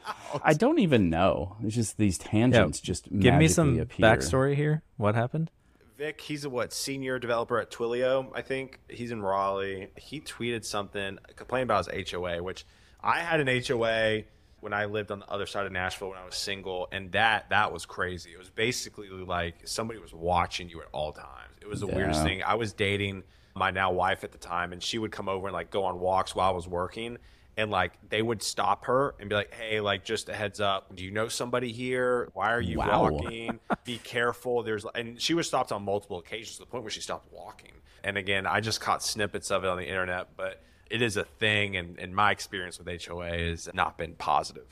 I 0.43 0.53
don't 0.53 0.79
even 0.79 1.09
know. 1.09 1.55
It's 1.63 1.75
just 1.75 1.97
these 1.97 2.17
tangents 2.17 2.79
just 2.79 3.07
Give 3.17 3.35
me 3.35 3.47
some 3.47 3.79
appear. 3.79 4.05
backstory 4.05 4.55
here. 4.55 4.81
What 4.97 5.15
happened? 5.15 5.51
Vic, 5.97 6.19
he's 6.21 6.45
a 6.45 6.49
what 6.49 6.73
senior 6.73 7.19
developer 7.19 7.59
at 7.59 7.69
Twilio, 7.71 8.31
I 8.33 8.41
think. 8.41 8.79
He's 8.89 9.11
in 9.11 9.21
Raleigh. 9.21 9.89
He 9.95 10.19
tweeted 10.19 10.65
something 10.65 11.19
complaining 11.35 11.65
about 11.67 11.89
his 11.89 12.11
HOA, 12.11 12.41
which 12.41 12.65
I 13.03 13.19
had 13.19 13.39
an 13.39 13.47
HOA 13.47 14.23
when 14.61 14.73
I 14.73 14.85
lived 14.85 15.11
on 15.11 15.19
the 15.19 15.29
other 15.29 15.45
side 15.45 15.65
of 15.65 15.71
Nashville 15.71 16.09
when 16.09 16.17
I 16.17 16.25
was 16.25 16.35
single, 16.35 16.87
and 16.91 17.11
that 17.13 17.49
that 17.49 17.71
was 17.71 17.85
crazy. 17.85 18.31
It 18.31 18.37
was 18.39 18.49
basically 18.49 19.09
like 19.09 19.55
somebody 19.67 19.99
was 19.99 20.13
watching 20.13 20.69
you 20.69 20.81
at 20.81 20.87
all 20.91 21.11
times. 21.11 21.55
It 21.61 21.67
was 21.67 21.79
the 21.79 21.87
weirdest 21.87 22.23
thing. 22.23 22.43
I 22.43 22.55
was 22.55 22.73
dating 22.73 23.23
my 23.55 23.71
now 23.71 23.91
wife 23.91 24.23
at 24.23 24.31
the 24.31 24.37
time, 24.37 24.71
and 24.73 24.81
she 24.81 24.97
would 24.97 25.11
come 25.11 25.27
over 25.29 25.47
and 25.47 25.53
like 25.53 25.69
go 25.71 25.83
on 25.83 25.99
walks 25.99 26.35
while 26.35 26.49
I 26.49 26.53
was 26.53 26.67
working. 26.67 27.17
And 27.57 27.69
like 27.71 27.93
they 28.07 28.21
would 28.21 28.41
stop 28.41 28.85
her 28.85 29.15
and 29.19 29.27
be 29.29 29.35
like, 29.35 29.53
"Hey, 29.53 29.81
like 29.81 30.05
just 30.05 30.29
a 30.29 30.33
heads 30.33 30.61
up. 30.61 30.95
Do 30.95 31.03
you 31.03 31.11
know 31.11 31.27
somebody 31.27 31.73
here? 31.73 32.29
Why 32.33 32.53
are 32.53 32.61
you 32.61 32.77
Wow. 32.77 33.09
walking? 33.11 33.59
Be 33.83 33.97
careful." 33.97 34.63
There's 34.63 34.85
and 34.95 35.21
she 35.21 35.33
was 35.33 35.47
stopped 35.47 35.71
on 35.73 35.83
multiple 35.83 36.19
occasions 36.19 36.53
to 36.53 36.59
the 36.59 36.67
point 36.67 36.83
where 36.83 36.91
she 36.91 37.01
stopped 37.01 37.31
walking. 37.33 37.73
And 38.01 38.17
again, 38.17 38.47
I 38.47 38.61
just 38.61 38.79
caught 38.79 39.03
snippets 39.03 39.51
of 39.51 39.65
it 39.65 39.67
on 39.69 39.77
the 39.77 39.85
internet, 39.87 40.37
but 40.37 40.63
it 40.89 41.01
is 41.01 41.17
a 41.17 41.23
thing. 41.23 41.75
And, 41.75 41.97
and 41.99 42.15
my 42.15 42.31
experience 42.31 42.79
with 42.79 43.05
HOA 43.05 43.29
has 43.29 43.69
not 43.73 43.97
been 43.97 44.13
positive. 44.15 44.65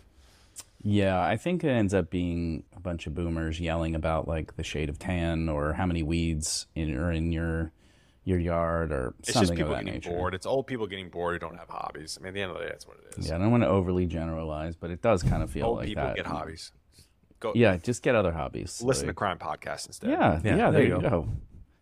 Yeah, 0.84 1.20
I 1.20 1.38
think 1.38 1.64
it 1.64 1.70
ends 1.70 1.94
up 1.94 2.10
being 2.10 2.64
a 2.76 2.80
bunch 2.80 3.08
of 3.08 3.16
boomers 3.16 3.60
yelling 3.60 3.96
about 3.96 4.28
like 4.28 4.56
the 4.56 4.64
shade 4.64 4.90
of 4.90 5.00
tan 5.00 5.50
or 5.50 5.74
how 5.74 5.86
many 5.86 6.04
weeds 6.04 6.68
in 6.76 6.96
are 6.98 7.12
in 7.12 7.32
your 7.32 7.72
your 8.24 8.38
yard 8.40 8.92
or 8.92 9.14
It's 9.20 9.34
something 9.34 9.42
just 9.42 9.52
of 9.52 9.58
people 9.58 9.72
that 9.74 9.86
getting 9.86 9.94
nature. 9.96 10.10
bored. 10.12 10.34
It's 10.36 10.46
old 10.46 10.68
people 10.68 10.86
getting 10.86 11.10
bored 11.10 11.34
who 11.34 11.40
don't 11.40 11.58
have 11.58 11.70
hobbies. 11.70 12.18
I 12.20 12.24
mean, 12.24 12.30
at 12.30 12.34
the 12.36 12.42
end 12.42 12.52
of 12.52 12.58
the 12.58 12.64
day, 12.64 12.70
that's 12.70 12.86
what 12.88 12.98
it 12.98 13.18
is. 13.18 13.28
Yeah, 13.30 13.36
I 13.36 13.38
don't 13.40 13.52
want 13.52 13.64
to 13.64 13.70
overly 13.70 14.06
generalize, 14.06 14.76
but 14.76 14.92
it 14.92 15.02
does 15.02 15.24
kind 15.24 15.42
of 15.42 15.50
feel 15.50 15.66
old 15.68 15.78
like 15.78 15.88
people 15.88 16.04
that. 16.04 16.16
get 16.18 16.26
hobbies. 16.26 16.72
Go 17.40 17.54
Yeah, 17.56 17.78
just 17.78 18.04
get 18.04 18.16
other 18.16 18.32
hobbies. 18.34 18.82
listen 18.82 19.08
to 19.08 19.14
crime 19.14 19.38
podcasts 19.40 19.88
instead. 19.88 20.10
Yeah, 20.12 20.42
yeah, 20.44 20.56
Yeah, 20.58 20.72
there, 20.72 20.84
you 20.84 21.00
go. 21.02 21.28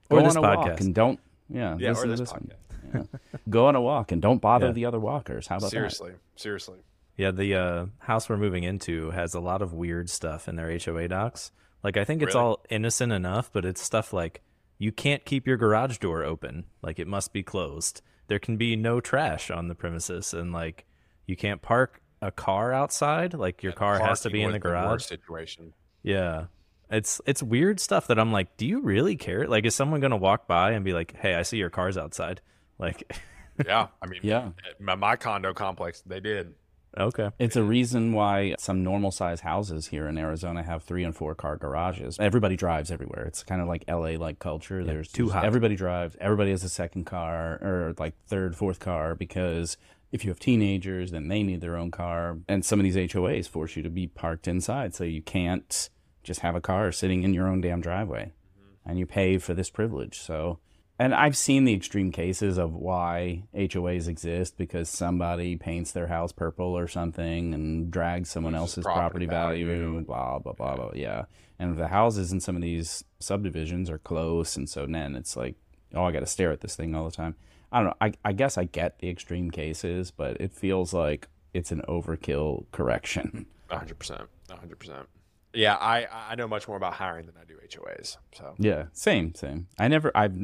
Or 0.10 0.20
Go 0.20 0.24
this 0.28 0.36
on 0.36 0.44
a 0.44 0.48
walk 0.48 0.68
podcast. 0.68 0.82
and 0.82 0.94
don't. 0.96 1.20
Yeah, 1.50 1.76
Yeah, 1.80 1.90
listen 1.90 2.10
or 2.12 2.16
to 2.16 2.22
this 2.22 2.32
one. 2.32 2.52
Podcast. 2.86 3.08
Yeah. 3.34 3.40
Go 3.50 3.68
on 3.68 3.76
a 3.76 3.82
walk 3.82 4.12
and 4.12 4.22
don't 4.22 4.42
bother 4.42 4.68
Yeah. 4.68 4.72
the 4.74 4.86
other 4.86 5.00
walkers. 5.00 5.48
How 5.48 5.58
about 5.58 5.72
Seriously, 5.72 6.14
seriously. 6.36 6.80
Yeah, 7.18 7.32
the 7.32 7.56
uh, 7.56 7.86
house 8.00 8.28
we're 8.28 8.38
moving 8.38 8.64
into 8.64 9.12
has 9.12 9.34
a 9.34 9.40
lot 9.40 9.62
of 9.62 9.74
weird 9.74 10.10
stuff 10.10 10.48
in 10.50 10.56
their 10.58 10.78
HOA 10.78 11.08
docs. 11.08 11.52
Like, 11.84 11.96
I 11.98 12.04
think 12.04 12.22
it's 12.22 12.36
Really? 12.36 12.46
all 12.48 12.66
innocent 12.70 13.14
enough, 13.14 13.50
but 13.54 13.64
it's 13.64 13.82
stuff 13.82 14.12
like 14.12 14.42
you 14.78 14.92
can't 14.92 15.24
keep 15.24 15.48
your 15.48 15.56
garage 15.58 15.98
door 16.00 16.24
open. 16.24 16.66
Like, 16.82 17.00
it 17.00 17.08
must 17.08 17.32
be 17.32 17.42
closed. 17.44 18.02
There 18.28 18.40
can 18.40 18.58
be 18.58 18.76
no 18.76 19.00
trash 19.00 19.50
on 19.52 19.68
the 19.70 19.76
premises, 19.76 20.34
and 20.34 20.52
like, 20.52 20.86
you 21.28 21.36
can't 21.36 21.62
park 21.62 22.02
a 22.22 22.32
car 22.32 22.74
outside. 22.74 23.34
Like, 23.34 23.62
your 23.64 23.72
car 23.74 24.00
has 24.00 24.22
to 24.22 24.30
be 24.30 24.42
in 24.42 24.52
the 24.52 24.60
garage. 24.60 24.90
worst 24.90 25.08
situation. 25.08 25.74
Yeah. 26.04 26.46
It's 26.90 27.20
it's 27.26 27.42
weird 27.42 27.80
stuff 27.80 28.08
that 28.08 28.20
I'm 28.20 28.32
like, 28.32 28.58
do 28.58 28.66
you 28.68 28.82
really 28.82 29.16
care? 29.16 29.48
Like, 29.48 29.66
is 29.66 29.74
someone 29.74 30.02
gonna 30.02 30.18
walk 30.18 30.48
by 30.48 30.72
and 30.72 30.84
be 30.86 30.94
like, 30.94 31.16
"Hey, 31.18 31.34
I 31.36 31.42
see 31.44 31.58
your 31.58 31.72
car's 31.72 31.98
outside"? 31.98 32.42
Like, 32.78 33.12
Yeah, 33.66 33.88
I 34.02 34.08
mean, 34.08 34.20
Yeah. 34.24 34.50
my, 34.80 34.96
my 34.96 35.16
condo 35.16 35.54
complex, 35.54 36.02
they 36.06 36.20
did. 36.20 36.56
okay, 36.98 37.30
It's 37.40 37.56
a 37.56 37.64
reason 37.64 38.14
why 38.14 38.56
some 38.60 38.84
normal 38.84 39.12
size 39.12 39.42
houses 39.42 39.88
here 39.88 40.08
in 40.08 40.18
Arizona 40.18 40.64
have 40.64 40.84
three 40.84 41.04
and 41.04 41.16
four 41.16 41.36
car 41.36 41.56
garages. 41.58 42.18
Everybody 42.20 42.56
drives 42.56 42.92
everywhere. 42.92 43.26
It's 43.26 43.44
kind 43.44 43.62
of 43.62 43.68
like 43.68 43.86
LA 43.88 44.18
like 44.18 44.40
culture. 44.40 44.84
There's 44.84 45.10
too 45.12 45.30
hot. 45.30 45.46
Everybody 45.46 45.76
drives. 45.76 46.16
Everybody 46.20 46.52
has 46.52 46.64
a 46.64 46.70
second 46.70 47.06
car 47.06 47.54
or 47.62 47.96
like 47.98 48.14
third, 48.28 48.56
fourth 48.56 48.80
car 48.80 49.16
because 49.16 49.78
if 50.12 50.24
you 50.24 50.32
have 50.32 50.40
teenagers, 50.40 51.12
then 51.12 51.28
they 51.28 51.44
need 51.44 51.62
their 51.62 51.78
own 51.78 51.92
car. 51.92 52.38
And 52.48 52.64
some 52.64 52.80
of 52.80 52.84
these 52.84 52.96
HOAs 52.96 53.48
force 53.48 53.76
you 53.76 53.84
to 53.84 53.90
be 53.90 54.08
parked 54.08 54.48
inside, 54.48 54.96
so 54.96 55.04
you 55.04 55.22
can't 55.22 55.90
just 56.24 56.40
have 56.42 56.56
a 56.56 56.62
car 56.62 56.92
sitting 56.92 57.24
in 57.24 57.34
your 57.34 57.48
own 57.48 57.60
damn 57.62 57.82
driveway, 57.82 58.32
mm-hmm. 58.58 58.90
and 58.90 59.00
you 59.00 59.06
pay 59.06 59.38
for 59.38 59.54
this 59.54 59.70
privilege. 59.70 60.20
So. 60.20 60.60
And 60.98 61.14
I've 61.14 61.36
seen 61.36 61.66
the 61.66 61.74
extreme 61.74 62.12
cases 62.12 62.58
of 62.58 62.74
why 62.74 63.44
HOAs 63.54 64.08
exist 64.08 64.58
because 64.58 64.88
somebody 64.88 65.58
paints 65.58 65.92
their 65.92 66.08
house 66.08 66.32
purple 66.32 66.78
or 66.78 66.88
something 66.88 67.54
and 67.54 67.92
drags 67.92 68.30
someone 68.30 68.54
Loses 68.54 68.78
else's 68.78 68.84
property 68.86 69.02
property, 69.02 69.26
value, 69.26 69.68
value. 69.68 69.98
and 69.98 70.08
blah 70.08 70.40
blah 70.40 70.54
blah 70.54 70.76
blah. 70.76 70.92
Yeah, 70.94 71.26
and 71.60 71.78
the 71.78 71.90
houses 71.90 72.32
in 72.32 72.40
some 72.40 72.56
of 72.56 72.62
these 72.62 73.04
subdivisions 73.20 73.90
are 73.90 73.98
close, 73.98 74.56
and 74.56 74.70
so 74.70 74.86
then 74.86 75.16
it's 75.16 75.36
like, 75.36 75.56
oh, 75.94 76.06
I 76.06 76.12
got 76.14 76.22
to 76.22 76.26
stare 76.26 76.52
at 76.52 76.62
this 76.62 76.78
thing 76.78 76.96
all 76.96 77.04
the 77.04 77.12
time. 77.16 77.36
I 77.74 77.80
don't 77.80 77.88
know. 77.88 77.96
I 78.00 78.14
I 78.24 78.32
guess 78.32 78.58
I 78.58 78.64
get 78.64 79.00
the 79.00 79.10
extreme 79.10 79.52
cases, 79.52 80.12
but 80.12 80.40
it 80.40 80.54
feels 80.54 80.94
like 80.94 81.28
it's 81.54 81.74
an 81.74 81.82
overkill 81.90 82.68
correction. 82.72 83.48
hundred 83.70 84.00
percent, 84.00 84.30
hundred 84.50 84.80
percent. 84.80 85.08
Yeah, 85.56 85.76
I 85.76 86.08
I 86.32 86.36
know 86.36 86.48
much 86.48 86.68
more 86.68 86.78
about 86.78 86.94
hiring 86.94 87.26
than 87.26 87.36
I 87.42 87.46
do 87.46 87.56
HOAs. 87.56 88.18
So 88.36 88.56
Yeah, 88.60 88.86
same, 88.94 89.34
same. 89.36 89.68
I 89.80 89.88
never, 89.88 90.12
I've 90.16 90.36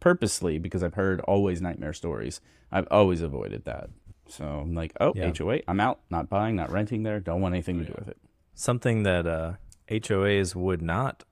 purposely 0.00 0.58
because 0.58 0.82
I've 0.82 0.94
heard 0.94 1.20
always 1.20 1.60
nightmare 1.62 1.92
stories. 1.92 2.40
I've 2.72 2.88
always 2.90 3.20
avoided 3.22 3.64
that. 3.66 3.90
So 4.28 4.44
I'm 4.44 4.74
like, 4.74 4.92
oh, 5.00 5.12
Yeah. 5.14 5.30
HOA, 5.36 5.60
I'm 5.68 5.80
out, 5.80 6.00
not 6.10 6.28
buying, 6.30 6.56
not 6.56 6.70
renting 6.72 7.02
there. 7.02 7.20
Don't 7.20 7.40
want 7.42 7.54
anything 7.54 7.78
to 7.78 7.84
do 7.84 7.94
with 7.98 8.08
it. 8.08 8.16
something 8.54 9.02
that 9.04 9.26
uh, 9.26 9.52
HOAs 9.90 10.54
would 10.54 10.80
not 10.82 11.24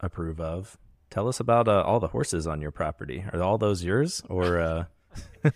approve 0.00 0.40
of. 0.40 0.76
Tell 1.08 1.28
us 1.28 1.38
about 1.40 1.68
uh, 1.68 1.82
all 1.82 2.00
the 2.00 2.08
horses 2.08 2.46
on 2.46 2.60
your 2.60 2.70
property. 2.72 3.24
Are 3.32 3.42
all 3.42 3.58
those 3.58 3.84
yours, 3.84 4.22
or 4.28 4.58
uh, 4.58 4.84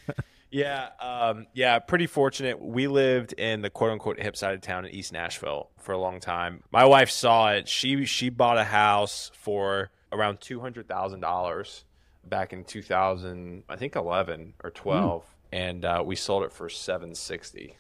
Yeah, 0.51 0.89
um, 1.01 1.47
yeah, 1.55 1.79
pretty 1.81 2.07
fortunate. 2.07 2.61
We 2.61 2.87
lived 2.87 3.33
in 3.33 3.63
the 3.63 3.71
quote 3.71 3.91
unquote 3.91 4.21
hip 4.21 4.37
side 4.37 4.55
of 4.55 4.61
town 4.61 4.85
in 4.85 4.93
East 4.93 5.13
Nashville 5.13 5.71
for 5.79 5.93
a 5.93 5.99
long 5.99 6.21
time. 6.21 6.63
My 6.71 6.85
wife 6.85 7.11
saw 7.11 7.53
it. 7.53 7.69
She 7.69 8.05
she 8.05 8.29
bought 8.29 8.57
a 8.57 8.65
house 8.65 9.31
for 9.35 9.91
around 10.13 10.41
two 10.41 10.61
hundred 10.61 10.89
thousand 10.89 11.21
dollars 11.21 11.85
back 12.25 12.53
in 12.53 12.65
two 12.65 12.83
thousand, 12.83 13.65
I 13.69 13.77
think 13.77 13.97
eleven 13.97 14.55
or 14.63 14.71
twelve, 14.71 15.25
and 15.53 15.85
uh, 15.85 16.03
we 16.07 16.15
sold 16.15 16.45
it 16.45 16.53
for 16.53 16.69
seven 16.69 17.15
sixty. 17.15 17.75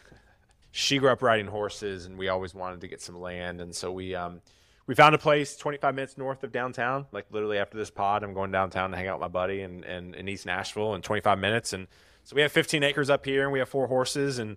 She 0.73 0.99
grew 0.99 1.11
up 1.11 1.23
riding 1.23 1.47
horses, 1.47 2.05
and 2.05 2.19
we 2.19 2.29
always 2.29 2.55
wanted 2.55 2.81
to 2.81 2.89
get 2.89 3.01
some 3.01 3.19
land, 3.21 3.61
and 3.61 3.75
so 3.75 3.93
we 3.93 4.15
um, 4.15 4.41
we 4.87 4.95
found 4.95 5.15
a 5.15 5.19
place 5.19 5.57
25 5.57 5.95
minutes 5.95 6.17
north 6.17 6.45
of 6.45 6.53
downtown. 6.53 7.07
Like 7.11 7.27
literally 7.31 7.59
after 7.59 7.77
this 7.77 7.91
pod, 7.91 8.23
I'm 8.23 8.35
going 8.35 8.53
downtown 8.53 8.91
to 8.93 8.97
hang 8.97 9.09
out 9.09 9.19
with 9.19 9.23
my 9.23 9.29
buddy 9.29 9.63
in, 9.63 9.83
in, 9.85 10.15
in 10.15 10.29
East 10.29 10.47
Nashville 10.47 10.95
in 10.95 11.03
25 11.03 11.39
minutes. 11.39 11.73
And 11.73 11.89
so 12.27 12.37
we 12.37 12.43
have 12.43 12.53
15 12.53 12.83
acres 12.83 13.09
up 13.09 13.25
here 13.25 13.45
and 13.45 13.53
we 13.53 13.59
have 13.61 13.69
four 13.69 13.87
horses 13.87 14.39
and 14.39 14.57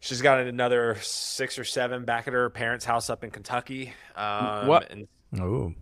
she's 0.00 0.20
got 0.22 0.40
another 0.40 0.96
six 1.02 1.58
or 1.58 1.64
seven 1.64 2.04
back 2.04 2.26
at 2.26 2.32
her 2.34 2.50
parents' 2.50 2.84
house 2.84 3.08
up 3.10 3.22
in 3.22 3.30
Kentucky. 3.30 3.92
Um, 4.16 4.66
What? 4.66 4.90
And, 4.90 5.06
oh, 5.40 5.74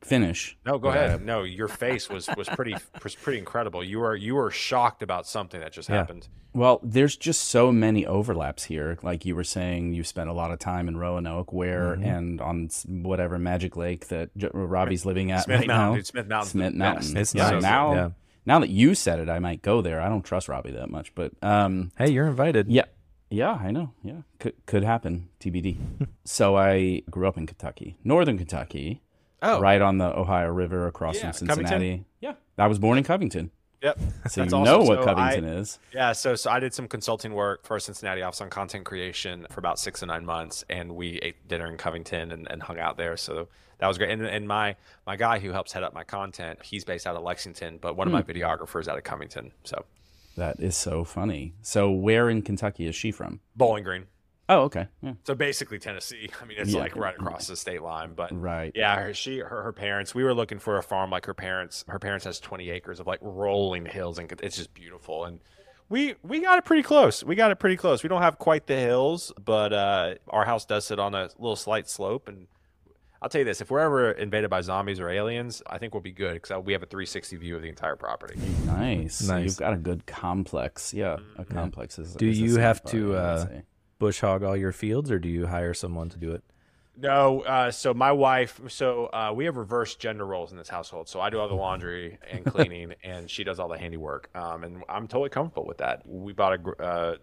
finish. 0.00 0.56
no, 0.64 0.78
go 0.78 0.88
Yeah. 0.92 0.94
ahead. 1.04 1.24
No, 1.24 1.42
your 1.42 1.68
face 1.68 2.08
was, 2.08 2.28
was 2.36 2.48
pretty 2.48 2.74
was 3.04 3.14
pretty 3.14 3.38
incredible. 3.38 3.82
You 3.84 3.98
were 3.98 4.14
you 4.16 4.34
were 4.36 4.50
shocked 4.50 5.02
about 5.02 5.26
something 5.26 5.60
that 5.60 5.72
just 5.72 5.88
Yeah. 5.88 5.96
happened. 5.96 6.28
Well, 6.54 6.80
there's 6.82 7.16
just 7.16 7.42
so 7.42 7.70
many 7.72 8.06
overlaps 8.06 8.64
here. 8.64 8.96
Like 9.02 9.24
you 9.26 9.34
were 9.36 9.44
saying, 9.44 9.92
you 9.92 10.02
spent 10.02 10.30
a 10.30 10.32
lot 10.32 10.50
of 10.50 10.58
time 10.58 10.88
in 10.88 10.96
Roanoke, 10.96 11.52
where 11.52 11.94
Mm-hmm. 11.96 12.04
and 12.04 12.40
on 12.40 12.68
whatever 12.86 13.38
Magic 13.38 13.76
Lake 13.76 14.08
that 14.08 14.34
J- 14.36 14.48
Robbie's 14.54 15.04
living 15.04 15.30
at 15.30 15.44
Smith 15.44 15.58
right 15.60 15.66
Mountain, 15.68 15.88
now. 15.90 15.94
dude. 15.96 16.06
Smith 16.06 16.26
Mountain's 16.28 16.50
Smith 16.52 16.72
the 16.72 16.78
Mountain. 16.78 17.14
best. 17.14 17.16
It's 17.16 17.34
yeah, 17.34 17.50
nice. 17.50 17.62
now, 17.62 17.94
Yeah. 17.94 18.10
Now 18.48 18.58
that 18.58 18.70
you 18.70 18.94
said 18.96 19.20
it, 19.20 19.28
I 19.28 19.38
might 19.38 19.62
go 19.62 19.80
there. 19.82 20.00
I 20.00 20.08
don't 20.08 20.22
trust 20.24 20.48
Robbie 20.48 20.72
that 20.72 20.90
much, 20.90 21.14
but 21.14 21.32
um, 21.42 21.92
hey, 21.98 22.10
you're 22.10 22.26
invited. 22.26 22.68
Yeah. 22.68 22.86
Yeah, 23.30 23.52
I 23.52 23.70
know. 23.70 23.92
Yeah. 24.02 24.22
Could 24.40 24.54
could 24.66 24.82
happen. 24.84 25.28
TBD. 25.38 25.76
so 26.24 26.56
I 26.56 27.02
grew 27.10 27.28
up 27.28 27.36
in 27.36 27.46
Kentucky, 27.46 27.96
northern 28.02 28.38
Kentucky, 28.38 29.02
Oh, 29.42 29.60
right 29.60 29.80
on 29.80 29.98
the 29.98 30.06
Ohio 30.18 30.48
River 30.48 30.86
across 30.88 31.16
Yeah, 31.16 31.30
from 31.32 31.46
Covington? 31.46 31.70
Cincinnati. 31.72 32.04
Yeah. 32.20 32.32
I 32.56 32.66
was 32.66 32.78
born 32.80 32.98
in 32.98 33.04
Covington. 33.04 33.50
Yep. 33.82 33.98
So 34.00 34.04
That's 34.24 34.36
you 34.36 34.42
awesome. 34.42 34.62
know 34.64 34.78
what 34.78 34.98
So 35.00 35.04
Covington 35.04 35.44
I- 35.44 35.58
is. 35.60 35.78
Yeah, 35.94 36.12
so 36.12 36.34
so 36.34 36.50
I 36.50 36.58
did 36.58 36.74
some 36.74 36.88
consulting 36.88 37.34
work 37.34 37.64
for 37.66 37.74
our 37.74 37.78
Cincinnati 37.80 38.22
office 38.22 38.40
on 38.40 38.50
content 38.50 38.84
creation 38.86 39.46
for 39.50 39.60
about 39.60 39.78
six 39.78 40.00
to 40.00 40.06
nine 40.06 40.24
months, 40.24 40.64
and 40.68 40.96
we 40.96 41.18
ate 41.20 41.46
dinner 41.46 41.66
in 41.70 41.76
Covington 41.76 42.32
and, 42.32 42.50
and 42.50 42.62
hung 42.62 42.78
out 42.80 42.96
there. 42.96 43.16
So 43.16 43.46
that 43.78 43.86
was 43.88 43.98
great. 43.98 44.10
And, 44.10 44.24
and 44.26 44.46
my 44.48 44.76
my 45.06 45.16
guy 45.16 45.38
who 45.38 45.50
helps 45.52 45.72
head 45.72 45.82
up 45.82 45.92
my 45.94 46.04
content, 46.04 46.60
he's 46.62 46.84
based 46.84 47.06
out 47.06 47.16
of 47.16 47.22
Lexington, 47.22 47.78
but 47.80 47.96
one 47.96 48.06
of 48.06 48.12
my 48.12 48.22
videographers 48.22 48.88
out 48.88 48.96
of 48.98 49.04
Covington. 49.04 49.52
So 49.64 49.84
That 50.36 50.60
is 50.60 50.76
so 50.76 51.04
funny. 51.04 51.54
So 51.62 51.90
where 51.90 52.30
in 52.30 52.42
Kentucky 52.42 52.86
is 52.86 52.94
she 52.94 53.10
from? 53.10 53.40
Bowling 53.56 53.84
Green. 53.84 54.06
Oh, 54.50 54.60
okay. 54.62 54.86
Yeah. 55.02 55.12
So 55.24 55.34
basically 55.34 55.78
Tennessee. 55.78 56.30
I 56.40 56.44
mean, 56.46 56.56
it's 56.58 56.70
Yeah. 56.70 56.80
like 56.80 56.96
right 56.96 57.14
across 57.14 57.48
the 57.48 57.56
state 57.56 57.82
line. 57.82 58.14
But 58.14 58.30
Right. 58.32 58.72
yeah, 58.74 58.98
her, 58.98 59.12
she, 59.12 59.40
her, 59.40 59.62
her 59.62 59.72
parents. 59.74 60.14
We 60.14 60.24
were 60.24 60.32
looking 60.32 60.58
for 60.58 60.78
a 60.78 60.82
farm 60.82 61.10
like 61.10 61.26
her 61.26 61.34
parents. 61.34 61.84
Her 61.88 61.98
parents 61.98 62.24
has 62.24 62.40
20 62.40 62.70
acres 62.70 62.98
of 62.98 63.06
like 63.06 63.18
rolling 63.20 63.84
hills, 63.84 64.18
and 64.18 64.32
it's 64.42 64.56
just 64.56 64.72
beautiful. 64.72 65.26
And 65.26 65.40
we 65.90 66.14
we 66.22 66.40
got 66.40 66.56
it 66.58 66.64
pretty 66.64 66.82
close. 66.82 67.22
We 67.22 67.34
got 67.34 67.50
it 67.50 67.56
pretty 67.58 67.76
close. 67.76 68.02
We 68.02 68.08
don't 68.08 68.22
have 68.22 68.38
quite 68.38 68.66
the 68.66 68.76
hills, 68.76 69.32
but 69.44 69.72
uh, 69.74 70.14
our 70.28 70.44
house 70.46 70.64
does 70.64 70.86
sit 70.86 70.98
on 70.98 71.14
a 71.14 71.24
little 71.38 71.56
slight 71.56 71.88
slope. 71.88 72.26
And 72.28 72.46
I'll 73.20 73.28
tell 73.28 73.40
you 73.40 73.44
this: 73.44 73.60
if 73.60 73.70
we're 73.70 73.80
ever 73.80 74.12
invaded 74.12 74.50
by 74.50 74.60
zombies 74.60 75.00
or 75.00 75.08
aliens, 75.08 75.62
I 75.66 75.78
think 75.78 75.94
we'll 75.94 76.02
be 76.02 76.12
good 76.12 76.34
because 76.34 76.64
we 76.64 76.72
have 76.72 76.82
a 76.82 76.86
360 76.86 77.36
view 77.36 77.56
of 77.56 77.62
the 77.62 77.68
entire 77.68 77.96
property. 77.96 78.38
Nice. 78.64 79.22
Nice. 79.28 79.44
You've 79.44 79.56
got 79.56 79.72
a 79.72 79.78
good 79.78 80.06
complex. 80.06 80.94
Yeah, 80.94 81.16
a 81.36 81.44
complex 81.44 81.98
is. 81.98 82.14
Do 82.14 82.28
is 82.28 82.40
you 82.40 82.50
safe 82.50 82.60
have 82.60 82.82
part, 82.84 82.92
to, 82.92 83.14
uh. 83.14 83.46
Bush 83.98 84.20
hog 84.20 84.42
all 84.42 84.56
your 84.56 84.72
fields, 84.72 85.10
or 85.10 85.18
do 85.18 85.28
you 85.28 85.46
hire 85.46 85.74
someone 85.74 86.08
to 86.10 86.18
do 86.18 86.32
it? 86.32 86.44
No, 87.00 87.42
uh, 87.42 87.70
so 87.70 87.94
my 87.94 88.10
wife, 88.10 88.60
so 88.68 89.06
uh, 89.06 89.32
we 89.34 89.44
have 89.44 89.56
reverse 89.56 89.94
gender 89.94 90.26
roles 90.26 90.50
in 90.50 90.58
this 90.58 90.68
household. 90.68 91.08
So 91.08 91.20
I 91.20 91.30
do 91.30 91.38
all 91.38 91.48
the 91.48 91.54
laundry 91.54 92.18
and 92.28 92.44
cleaning, 92.46 92.94
and 93.04 93.30
she 93.30 93.44
does 93.44 93.60
all 93.60 93.68
the 93.68 93.78
handiwork. 93.78 94.30
Um, 94.34 94.64
and 94.64 94.82
I'm 94.88 95.06
totally 95.06 95.30
comfortable 95.30 95.66
with 95.66 95.78
that. 95.78 96.02
We 96.04 96.32
bought 96.32 96.58
a, 96.58 96.82
uh, 96.82 97.16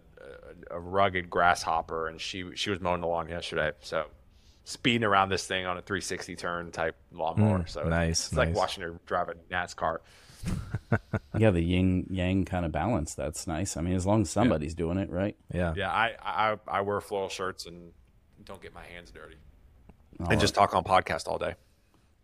a 0.70 0.80
rugged 0.80 1.28
grasshopper, 1.28 2.08
and 2.08 2.18
she 2.18 2.44
she 2.54 2.70
was 2.70 2.80
mowing 2.80 3.02
the 3.02 3.06
lawn 3.06 3.28
yesterday. 3.28 3.72
So 3.80 4.06
speeding 4.68 5.04
around 5.04 5.30
this 5.30 5.46
thing 5.46 5.64
on 5.64 5.78
a 5.78 5.80
360 5.82 6.36
turn 6.36 6.70
type 6.72 6.96
lawnmower. 7.12 7.60
Mm, 7.60 7.68
so 7.68 7.84
nice, 7.84 8.26
it's 8.28 8.36
like 8.36 8.54
watching 8.54 8.82
her 8.82 9.00
drive 9.06 9.30
a 9.30 9.34
NASCAR. 9.50 9.98
Yeah, 11.36 11.50
the 11.50 11.60
yin 11.60 12.06
yang 12.10 12.44
kind 12.46 12.64
of 12.64 12.72
balance. 12.72 13.14
That's 13.14 13.46
nice. 13.46 13.76
I 13.76 13.82
mean, 13.82 13.94
as 13.94 14.06
long 14.06 14.22
as 14.22 14.30
somebody's 14.30 14.74
doing 14.74 14.96
it, 14.96 15.10
right? 15.10 15.36
Yeah. 15.52 15.74
Yeah, 15.76 15.90
I, 15.90 16.14
I 16.22 16.56
I 16.66 16.80
wear 16.80 17.00
floral 17.00 17.28
shirts 17.28 17.66
and 17.66 17.92
don't 18.44 18.62
get 18.62 18.72
my 18.72 18.84
hands 18.86 19.10
dirty, 19.10 19.36
All 20.20 20.30
and 20.30 20.40
just 20.40 20.54
talk 20.54 20.74
on 20.74 20.82
podcast 20.84 21.26
all 21.28 21.36
day. 21.38 21.54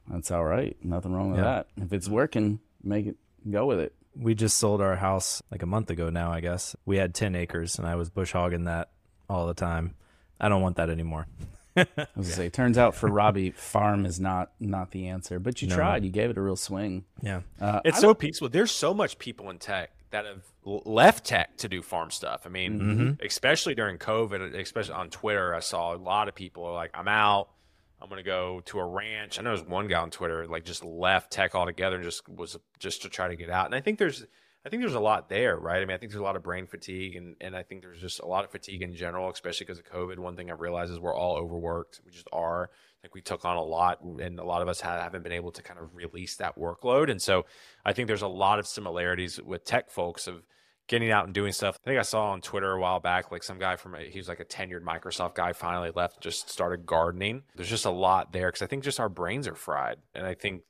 That's 0.09 0.30
all 0.30 0.45
right. 0.45 0.76
Nothing 0.82 1.12
wrong 1.12 1.30
with 1.30 1.40
Yeah. 1.40 1.45
that. 1.45 1.66
If 1.76 1.93
it's 1.93 2.09
working, 2.09 2.61
make 2.82 3.07
it 3.07 3.16
go 3.51 3.66
with 3.66 3.80
it. 3.80 3.93
We 4.16 4.34
just 4.34 4.57
sold 4.57 4.80
our 4.80 4.97
house 4.97 5.43
like 5.51 5.62
a 5.62 5.66
month 5.66 5.90
ago 5.90 6.09
now, 6.09 6.32
I 6.32 6.40
guess. 6.40 6.74
We 6.86 6.97
had 6.97 7.14
10 7.14 7.34
acres 7.34 7.78
and 7.78 7.86
I 7.86 7.97
was 7.97 8.09
bush 8.09 8.32
hogging 8.32 8.64
that 8.64 8.90
all 9.28 9.47
the 9.47 9.55
time. 9.55 9.95
I 10.40 10.49
don't 10.49 10.62
want 10.62 10.76
that 10.76 10.88
anymore. 10.90 11.26
I 11.76 11.86
was 11.96 12.06
gonna 12.14 12.24
say, 12.24 12.48
turns 12.50 12.76
out 12.78 12.94
for 12.94 13.08
Robbie, 13.08 13.50
farm 13.50 14.04
is 14.06 14.20
not 14.20 14.52
not 14.60 14.90
the 14.90 15.08
answer. 15.08 15.38
But 15.38 15.62
you 15.62 15.68
No. 15.68 15.74
tried. 15.76 16.04
You 16.04 16.10
gave 16.10 16.30
it 16.30 16.36
a 16.38 16.42
real 16.42 16.56
swing. 16.56 17.04
Yeah. 17.22 17.40
Uh, 17.60 17.80
It's 17.84 18.00
so 18.00 18.14
peaceful. 18.14 18.48
There's 18.48 18.70
so 18.70 18.92
much 18.92 19.18
people 19.18 19.48
in 19.50 19.58
tech 19.58 19.90
that 20.10 20.26
have 20.26 20.42
left 20.64 21.24
tech 21.24 21.56
to 21.56 21.68
do 21.68 21.80
farm 21.82 22.10
stuff. 22.10 22.42
I 22.44 22.48
mean, 22.50 22.80
Mm-hmm. 22.80 23.24
especially 23.26 23.74
during 23.74 23.96
COVID, 23.98 24.54
especially 24.54 24.94
on 24.94 25.08
Twitter, 25.08 25.54
I 25.54 25.60
saw 25.60 25.94
a 25.94 25.96
lot 25.96 26.28
of 26.28 26.34
people 26.34 26.64
are 26.64 26.74
like, 26.74 26.90
I'm 26.94 27.08
out. 27.08 27.48
I'm 28.00 28.08
gonna 28.08 28.22
go 28.22 28.60
to 28.66 28.78
a 28.80 28.84
ranch. 28.84 29.38
I 29.38 29.42
know 29.42 29.54
there's 29.56 29.66
one 29.66 29.86
guy 29.88 30.00
on 30.00 30.10
Twitter 30.10 30.46
like 30.46 30.64
just 30.64 30.84
left 30.84 31.30
tech 31.32 31.54
altogether 31.54 31.96
and 31.96 32.04
just 32.04 32.28
was 32.28 32.58
just 32.78 33.02
to 33.02 33.08
try 33.08 33.28
to 33.28 33.36
get 33.36 33.48
out. 33.48 33.66
And 33.66 33.74
I 33.74 33.80
think 33.80 33.98
there's 33.98 34.26
I 34.64 34.68
think 34.68 34.82
there's 34.82 34.94
a 34.94 35.00
lot 35.00 35.28
there, 35.28 35.56
right? 35.56 35.82
I 35.82 35.84
mean, 35.84 35.94
I 35.94 35.98
think 35.98 36.12
there's 36.12 36.20
a 36.20 36.24
lot 36.24 36.36
of 36.36 36.42
brain 36.42 36.66
fatigue 36.66 37.16
and, 37.16 37.34
and 37.40 37.56
I 37.56 37.62
think 37.62 37.82
there's 37.82 38.00
just 38.00 38.20
a 38.20 38.26
lot 38.26 38.44
of 38.44 38.50
fatigue 38.50 38.82
in 38.82 38.94
general, 38.94 39.28
especially 39.30 39.66
because 39.66 39.80
of 39.80 39.86
COVID. 39.86 40.18
One 40.18 40.36
thing 40.36 40.50
I've 40.50 40.60
realized 40.60 40.92
is 40.92 41.00
we're 41.00 41.14
all 41.14 41.36
overworked. 41.36 42.00
We 42.04 42.12
just 42.12 42.28
are. 42.32 42.70
Think 43.02 43.16
we 43.16 43.20
took 43.20 43.44
on 43.44 43.56
a 43.56 43.62
lot 43.62 44.00
and 44.02 44.38
a 44.38 44.44
lot 44.44 44.62
of 44.62 44.68
us 44.68 44.80
ha- 44.80 45.00
haven't 45.00 45.24
been 45.24 45.32
able 45.32 45.50
to 45.50 45.62
kind 45.62 45.80
of 45.80 45.96
release 45.96 46.36
that 46.36 46.56
workload. 46.56 47.10
And 47.10 47.20
so 47.20 47.46
I 47.84 47.92
think 47.92 48.06
there's 48.06 48.22
a 48.22 48.28
lot 48.28 48.60
of 48.60 48.66
similarities 48.68 49.42
with 49.42 49.64
tech 49.64 49.90
folks 49.90 50.28
of 50.28 50.44
getting 50.86 51.10
out 51.10 51.24
and 51.24 51.34
doing 51.34 51.50
stuff. 51.50 51.76
I 51.84 51.90
think 51.90 51.98
I 51.98 52.02
saw 52.02 52.30
on 52.30 52.40
Twitter 52.40 52.70
a 52.70 52.80
while 52.80 53.00
back, 53.00 53.32
like 53.32 53.42
some 53.42 53.58
guy 53.58 53.74
from 53.74 53.96
a, 53.96 54.00
he 54.02 54.20
was 54.20 54.28
like 54.28 54.38
a 54.38 54.44
tenured 54.44 54.82
Microsoft 54.82 55.34
guy 55.34 55.52
finally 55.52 55.90
left, 55.92 56.20
just 56.20 56.48
started 56.48 56.86
gardening. 56.86 57.42
There's 57.56 57.68
just 57.68 57.86
a 57.86 57.90
lot 57.90 58.32
there 58.32 58.48
because 58.48 58.62
I 58.62 58.66
think 58.66 58.84
just 58.84 59.00
our 59.00 59.08
brains 59.08 59.48
are 59.48 59.56
fried. 59.56 59.96
And 60.14 60.24
I 60.24 60.34
think 60.34 60.62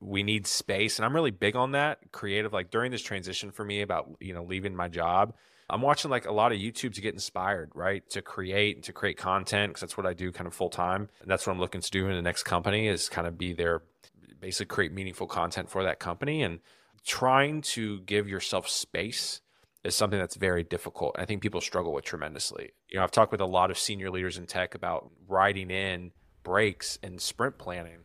we 0.00 0.22
need 0.22 0.46
space 0.46 0.98
and 0.98 1.06
i'm 1.06 1.14
really 1.14 1.30
big 1.30 1.56
on 1.56 1.72
that 1.72 1.98
creative 2.12 2.52
like 2.52 2.70
during 2.70 2.90
this 2.90 3.02
transition 3.02 3.50
for 3.50 3.64
me 3.64 3.80
about 3.80 4.10
you 4.20 4.34
know 4.34 4.44
leaving 4.44 4.74
my 4.74 4.88
job 4.88 5.34
i'm 5.70 5.80
watching 5.80 6.10
like 6.10 6.26
a 6.26 6.32
lot 6.32 6.52
of 6.52 6.58
youtube 6.58 6.94
to 6.94 7.00
get 7.00 7.14
inspired 7.14 7.70
right 7.74 8.08
to 8.10 8.20
create 8.20 8.76
and 8.76 8.84
to 8.84 8.92
create 8.92 9.16
content 9.16 9.70
because 9.70 9.80
that's 9.80 9.96
what 9.96 10.06
i 10.06 10.12
do 10.12 10.30
kind 10.32 10.46
of 10.46 10.54
full 10.54 10.70
time 10.70 11.08
and 11.20 11.30
that's 11.30 11.46
what 11.46 11.52
i'm 11.52 11.60
looking 11.60 11.80
to 11.80 11.90
do 11.90 12.08
in 12.08 12.14
the 12.14 12.22
next 12.22 12.42
company 12.42 12.88
is 12.88 13.08
kind 13.08 13.26
of 13.26 13.38
be 13.38 13.52
there 13.52 13.82
basically 14.40 14.66
create 14.66 14.92
meaningful 14.92 15.26
content 15.26 15.70
for 15.70 15.84
that 15.84 15.98
company 15.98 16.42
and 16.42 16.60
trying 17.04 17.62
to 17.62 18.00
give 18.00 18.28
yourself 18.28 18.68
space 18.68 19.40
is 19.84 19.94
something 19.94 20.18
that's 20.18 20.36
very 20.36 20.64
difficult. 20.64 21.14
I 21.18 21.26
think 21.26 21.42
people 21.42 21.60
struggle 21.60 21.92
with 21.92 22.04
tremendously. 22.04 22.72
You 22.88 22.98
know, 22.98 23.04
I've 23.04 23.10
talked 23.10 23.32
with 23.32 23.42
a 23.42 23.46
lot 23.46 23.70
of 23.70 23.78
senior 23.78 24.10
leaders 24.10 24.38
in 24.38 24.46
tech 24.46 24.74
about 24.74 25.10
writing 25.28 25.70
in 25.70 26.12
breaks 26.42 26.98
and 27.02 27.20
sprint 27.20 27.58
planning 27.58 27.98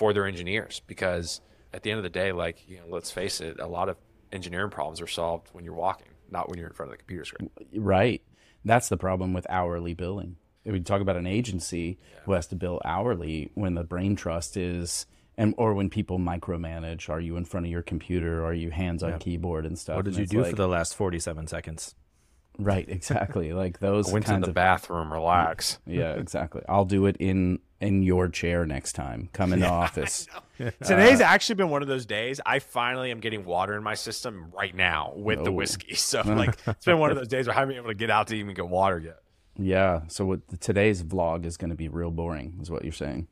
for 0.00 0.14
their 0.14 0.24
engineers 0.26 0.80
because 0.86 1.42
at 1.74 1.82
the 1.82 1.90
end 1.90 1.98
of 1.98 2.04
the 2.04 2.08
day, 2.08 2.32
like, 2.32 2.66
you 2.66 2.78
know, 2.78 2.84
let's 2.88 3.10
face 3.10 3.42
it, 3.42 3.60
a 3.60 3.66
lot 3.66 3.90
of 3.90 3.98
engineering 4.32 4.70
problems 4.70 4.98
are 5.02 5.06
solved 5.06 5.48
when 5.52 5.62
you're 5.62 5.74
walking, 5.74 6.08
not 6.30 6.48
when 6.48 6.58
you're 6.58 6.68
in 6.68 6.72
front 6.72 6.90
of 6.90 6.92
the 6.94 6.96
computer 6.96 7.26
screen. 7.26 7.50
Right. 7.76 8.22
That's 8.64 8.88
the 8.88 8.96
problem 8.96 9.34
with 9.34 9.46
hourly 9.50 9.92
billing. 9.92 10.36
If 10.64 10.72
we 10.72 10.80
talk 10.80 11.02
about 11.02 11.16
an 11.16 11.26
agency 11.26 11.98
who 12.24 12.32
has 12.32 12.46
to 12.46 12.56
bill 12.56 12.80
hourly 12.82 13.50
when 13.54 13.74
the 13.74 13.84
brain 13.84 14.16
trust 14.16 14.56
is 14.56 15.04
and 15.36 15.52
or 15.58 15.74
when 15.74 15.90
people 15.90 16.18
micromanage, 16.18 17.10
are 17.10 17.20
you 17.20 17.36
in 17.36 17.44
front 17.44 17.66
of 17.66 17.70
your 17.72 17.82
computer? 17.82 18.42
Are 18.42 18.54
you 18.54 18.70
hands 18.70 19.02
on 19.02 19.18
keyboard 19.18 19.66
and 19.66 19.78
stuff? 19.78 19.96
What 19.96 20.06
did 20.06 20.14
And 20.16 20.20
you 20.20 20.26
do 20.26 20.40
like- 20.40 20.50
for 20.50 20.56
the 20.56 20.66
last 20.68 20.96
47 20.96 21.46
seconds? 21.46 21.94
Right, 22.58 22.88
exactly. 22.88 23.52
Like 23.52 23.80
those 23.80 24.08
I 24.10 24.12
went 24.14 24.24
to 24.26 24.32
kinds 24.32 24.44
the 24.44 24.50
of 24.50 24.54
bathroom, 24.54 25.12
relax. 25.12 25.78
Yeah, 25.86 26.14
exactly. 26.14 26.62
I'll 26.68 26.86
do 26.86 27.04
it 27.04 27.16
in 27.20 27.58
in 27.80 28.02
your 28.02 28.28
chair 28.28 28.66
next 28.66 28.92
time. 28.92 29.28
Come 29.32 29.52
in 29.52 29.60
the 29.60 29.68
office. 29.70 30.26
Today's 30.58 31.20
uh, 31.20 31.24
actually 31.24 31.54
been 31.56 31.70
one 31.70 31.82
of 31.82 31.88
those 31.88 32.04
days. 32.06 32.40
I 32.44 32.58
finally 32.58 33.10
am 33.10 33.20
getting 33.20 33.44
water 33.44 33.74
in 33.76 33.82
my 33.82 33.94
system 33.94 34.52
right 34.56 34.74
now 34.74 35.12
with 35.16 35.42
the 35.44 35.50
Oh. 35.50 35.54
whiskey. 35.54 35.94
So 35.96 36.20
like 36.26 36.56
it's 36.66 36.84
been 36.84 36.98
one 36.98 37.10
of 37.10 37.16
those 37.16 37.28
days 37.28 37.46
where 37.46 37.56
I 37.56 37.60
haven't 37.60 37.74
been 37.74 37.82
able 37.82 37.90
to 37.90 37.94
get 37.94 38.10
out 38.10 38.26
to 38.28 38.36
even 38.36 38.54
get 38.54 38.68
water 38.68 38.98
yet. 38.98 39.20
Yeah. 39.56 40.02
So 40.08 40.24
what 40.26 40.60
today's 40.60 41.02
vlog 41.02 41.44
is 41.44 41.56
going 41.56 41.70
to 41.70 41.76
be 41.76 41.88
real 41.88 42.10
boring, 42.10 42.58
is 42.60 42.70
what 42.70 42.84
you're 42.84 42.92
saying. 42.92 43.26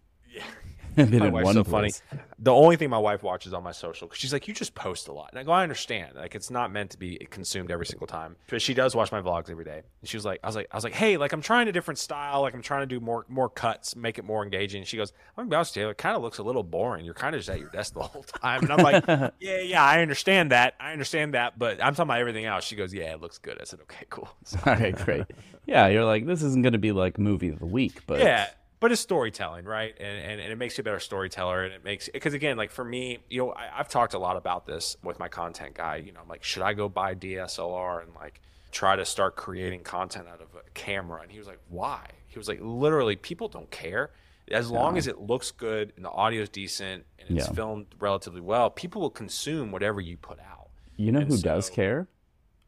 My 0.96 1.04
in 1.26 1.32
wife's 1.32 1.44
one 1.44 1.54
so 1.54 1.64
place. 1.64 2.02
funny. 2.10 2.22
The 2.40 2.52
only 2.52 2.76
thing 2.76 2.90
my 2.90 2.98
wife 2.98 3.22
watches 3.22 3.52
on 3.52 3.62
my 3.62 3.72
social, 3.72 4.08
'cause 4.08 4.18
she's 4.18 4.32
like, 4.32 4.46
"You 4.48 4.54
just 4.54 4.74
post 4.74 5.08
a 5.08 5.12
lot," 5.12 5.30
and 5.30 5.38
I 5.38 5.42
go, 5.42 5.52
"I 5.52 5.62
understand. 5.62 6.14
Like, 6.16 6.34
it's 6.34 6.50
not 6.50 6.70
meant 6.72 6.90
to 6.90 6.98
be 6.98 7.16
consumed 7.30 7.70
every 7.70 7.86
single 7.86 8.06
time." 8.06 8.36
But 8.48 8.62
she 8.62 8.74
does 8.74 8.94
watch 8.94 9.10
my 9.12 9.20
vlogs 9.20 9.50
every 9.50 9.64
day. 9.64 9.82
And 10.00 10.08
she 10.08 10.16
was 10.16 10.24
like, 10.24 10.40
"I 10.42 10.46
was 10.46 10.56
like, 10.56 10.68
I 10.72 10.76
was 10.76 10.84
like, 10.84 10.94
hey, 10.94 11.16
like 11.16 11.32
I'm 11.32 11.40
trying 11.42 11.68
a 11.68 11.72
different 11.72 11.98
style. 11.98 12.42
Like 12.42 12.54
I'm 12.54 12.62
trying 12.62 12.82
to 12.82 12.86
do 12.86 13.00
more 13.00 13.24
more 13.28 13.48
cuts, 13.48 13.94
make 13.96 14.18
it 14.18 14.24
more 14.24 14.42
engaging." 14.44 14.84
She 14.84 14.96
goes, 14.96 15.12
"I'm 15.36 15.42
gonna 15.44 15.50
be 15.50 15.56
honest 15.56 15.76
with 15.76 15.82
you, 15.82 15.88
it 15.90 15.98
kind 15.98 16.16
of 16.16 16.22
looks 16.22 16.38
a 16.38 16.42
little 16.42 16.62
boring. 16.62 17.04
You're 17.04 17.14
kind 17.14 17.34
of 17.34 17.40
just 17.40 17.50
at 17.50 17.58
your 17.60 17.70
desk 17.70 17.94
the 17.94 18.02
whole 18.02 18.22
time." 18.42 18.62
And 18.62 18.72
I'm 18.72 18.82
like, 18.82 19.04
"Yeah, 19.40 19.60
yeah, 19.60 19.84
I 19.84 20.00
understand 20.02 20.52
that. 20.52 20.74
I 20.80 20.92
understand 20.92 21.34
that, 21.34 21.58
but 21.58 21.82
I'm 21.82 21.94
talking 21.94 22.08
about 22.10 22.20
everything 22.20 22.44
else." 22.44 22.64
She 22.64 22.76
goes, 22.76 22.92
"Yeah, 22.94 23.12
it 23.14 23.20
looks 23.20 23.38
good." 23.38 23.58
I 23.60 23.64
said, 23.64 23.80
"Okay, 23.82 24.04
cool." 24.10 24.28
So, 24.44 24.58
All 24.66 24.74
right, 24.74 24.94
great. 24.96 25.24
Yeah, 25.66 25.88
you're 25.88 26.04
like, 26.04 26.26
this 26.26 26.42
isn't 26.42 26.62
going 26.62 26.72
to 26.72 26.78
be 26.78 26.92
like 26.92 27.18
movie 27.18 27.48
of 27.48 27.58
the 27.58 27.66
week, 27.66 28.02
but 28.06 28.20
yeah 28.20 28.48
but 28.80 28.92
it's 28.92 29.00
storytelling 29.00 29.64
right 29.64 29.94
and, 29.98 30.18
and, 30.18 30.40
and 30.40 30.52
it 30.52 30.56
makes 30.56 30.76
you 30.78 30.82
a 30.82 30.84
better 30.84 31.00
storyteller 31.00 31.64
and 31.64 31.72
it 31.74 31.84
makes 31.84 32.08
because 32.12 32.34
again 32.34 32.56
like 32.56 32.70
for 32.70 32.84
me 32.84 33.18
you 33.28 33.40
know 33.42 33.52
I, 33.52 33.68
i've 33.78 33.88
talked 33.88 34.14
a 34.14 34.18
lot 34.18 34.36
about 34.36 34.66
this 34.66 34.96
with 35.02 35.18
my 35.18 35.28
content 35.28 35.74
guy 35.74 35.96
you 35.96 36.12
know 36.12 36.20
i'm 36.20 36.28
like 36.28 36.44
should 36.44 36.62
i 36.62 36.72
go 36.74 36.88
buy 36.88 37.14
dslr 37.14 38.02
and 38.02 38.14
like 38.14 38.40
try 38.70 38.96
to 38.96 39.04
start 39.04 39.34
creating 39.36 39.82
content 39.82 40.28
out 40.28 40.40
of 40.40 40.48
a 40.54 40.62
camera 40.74 41.22
and 41.22 41.32
he 41.32 41.38
was 41.38 41.46
like 41.48 41.60
why 41.68 42.06
he 42.26 42.38
was 42.38 42.48
like 42.48 42.58
literally 42.62 43.16
people 43.16 43.48
don't 43.48 43.70
care 43.70 44.10
as 44.50 44.70
long 44.70 44.96
as 44.96 45.06
it 45.06 45.18
looks 45.20 45.50
good 45.50 45.92
and 45.96 46.04
the 46.04 46.10
audio 46.10 46.42
is 46.42 46.48
decent 46.48 47.04
and 47.18 47.36
it's 47.36 47.48
Yeah. 47.48 47.52
filmed 47.54 47.86
relatively 47.98 48.40
well 48.40 48.70
people 48.70 49.00
will 49.00 49.10
consume 49.10 49.70
whatever 49.72 50.00
you 50.00 50.16
put 50.16 50.38
out 50.40 50.68
you 50.96 51.12
know 51.12 51.20
And 51.20 51.28
who 51.28 51.38
does 51.38 51.70
care? 51.70 52.08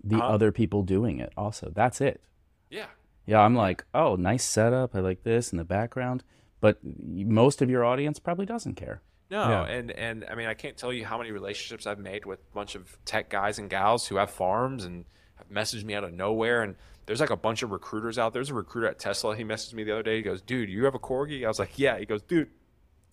The 0.05 0.17
Huh? 0.17 0.29
other 0.29 0.51
people 0.53 0.83
doing 0.83 1.19
it. 1.21 1.33
Also, 1.37 1.71
that's 1.75 2.01
it. 2.01 2.23
yeah 2.71 2.87
Yeah, 3.31 3.41
I'm 3.41 3.55
like, 3.55 3.85
oh, 3.95 4.17
nice 4.17 4.43
setup. 4.43 4.95
I 4.97 5.01
like 5.01 5.23
this 5.23 5.53
in 5.53 5.59
the 5.59 5.65
background, 5.65 6.25
but 6.61 6.79
most 6.83 7.63
of 7.63 7.71
your 7.71 7.85
audience 7.85 8.19
probably 8.19 8.45
doesn't 8.47 8.75
care. 8.75 9.03
No, 9.31 9.43
Yeah. 9.49 9.65
and 9.67 9.93
and 9.93 10.25
I 10.29 10.35
mean 10.35 10.49
I 10.49 10.55
can't 10.55 10.77
tell 10.77 10.93
you 10.93 11.05
how 11.05 11.17
many 11.17 11.31
relationships 11.31 11.87
I've 11.87 12.01
made 12.01 12.27
with 12.27 12.41
a 12.41 12.55
bunch 12.55 12.75
of 12.75 12.99
tech 13.05 13.31
guys 13.31 13.61
and 13.61 13.71
gals 13.71 14.09
who 14.09 14.17
have 14.17 14.31
farms 14.31 14.85
and 14.85 15.05
have 15.37 15.49
messaged 15.49 15.85
me 15.85 15.95
out 15.95 16.03
of 16.03 16.13
nowhere. 16.13 16.63
And 16.65 16.75
there's 17.07 17.21
like 17.21 17.31
a 17.31 17.37
bunch 17.37 17.63
of 17.63 17.71
recruiters 17.71 18.19
out 18.19 18.33
there. 18.33 18.41
There's 18.41 18.51
a 18.51 18.55
recruiter 18.55 18.89
at 18.89 18.99
Tesla. 18.99 19.37
He 19.37 19.45
messaged 19.45 19.75
me 19.75 19.85
the 19.85 19.93
other 19.93 20.03
day. 20.03 20.17
He 20.17 20.23
goes, 20.23 20.43
"Dude, 20.43 20.69
you 20.69 20.85
have 20.85 20.97
a 20.97 20.99
corgi?" 20.99 21.45
I 21.45 21.49
was 21.49 21.61
like, 21.61 21.79
"Yeah." 21.79 21.99
He 21.99 22.07
goes, 22.07 22.23
"Dude." 22.23 22.49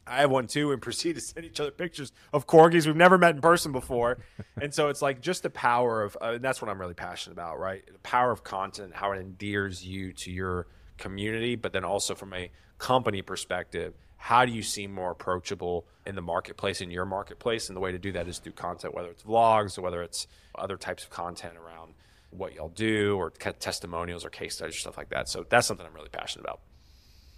I 0.07 0.21
have 0.21 0.31
one 0.31 0.47
too, 0.47 0.71
and 0.71 0.81
proceed 0.87 1.15
to 1.15 1.21
send 1.21 1.45
each 1.45 1.59
other 1.59 1.71
pictures 1.71 2.11
of 2.33 2.47
corgis 2.47 2.85
we've 2.85 2.95
never 2.95 3.17
met 3.17 3.35
in 3.35 3.41
person 3.41 3.71
before, 3.71 4.19
and 4.61 4.73
so 4.73 4.89
it's 4.89 5.01
like 5.01 5.21
just 5.21 5.43
the 5.43 5.49
power 5.49 6.03
of, 6.03 6.17
uh, 6.21 6.33
and 6.33 6.43
that's 6.43 6.61
what 6.61 6.69
I'm 6.69 6.79
really 6.79 6.93
passionate 6.93 7.33
about, 7.33 7.59
right? 7.59 7.83
The 7.85 7.99
power 7.99 8.31
of 8.31 8.43
content, 8.43 8.93
how 8.95 9.11
it 9.11 9.19
endears 9.19 9.85
you 9.85 10.13
to 10.13 10.31
your 10.31 10.67
community, 10.97 11.55
but 11.55 11.73
then 11.73 11.83
also 11.83 12.15
from 12.15 12.33
a 12.33 12.49
company 12.77 13.21
perspective, 13.21 13.93
how 14.17 14.45
do 14.45 14.51
you 14.51 14.63
seem 14.63 14.91
more 14.91 15.11
approachable 15.11 15.85
in 16.05 16.15
the 16.15 16.21
marketplace, 16.21 16.81
in 16.81 16.91
your 16.91 17.05
marketplace? 17.05 17.69
And 17.69 17.75
the 17.75 17.79
way 17.79 17.91
to 17.91 17.99
do 17.99 18.11
that 18.13 18.27
is 18.27 18.39
through 18.39 18.53
content, 18.53 18.93
whether 18.93 19.09
it's 19.09 19.23
vlogs 19.23 19.77
or 19.77 19.81
whether 19.81 20.01
it's 20.01 20.27
other 20.55 20.75
types 20.75 21.03
of 21.03 21.11
content 21.11 21.53
around 21.55 21.93
what 22.31 22.53
y'all 22.53 22.69
do 22.69 23.15
or 23.15 23.29
testimonials 23.29 24.25
or 24.25 24.29
case 24.29 24.55
studies 24.55 24.75
or 24.75 24.79
stuff 24.79 24.97
like 24.97 25.09
that. 25.09 25.29
So 25.29 25.45
that's 25.47 25.67
something 25.67 25.85
I'm 25.85 25.93
really 25.93 26.09
passionate 26.09 26.45
about. 26.45 26.61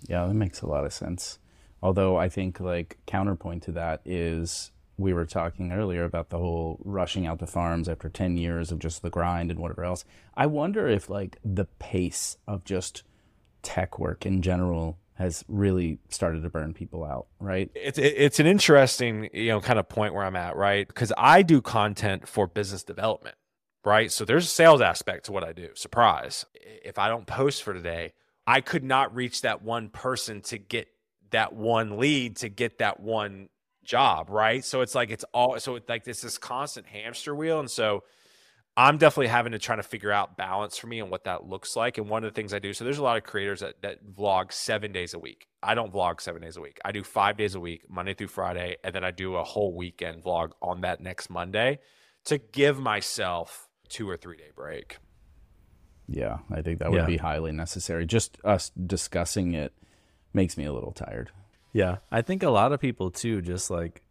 Yeah, 0.08 0.26
that 0.26 0.34
makes 0.34 0.62
a 0.62 0.68
lot 0.68 0.86
of 0.86 0.94
sense. 0.94 1.40
Although 1.82 2.18
I 2.18 2.30
think 2.30 2.60
like 2.60 2.98
counterpoint 3.06 3.64
to 3.64 3.72
that 3.74 4.02
is 4.06 4.72
we 4.98 5.14
were 5.14 5.26
talking 5.26 5.72
earlier 5.72 6.04
about 6.04 6.30
the 6.30 6.38
whole 6.38 6.80
rushing 6.84 7.26
out 7.26 7.40
to 7.40 7.48
farms 7.48 7.88
after 7.88 8.10
10 8.10 8.38
years 8.38 8.72
of 8.72 8.80
just 8.80 9.02
the 9.02 9.10
grind 9.10 9.50
and 9.50 9.60
whatever 9.60 9.86
else. 9.86 10.04
I 10.36 10.46
wonder 10.46 10.88
if 10.88 11.10
like 11.10 11.38
the 11.44 11.66
pace 11.66 12.38
of 12.48 12.66
just 12.66 13.04
tech 13.62 13.98
work 13.98 14.26
in 14.26 14.42
general 14.42 14.98
has 15.14 15.44
really 15.48 16.00
started 16.10 16.44
to 16.44 16.50
burn 16.50 16.74
people 16.74 17.04
out, 17.04 17.28
right? 17.40 17.70
It's 17.76 17.98
it's 17.98 18.40
an 18.40 18.46
interesting, 18.46 19.30
you 19.34 19.50
know, 19.50 19.60
kind 19.60 19.78
of 19.78 19.90
point 19.90 20.14
where 20.14 20.24
I'm 20.24 20.38
at, 20.38 20.56
right? 20.56 20.88
Because 20.88 21.12
I 21.18 21.42
do 21.42 21.62
content 21.62 22.28
for 22.28 22.48
business 22.48 22.84
development, 22.84 23.36
right? 23.84 24.12
So 24.12 24.24
there's 24.24 24.46
a 24.46 24.50
sales 24.50 24.80
aspect 24.80 25.26
to 25.26 25.34
what 25.34 25.44
I 25.44 25.52
do. 25.52 25.70
Surprise. 25.76 26.46
If 26.54 26.98
I 26.98 27.10
don't 27.10 27.28
post 27.28 27.64
for 27.64 27.74
today, 27.74 28.14
I 28.48 28.62
could 28.62 28.84
not 28.84 29.14
reach 29.14 29.42
that 29.42 29.62
one 29.62 29.90
person 29.90 30.42
to 30.44 30.58
get 30.58 30.88
that 31.32 31.54
one 31.54 31.98
lead 31.98 32.38
to 32.38 32.50
get 32.50 32.80
that 32.80 33.00
one 33.00 33.50
job, 33.84 34.30
right? 34.30 34.64
So 34.64 34.82
it's 34.82 34.96
like 34.96 35.10
it's 35.12 35.26
all 35.34 35.60
so 35.60 35.76
it's 35.76 35.90
like 35.90 36.04
this 36.04 36.22
this 36.22 36.38
constant 36.38 36.88
hamster 36.88 37.36
wheel, 37.36 37.60
and 37.60 37.70
so 37.70 38.04
I'm 38.78 38.98
definitely 38.98 39.28
having 39.28 39.52
to 39.52 39.60
try 39.60 39.76
to 39.76 39.84
figure 39.84 40.12
out 40.12 40.38
balance 40.38 40.78
for 40.78 40.88
me 40.88 41.00
and 41.00 41.10
what 41.10 41.26
that 41.26 41.46
looks 41.46 41.76
like. 41.76 41.98
And 41.98 42.08
one 42.08 42.24
of 42.24 42.32
the 42.32 42.36
things 42.36 42.54
I 42.54 42.60
do, 42.60 42.74
so 42.74 42.86
there's 42.86 43.00
a 43.00 43.04
lot 43.04 43.18
of 43.18 43.24
creators 43.24 43.60
that 43.60 43.82
that 43.82 44.00
vlog 44.16 44.54
seven 44.54 44.92
days 44.92 45.14
a 45.14 45.20
week. 45.20 45.48
I 45.62 45.76
don't 45.76 45.92
vlog 45.92 46.22
seven 46.22 46.42
days 46.42 46.56
a 46.56 46.62
week. 46.62 46.80
I 46.86 46.92
do 46.92 47.04
five 47.04 47.36
days 47.36 47.56
a 47.56 47.60
week, 47.60 47.90
Monday 47.90 48.14
through 48.14 48.28
Friday, 48.28 48.78
and 48.84 48.94
then 48.94 49.04
I 49.04 49.12
do 49.12 49.36
a 49.36 49.44
whole 49.44 49.76
weekend 49.76 50.24
vlog 50.24 50.52
on 50.62 50.82
that 50.82 51.02
next 51.02 51.30
Monday 51.30 51.80
to 52.26 52.38
give 52.38 52.80
myself 52.80 53.68
two 53.90 54.10
or 54.10 54.18
three 54.18 54.38
day 54.38 54.52
break. 54.56 54.98
Yeah, 56.08 56.40
I 56.52 56.62
think 56.62 56.80
that 56.80 56.90
would 56.92 57.02
yeah. 57.02 57.06
be 57.06 57.18
highly 57.18 57.52
necessary. 57.52 58.06
Just 58.06 58.38
us 58.44 58.72
discussing 58.72 59.54
it 59.54 59.74
makes 60.34 60.58
me 60.58 60.66
a 60.66 60.74
little 60.74 60.92
tired. 60.92 61.32
Yeah, 61.74 61.98
I 62.12 62.22
think 62.22 62.44
a 62.44 62.50
lot 62.50 62.72
of 62.72 62.80
people 62.80 63.12
too 63.12 63.42
just 63.42 63.70
like 63.70 64.02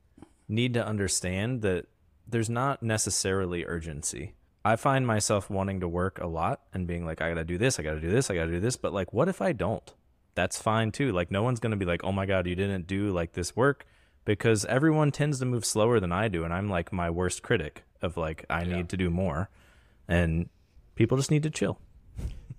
need 0.49 0.75
to 0.75 0.87
understand 0.87 1.63
that 1.63 1.87
there's 2.27 2.51
not 2.51 2.83
necessarily 2.83 3.65
urgency. 3.65 4.35
I 4.65 4.77
find 4.77 5.07
myself 5.07 5.49
wanting 5.49 5.81
to 5.81 5.89
work 5.89 6.19
a 6.21 6.27
lot 6.27 6.61
and 6.75 6.87
being 6.87 7.07
like, 7.07 7.23
I 7.23 7.31
gotta 7.31 7.45
do 7.45 7.59
this, 7.59 7.79
I 7.79 7.83
gotta 7.83 8.01
do 8.01 8.11
this, 8.11 8.31
I 8.31 8.35
gotta 8.35 8.51
do 8.51 8.61
this. 8.61 8.77
But 8.77 8.93
like, 8.93 9.13
what 9.13 9.29
if 9.29 9.41
I 9.41 9.53
don't? 9.53 9.93
That's 10.35 10.61
fine 10.61 10.93
too. 10.93 11.13
Like, 11.13 11.31
no 11.31 11.43
one's 11.43 11.61
gonna 11.61 11.77
be 11.77 11.87
like, 11.87 12.05
oh 12.05 12.13
my 12.13 12.27
God, 12.27 12.47
you 12.47 12.55
didn't 12.55 12.87
do 12.87 13.11
like 13.11 13.33
this 13.33 13.57
work 13.57 13.87
because 14.25 14.65
everyone 14.67 15.11
tends 15.11 15.39
to 15.39 15.47
move 15.47 15.65
slower 15.65 16.01
than 16.01 16.13
I 16.13 16.29
do. 16.29 16.45
And 16.45 16.53
I'm 16.53 16.69
like 16.69 16.93
my 16.93 17.09
worst 17.09 17.43
critic 17.43 17.85
of 18.03 18.17
like, 18.17 18.45
I 18.51 18.63
yeah. 18.63 18.77
need 18.77 18.89
to 18.91 18.97
do 18.97 19.11
more. 19.11 19.49
And 20.07 20.49
people 20.97 21.17
just 21.17 21.31
need 21.31 21.43
to 21.45 21.51
chill. 21.51 21.79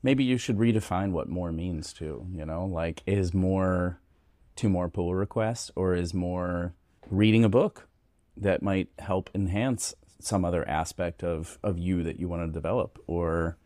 Maybe 0.02 0.24
you 0.24 0.38
should 0.38 0.58
redefine 0.58 1.12
what 1.12 1.28
more 1.28 1.52
means 1.52 1.92
too. 1.94 2.26
You 2.34 2.46
know, 2.46 2.66
like, 2.66 3.04
is 3.06 3.34
more 3.34 4.00
two 4.56 4.70
more 4.70 4.90
pull 4.90 5.16
requests 5.16 5.72
or 5.76 5.96
is 5.96 6.14
more 6.14 6.74
reading 7.10 7.46
a 7.46 7.50
book 7.50 7.88
that 8.36 8.62
might 8.62 8.90
help 9.00 9.30
enhance 9.34 9.94
some 10.20 10.44
other 10.44 10.68
aspect 10.68 11.24
of, 11.24 11.58
of 11.64 11.78
you 11.78 12.04
that 12.04 12.20
you 12.20 12.28
want 12.28 12.46
to 12.46 12.52
develop 12.52 13.00
or 13.08 13.58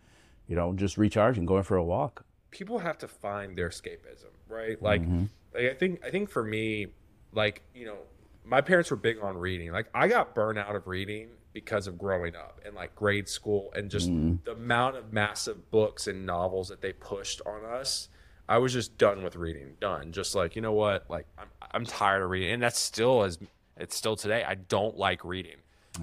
you 0.47 0.55
know 0.55 0.73
just 0.73 0.97
recharging 0.97 1.45
going 1.45 1.63
for 1.63 1.77
a 1.77 1.83
walk 1.83 2.25
people 2.51 2.77
have 2.77 2.97
to 2.97 3.07
find 3.07 3.57
their 3.57 3.69
escapism 3.69 4.29
right 4.47 4.81
like, 4.83 5.01
mm-hmm. 5.01 5.25
like 5.53 5.71
i 5.71 5.73
think 5.73 5.99
i 6.05 6.11
think 6.11 6.29
for 6.29 6.43
me 6.43 6.87
like 7.31 7.63
you 7.73 7.85
know 7.85 7.97
my 8.45 8.61
parents 8.61 8.91
were 8.91 8.97
big 8.97 9.17
on 9.19 9.35
reading 9.35 9.71
like 9.71 9.87
i 9.95 10.07
got 10.07 10.35
burned 10.35 10.59
out 10.59 10.75
of 10.75 10.85
reading 10.85 11.29
because 11.53 11.87
of 11.87 11.97
growing 11.97 12.35
up 12.35 12.59
and 12.65 12.75
like 12.75 12.95
grade 12.95 13.29
school 13.29 13.71
and 13.75 13.89
just 13.89 14.09
mm. 14.09 14.43
the 14.43 14.51
amount 14.51 14.95
of 14.95 15.13
massive 15.13 15.69
books 15.69 16.07
and 16.07 16.25
novels 16.25 16.67
that 16.69 16.81
they 16.81 16.91
pushed 16.91 17.41
on 17.45 17.63
us 17.63 18.09
I 18.47 18.57
was 18.57 18.73
just 18.73 18.97
done 18.97 19.23
with 19.23 19.35
reading. 19.35 19.75
Done. 19.79 20.11
Just 20.11 20.35
like, 20.35 20.55
you 20.55 20.61
know 20.61 20.73
what? 20.73 21.05
Like 21.09 21.25
I'm 21.37 21.47
I'm 21.71 21.85
tired 21.85 22.21
of 22.21 22.29
reading. 22.29 22.51
And 22.51 22.63
that's 22.63 22.79
still 22.79 23.23
as 23.23 23.39
it's 23.77 23.95
still 23.95 24.15
today. 24.15 24.43
I 24.43 24.55
don't 24.55 24.97
like 24.97 25.23
reading. 25.23 25.57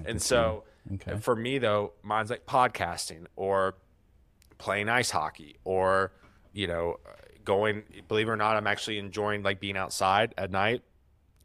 And 0.05 0.21
so 0.21 0.63
okay. 0.93 1.17
for 1.17 1.35
me 1.35 1.59
though, 1.59 1.93
mine's 2.01 2.29
like 2.29 2.45
podcasting 2.45 3.25
or 3.35 3.75
playing 4.57 4.89
ice 4.89 5.11
hockey 5.11 5.57
or, 5.65 6.13
you 6.53 6.67
know, 6.67 6.99
going 7.43 7.83
believe 8.07 8.27
it 8.27 8.31
or 8.31 8.37
not, 8.37 8.57
I'm 8.57 8.67
actually 8.67 8.97
enjoying 8.97 9.43
like 9.43 9.59
being 9.59 9.77
outside 9.77 10.33
at 10.37 10.49
night, 10.49 10.81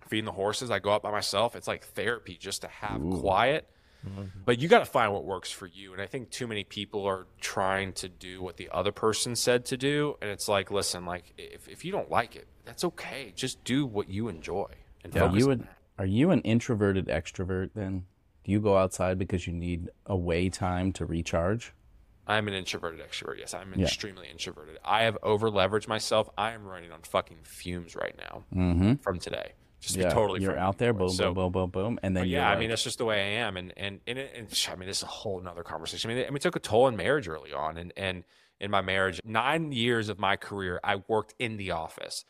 feeding 0.08 0.24
the 0.24 0.32
horses. 0.32 0.70
I 0.70 0.78
go 0.78 0.92
out 0.92 1.02
by 1.02 1.10
myself. 1.10 1.56
It's 1.56 1.68
like 1.68 1.84
therapy 1.84 2.36
just 2.36 2.62
to 2.62 2.68
have 2.68 3.02
Ooh. 3.02 3.20
quiet 3.20 3.68
Mm-hmm. 4.08 4.40
But 4.44 4.58
you 4.58 4.68
got 4.68 4.80
to 4.80 4.86
find 4.86 5.12
what 5.12 5.24
works 5.24 5.50
for 5.50 5.66
you. 5.66 5.92
And 5.92 6.00
I 6.00 6.06
think 6.06 6.30
too 6.30 6.46
many 6.46 6.64
people 6.64 7.04
are 7.06 7.26
trying 7.40 7.92
to 7.94 8.08
do 8.08 8.42
what 8.42 8.56
the 8.56 8.68
other 8.72 8.92
person 8.92 9.36
said 9.36 9.64
to 9.66 9.76
do. 9.76 10.16
And 10.22 10.30
it's 10.30 10.48
like, 10.48 10.70
listen, 10.70 11.04
like 11.04 11.32
if, 11.36 11.68
if 11.68 11.84
you 11.84 11.92
don't 11.92 12.10
like 12.10 12.36
it, 12.36 12.46
that's 12.64 12.84
okay. 12.84 13.32
Just 13.34 13.62
do 13.64 13.86
what 13.86 14.08
you 14.08 14.28
enjoy 14.28 14.68
and 15.04 15.14
yeah, 15.14 15.22
focus 15.22 15.38
you 15.38 15.46
would, 15.48 15.68
Are 15.98 16.06
you 16.06 16.30
an 16.30 16.40
introverted 16.42 17.06
extrovert 17.06 17.70
then? 17.74 18.04
Do 18.44 18.52
you 18.52 18.60
go 18.60 18.76
outside 18.76 19.18
because 19.18 19.46
you 19.46 19.52
need 19.52 19.90
away 20.06 20.50
time 20.50 20.92
to 20.94 21.04
recharge? 21.04 21.72
I'm 22.28 22.48
an 22.48 22.54
introverted 22.54 23.00
extrovert. 23.00 23.38
Yes, 23.38 23.54
I'm 23.54 23.72
yeah. 23.74 23.86
extremely 23.86 24.28
introverted. 24.28 24.78
I 24.84 25.02
have 25.02 25.16
over 25.22 25.48
leveraged 25.48 25.88
myself. 25.88 26.28
I 26.36 26.52
am 26.52 26.64
running 26.64 26.90
on 26.90 27.02
fucking 27.02 27.38
fumes 27.42 27.94
right 27.94 28.16
now 28.18 28.44
mm-hmm. 28.54 28.94
from 28.94 29.18
today. 29.18 29.52
Just 29.80 29.96
yeah, 29.96 30.08
totally 30.08 30.40
you're 30.40 30.58
out 30.58 30.78
there, 30.78 30.92
boom, 30.92 31.10
so, 31.10 31.34
boom, 31.34 31.52
boom, 31.52 31.52
boom, 31.52 31.70
boom, 31.70 31.98
and 32.02 32.16
then 32.16 32.26
yeah, 32.26 32.48
like, 32.48 32.56
I 32.56 32.60
mean 32.60 32.70
that's 32.70 32.82
just 32.82 32.98
the 32.98 33.04
way 33.04 33.20
I 33.20 33.40
am, 33.42 33.56
and 33.56 33.72
and 33.76 34.00
and, 34.06 34.18
it, 34.18 34.32
and 34.34 34.68
I 34.72 34.76
mean 34.76 34.88
this 34.88 34.98
is 34.98 35.02
a 35.02 35.06
whole 35.06 35.38
another 35.38 35.62
conversation. 35.62 36.10
I 36.10 36.14
mean, 36.14 36.24
I 36.24 36.28
mean, 36.28 36.36
it 36.36 36.42
took 36.42 36.56
a 36.56 36.60
toll 36.60 36.88
in 36.88 36.96
marriage 36.96 37.28
early 37.28 37.52
on, 37.52 37.76
and 37.76 37.92
and 37.96 38.24
in 38.58 38.70
my 38.70 38.80
marriage, 38.80 39.20
nine 39.24 39.72
years 39.72 40.08
of 40.08 40.18
my 40.18 40.36
career, 40.36 40.80
I 40.82 41.02
worked 41.08 41.34
in 41.38 41.58
the 41.58 41.72
office, 41.72 42.24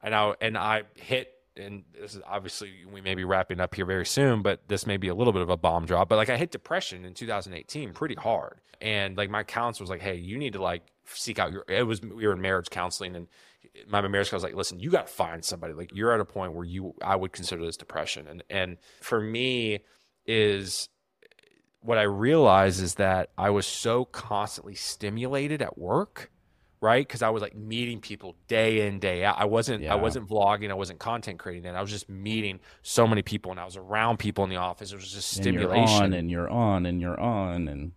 and 0.00 0.14
I 0.14 0.34
and 0.40 0.56
I 0.56 0.84
hit 0.94 1.34
and 1.56 1.84
this 2.00 2.14
is 2.14 2.22
obviously 2.26 2.72
we 2.90 3.00
may 3.00 3.14
be 3.14 3.24
wrapping 3.24 3.60
up 3.60 3.74
here 3.74 3.84
very 3.84 4.06
soon, 4.06 4.42
but 4.42 4.60
this 4.68 4.86
may 4.86 4.96
be 4.96 5.08
a 5.08 5.14
little 5.14 5.32
bit 5.32 5.42
of 5.42 5.50
a 5.50 5.56
bomb 5.56 5.84
drop. 5.84 6.08
But 6.08 6.16
like 6.16 6.30
I 6.30 6.36
hit 6.36 6.50
depression 6.50 7.04
in 7.04 7.14
2018 7.14 7.92
pretty 7.92 8.14
hard. 8.14 8.60
And 8.80 9.16
like 9.16 9.30
my 9.30 9.44
counselor 9.44 9.84
was 9.84 9.90
like, 9.90 10.00
Hey, 10.00 10.16
you 10.16 10.38
need 10.38 10.54
to 10.54 10.62
like 10.62 10.82
seek 11.06 11.38
out 11.38 11.52
your 11.52 11.64
it 11.68 11.82
was 11.82 12.00
we 12.00 12.26
were 12.26 12.32
in 12.32 12.40
marriage 12.40 12.70
counseling 12.70 13.16
and 13.16 13.26
my 13.88 14.02
counselor 14.02 14.36
was 14.36 14.42
like, 14.42 14.54
listen, 14.54 14.80
you 14.80 14.90
got 14.90 15.06
to 15.06 15.12
find 15.12 15.44
somebody. 15.44 15.72
Like 15.72 15.90
you're 15.94 16.12
at 16.12 16.20
a 16.20 16.24
point 16.24 16.52
where 16.52 16.64
you, 16.64 16.94
I 17.02 17.16
would 17.16 17.32
consider 17.32 17.64
this 17.64 17.76
depression. 17.76 18.26
And, 18.28 18.42
and 18.50 18.76
for 19.00 19.20
me 19.20 19.80
is 20.26 20.88
what 21.80 21.98
I 21.98 22.02
realized 22.02 22.82
is 22.82 22.96
that 22.96 23.30
I 23.36 23.50
was 23.50 23.66
so 23.66 24.04
constantly 24.04 24.74
stimulated 24.74 25.62
at 25.62 25.78
work, 25.78 26.30
right? 26.80 27.08
Cause 27.08 27.22
I 27.22 27.30
was 27.30 27.42
like 27.42 27.56
meeting 27.56 28.00
people 28.00 28.36
day 28.46 28.86
in, 28.86 28.98
day 28.98 29.24
out. 29.24 29.36
I 29.38 29.46
wasn't, 29.46 29.82
yeah. 29.82 29.92
I 29.92 29.96
wasn't 29.96 30.28
vlogging. 30.28 30.70
I 30.70 30.74
wasn't 30.74 30.98
content 30.98 31.38
creating 31.38 31.66
and 31.66 31.76
I 31.76 31.80
was 31.80 31.90
just 31.90 32.08
meeting 32.08 32.60
so 32.82 33.06
many 33.06 33.22
people 33.22 33.50
and 33.52 33.60
I 33.60 33.64
was 33.64 33.76
around 33.76 34.18
people 34.18 34.44
in 34.44 34.50
the 34.50 34.56
office. 34.56 34.92
It 34.92 34.96
was 34.96 35.10
just 35.10 35.30
stimulation. 35.30 36.12
And 36.12 36.30
you're 36.30 36.48
on 36.50 36.86
and 36.86 37.00
you're 37.00 37.20
on 37.20 37.66
and 37.66 37.66
you're 37.66 37.66
on 37.66 37.68
and 37.68 37.92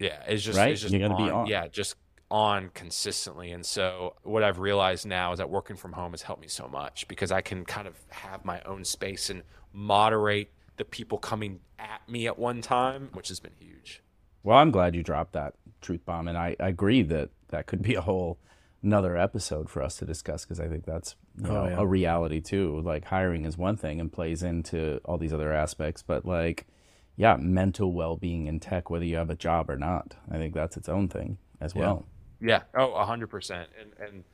yeah, 0.00 0.22
it's 0.26 0.42
just, 0.42 0.58
right? 0.58 0.72
it's 0.72 0.80
just 0.80 0.92
you're 0.92 1.08
gonna 1.08 1.20
on, 1.20 1.26
be 1.26 1.30
on. 1.30 1.46
Yeah. 1.46 1.68
Just 1.68 1.94
on 2.34 2.68
consistently. 2.74 3.52
And 3.52 3.64
so 3.64 4.16
what 4.24 4.42
I've 4.42 4.58
realized 4.58 5.06
now 5.06 5.30
is 5.30 5.38
that 5.38 5.48
working 5.48 5.76
from 5.76 5.92
home 5.92 6.10
has 6.10 6.22
helped 6.22 6.42
me 6.42 6.48
so 6.48 6.66
much 6.66 7.06
because 7.06 7.30
I 7.30 7.40
can 7.40 7.64
kind 7.64 7.86
of 7.86 7.94
have 8.08 8.44
my 8.44 8.60
own 8.62 8.84
space 8.84 9.30
and 9.30 9.44
moderate 9.72 10.50
the 10.76 10.84
people 10.84 11.16
coming 11.16 11.60
at 11.78 12.00
me 12.08 12.26
at 12.26 12.36
one 12.36 12.60
time, 12.60 13.10
which 13.12 13.28
has 13.28 13.38
been 13.38 13.52
huge. 13.56 14.02
Well, 14.42 14.58
I'm 14.58 14.72
glad 14.72 14.96
you 14.96 15.04
dropped 15.04 15.34
that 15.34 15.54
truth 15.80 16.04
bomb. 16.04 16.26
And 16.26 16.36
I, 16.36 16.56
I 16.58 16.70
agree 16.70 17.02
that 17.02 17.30
that 17.50 17.68
could 17.68 17.82
be 17.82 17.94
a 17.94 18.00
whole 18.00 18.40
another 18.82 19.16
episode 19.16 19.70
for 19.70 19.80
us 19.80 19.96
to 19.98 20.04
discuss 20.04 20.44
because 20.44 20.58
I 20.58 20.66
think 20.66 20.84
that's 20.84 21.14
you 21.40 21.48
oh, 21.48 21.68
yeah. 21.68 21.76
a 21.78 21.86
reality 21.86 22.40
too. 22.40 22.80
Like 22.80 23.04
hiring 23.04 23.44
is 23.44 23.56
one 23.56 23.76
thing 23.76 24.00
and 24.00 24.12
plays 24.12 24.42
into 24.42 25.00
all 25.04 25.18
these 25.18 25.32
other 25.32 25.52
aspects, 25.52 26.02
but 26.02 26.26
like, 26.26 26.66
yeah, 27.14 27.36
mental 27.36 27.92
well 27.92 28.16
being 28.16 28.48
in 28.48 28.58
tech, 28.58 28.90
whether 28.90 29.04
you 29.04 29.18
have 29.18 29.30
a 29.30 29.36
job 29.36 29.70
or 29.70 29.76
not, 29.76 30.16
I 30.28 30.38
think 30.38 30.52
that's 30.52 30.76
its 30.76 30.88
own 30.88 31.06
thing 31.06 31.38
as 31.60 31.76
well. 31.76 32.08
Yeah. 32.44 32.62
Oh, 32.74 33.02
hundred 33.04 33.28
percent. 33.28 33.70
And 33.80 33.92
and 34.06 34.24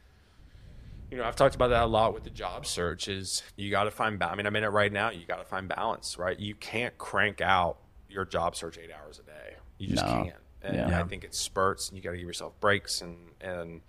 you 1.10 1.16
know, 1.16 1.24
I've 1.24 1.36
talked 1.36 1.54
about 1.54 1.68
that 1.68 1.84
a 1.84 1.86
lot 1.86 2.12
with 2.12 2.24
the 2.24 2.30
job 2.30 2.66
search. 2.66 3.08
Is 3.08 3.42
you 3.56 3.70
got 3.70 3.84
to 3.84 3.90
find. 3.90 4.22
I 4.22 4.34
mean, 4.34 4.46
I'm 4.46 4.56
in 4.56 4.64
it 4.64 4.68
right 4.68 4.92
now. 4.92 5.10
You 5.10 5.24
got 5.26 5.38
to 5.38 5.44
find 5.44 5.68
balance, 5.68 6.18
right? 6.18 6.38
You 6.38 6.54
can't 6.54 6.96
crank 6.98 7.40
out 7.40 7.78
your 8.08 8.24
job 8.24 8.56
search 8.56 8.78
eight 8.78 8.90
hours 8.92 9.20
a 9.20 9.22
day. 9.22 9.54
You 9.78 9.88
just 9.88 10.04
no. 10.04 10.24
can't. 10.24 10.36
And 10.62 10.76
yeah. 10.76 11.00
I 11.00 11.04
think 11.04 11.24
it 11.24 11.34
spurts, 11.34 11.88
and 11.88 11.96
you 11.96 12.02
got 12.02 12.10
to 12.10 12.18
give 12.18 12.26
yourself 12.26 12.58
breaks, 12.60 13.00
and 13.00 13.16
and 13.40 13.80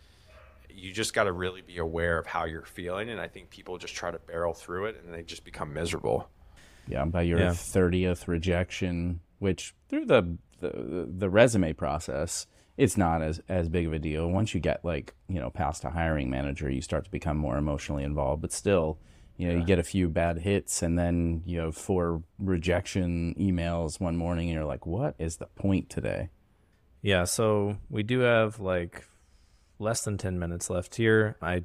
you 0.69 0.93
just 0.93 1.13
got 1.13 1.24
to 1.24 1.32
really 1.32 1.61
be 1.61 1.80
aware 1.80 2.17
of 2.17 2.28
how 2.28 2.45
you're 2.45 2.63
feeling. 2.63 3.09
And 3.09 3.19
I 3.19 3.28
think 3.28 3.49
people 3.49 3.78
just 3.78 3.95
try 3.95 4.11
to 4.11 4.19
barrel 4.19 4.53
through 4.53 4.86
it, 4.86 5.01
and 5.03 5.13
they 5.13 5.24
just 5.24 5.43
become 5.43 5.74
miserable. 5.74 6.30
Yeah, 6.88 7.05
by 7.05 7.24
your 7.24 7.51
thirtieth 7.51 8.22
yeah. 8.22 8.32
rejection, 8.32 9.19
which 9.39 9.74
through 9.89 10.05
the, 10.05 10.38
the 10.59 11.07
the 11.09 11.30
resume 11.30 11.74
process 11.74 12.47
it's 12.78 12.97
not 12.97 13.22
as 13.22 13.41
as 13.47 13.69
big 13.69 13.86
of 13.88 13.93
a 13.93 13.99
deal. 13.99 14.30
Once 14.30 14.53
you 14.53 14.59
get 14.59 14.84
like 14.84 15.13
you 15.28 15.39
know 15.39 15.49
past 15.49 15.84
a 15.84 15.89
hiring 15.89 16.30
manager, 16.30 16.69
you 16.69 16.82
start 16.82 17.05
to 17.05 17.11
become 17.11 17.38
more 17.38 17.57
emotionally 17.57 18.03
involved. 18.03 18.41
But 18.41 18.51
still, 18.51 18.97
You 19.38 19.47
know, 19.47 19.57
you 19.59 19.63
get 19.65 19.80
a 19.80 19.84
few 19.84 20.07
bad 20.07 20.39
hits 20.39 20.84
and 20.84 20.99
then 20.99 21.41
you 21.45 21.59
have 21.61 21.76
four 21.76 22.22
rejection 22.38 23.34
emails 23.39 23.99
one 23.99 24.15
morning 24.15 24.49
and 24.49 24.55
you're 24.55 24.65
like, 24.65 24.86
what 24.86 25.15
is 25.17 25.38
the 25.38 25.47
point 25.47 25.89
today? 25.89 26.30
Yeah, 27.01 27.24
so 27.24 27.78
we 27.89 28.03
do 28.03 28.19
have 28.19 28.59
like 28.59 29.07
less 29.80 30.03
than 30.03 30.17
10 30.17 30.38
minutes 30.38 30.69
left 30.69 30.93
here. 30.95 31.38
I 31.41 31.63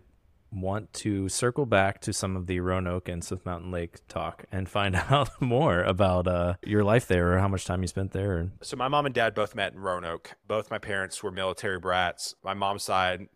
want 0.53 0.92
to 0.92 1.28
circle 1.28 1.66
back 1.66 2.01
to 2.03 2.12
some 2.12 2.36
of 2.36 2.47
the 2.47 2.61
Roanoke 2.61 3.09
and 3.09 3.22
Smith 3.22 3.44
Mountain 3.44 3.70
Lake 3.70 3.99
talk 4.09 4.44
and 4.51 4.68
find 4.68 4.97
out 5.11 5.30
more 5.40 5.82
about 5.82 6.26
uh, 6.26 6.55
your 6.64 6.84
life 6.84 7.07
there 7.07 7.34
or 7.34 7.38
how 7.38 7.49
much 7.49 7.64
time 7.64 7.82
you 7.82 7.88
spent 7.88 8.12
there. 8.12 8.51
So 8.62 8.76
my 8.76 8.88
mom 8.88 9.07
and 9.07 9.14
dad 9.14 9.34
both 9.34 9.55
met 9.55 9.72
in 9.72 9.80
Roanoke. 9.80 10.34
Both 10.47 10.70
my 10.70 10.78
parents 10.78 11.22
were 11.22 11.30
military 11.30 11.78
brats. 11.78 12.34
My 12.42 12.55
mom's 12.55 12.84
side, 12.84 13.28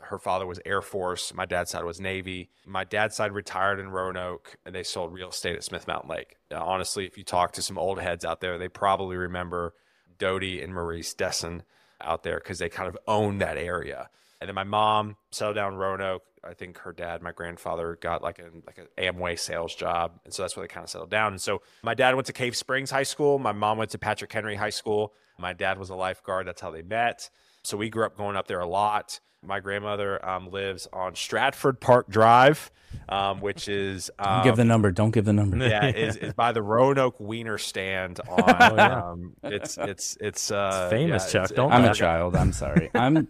her 0.00 0.18
father 0.18 0.46
was 0.46 0.60
Air 0.64 0.82
Force. 0.82 1.34
My 1.34 1.44
dad's 1.44 1.70
side 1.70 1.84
was 1.84 2.00
Navy. 2.00 2.50
My 2.66 2.84
dad's 2.84 3.16
side 3.16 3.32
retired 3.32 3.80
in 3.80 3.90
Roanoke, 3.90 4.56
and 4.64 4.74
they 4.74 4.82
sold 4.82 5.12
real 5.12 5.30
estate 5.30 5.56
at 5.56 5.64
Smith 5.64 5.86
Mountain 5.86 6.10
Lake. 6.10 6.36
Now, 6.50 6.64
honestly, 6.64 7.06
if 7.06 7.18
you 7.18 7.24
talk 7.24 7.52
to 7.52 7.62
some 7.62 7.78
old 7.78 8.00
heads 8.00 8.24
out 8.24 8.40
there, 8.40 8.58
they 8.58 8.68
probably 8.68 9.16
remember 9.16 9.74
Dodie 10.18 10.62
and 10.62 10.74
Maurice 10.74 11.14
Desseyn 11.14 11.62
out 12.00 12.22
there 12.22 12.38
because 12.38 12.58
they 12.58 12.68
kind 12.68 12.88
of 12.88 12.96
owned 13.06 13.40
that 13.40 13.56
area. 13.56 14.08
And 14.40 14.48
then 14.48 14.54
my 14.54 14.64
mom 14.64 15.16
settled 15.30 15.56
down 15.56 15.74
in 15.74 15.78
Roanoke. 15.78 16.22
I 16.44 16.54
think 16.54 16.78
her 16.78 16.92
dad, 16.92 17.22
my 17.22 17.32
grandfather, 17.32 17.98
got 18.00 18.22
like 18.22 18.38
a 18.38 18.50
like 18.66 18.78
an 18.78 18.86
Amway 18.96 19.38
sales 19.38 19.74
job, 19.74 20.20
and 20.24 20.32
so 20.32 20.42
that's 20.42 20.56
where 20.56 20.64
they 20.66 20.72
kind 20.72 20.84
of 20.84 20.90
settled 20.90 21.10
down. 21.10 21.32
And 21.32 21.40
so 21.40 21.62
my 21.82 21.94
dad 21.94 22.14
went 22.14 22.26
to 22.26 22.32
Cave 22.32 22.56
Springs 22.56 22.90
High 22.90 23.02
School. 23.02 23.38
My 23.38 23.52
mom 23.52 23.78
went 23.78 23.90
to 23.92 23.98
Patrick 23.98 24.32
Henry 24.32 24.56
High 24.56 24.70
School. 24.70 25.14
My 25.38 25.52
dad 25.52 25.78
was 25.78 25.90
a 25.90 25.94
lifeguard. 25.94 26.46
That's 26.46 26.60
how 26.60 26.70
they 26.70 26.82
met. 26.82 27.30
So 27.62 27.76
we 27.76 27.90
grew 27.90 28.04
up 28.04 28.16
going 28.16 28.36
up 28.36 28.46
there 28.46 28.60
a 28.60 28.66
lot. 28.66 29.20
My 29.44 29.60
grandmother 29.60 30.24
um, 30.28 30.50
lives 30.50 30.88
on 30.92 31.14
Stratford 31.14 31.80
Park 31.80 32.08
Drive, 32.08 32.72
um, 33.08 33.40
which 33.40 33.68
is 33.68 34.10
Don't 34.18 34.28
um, 34.28 34.44
give 34.44 34.56
the 34.56 34.64
number. 34.64 34.90
Don't 34.90 35.12
give 35.12 35.24
the 35.24 35.32
number. 35.32 35.56
yeah, 35.58 35.86
is, 35.94 36.16
is 36.16 36.32
by 36.34 36.50
the 36.50 36.62
Roanoke 36.62 37.20
Wiener 37.20 37.56
stand 37.56 38.18
on. 38.28 38.80
um, 38.80 39.34
it's 39.44 39.78
it's 39.78 40.16
it's 40.20 40.50
uh, 40.50 40.88
famous, 40.90 41.32
yeah, 41.32 41.42
Chuck. 41.46 41.54
Don't 41.54 41.72
I'm 41.72 41.84
a 41.84 41.94
child. 41.94 42.34
I'm 42.34 42.52
sorry. 42.52 42.90
I'm 42.94 43.28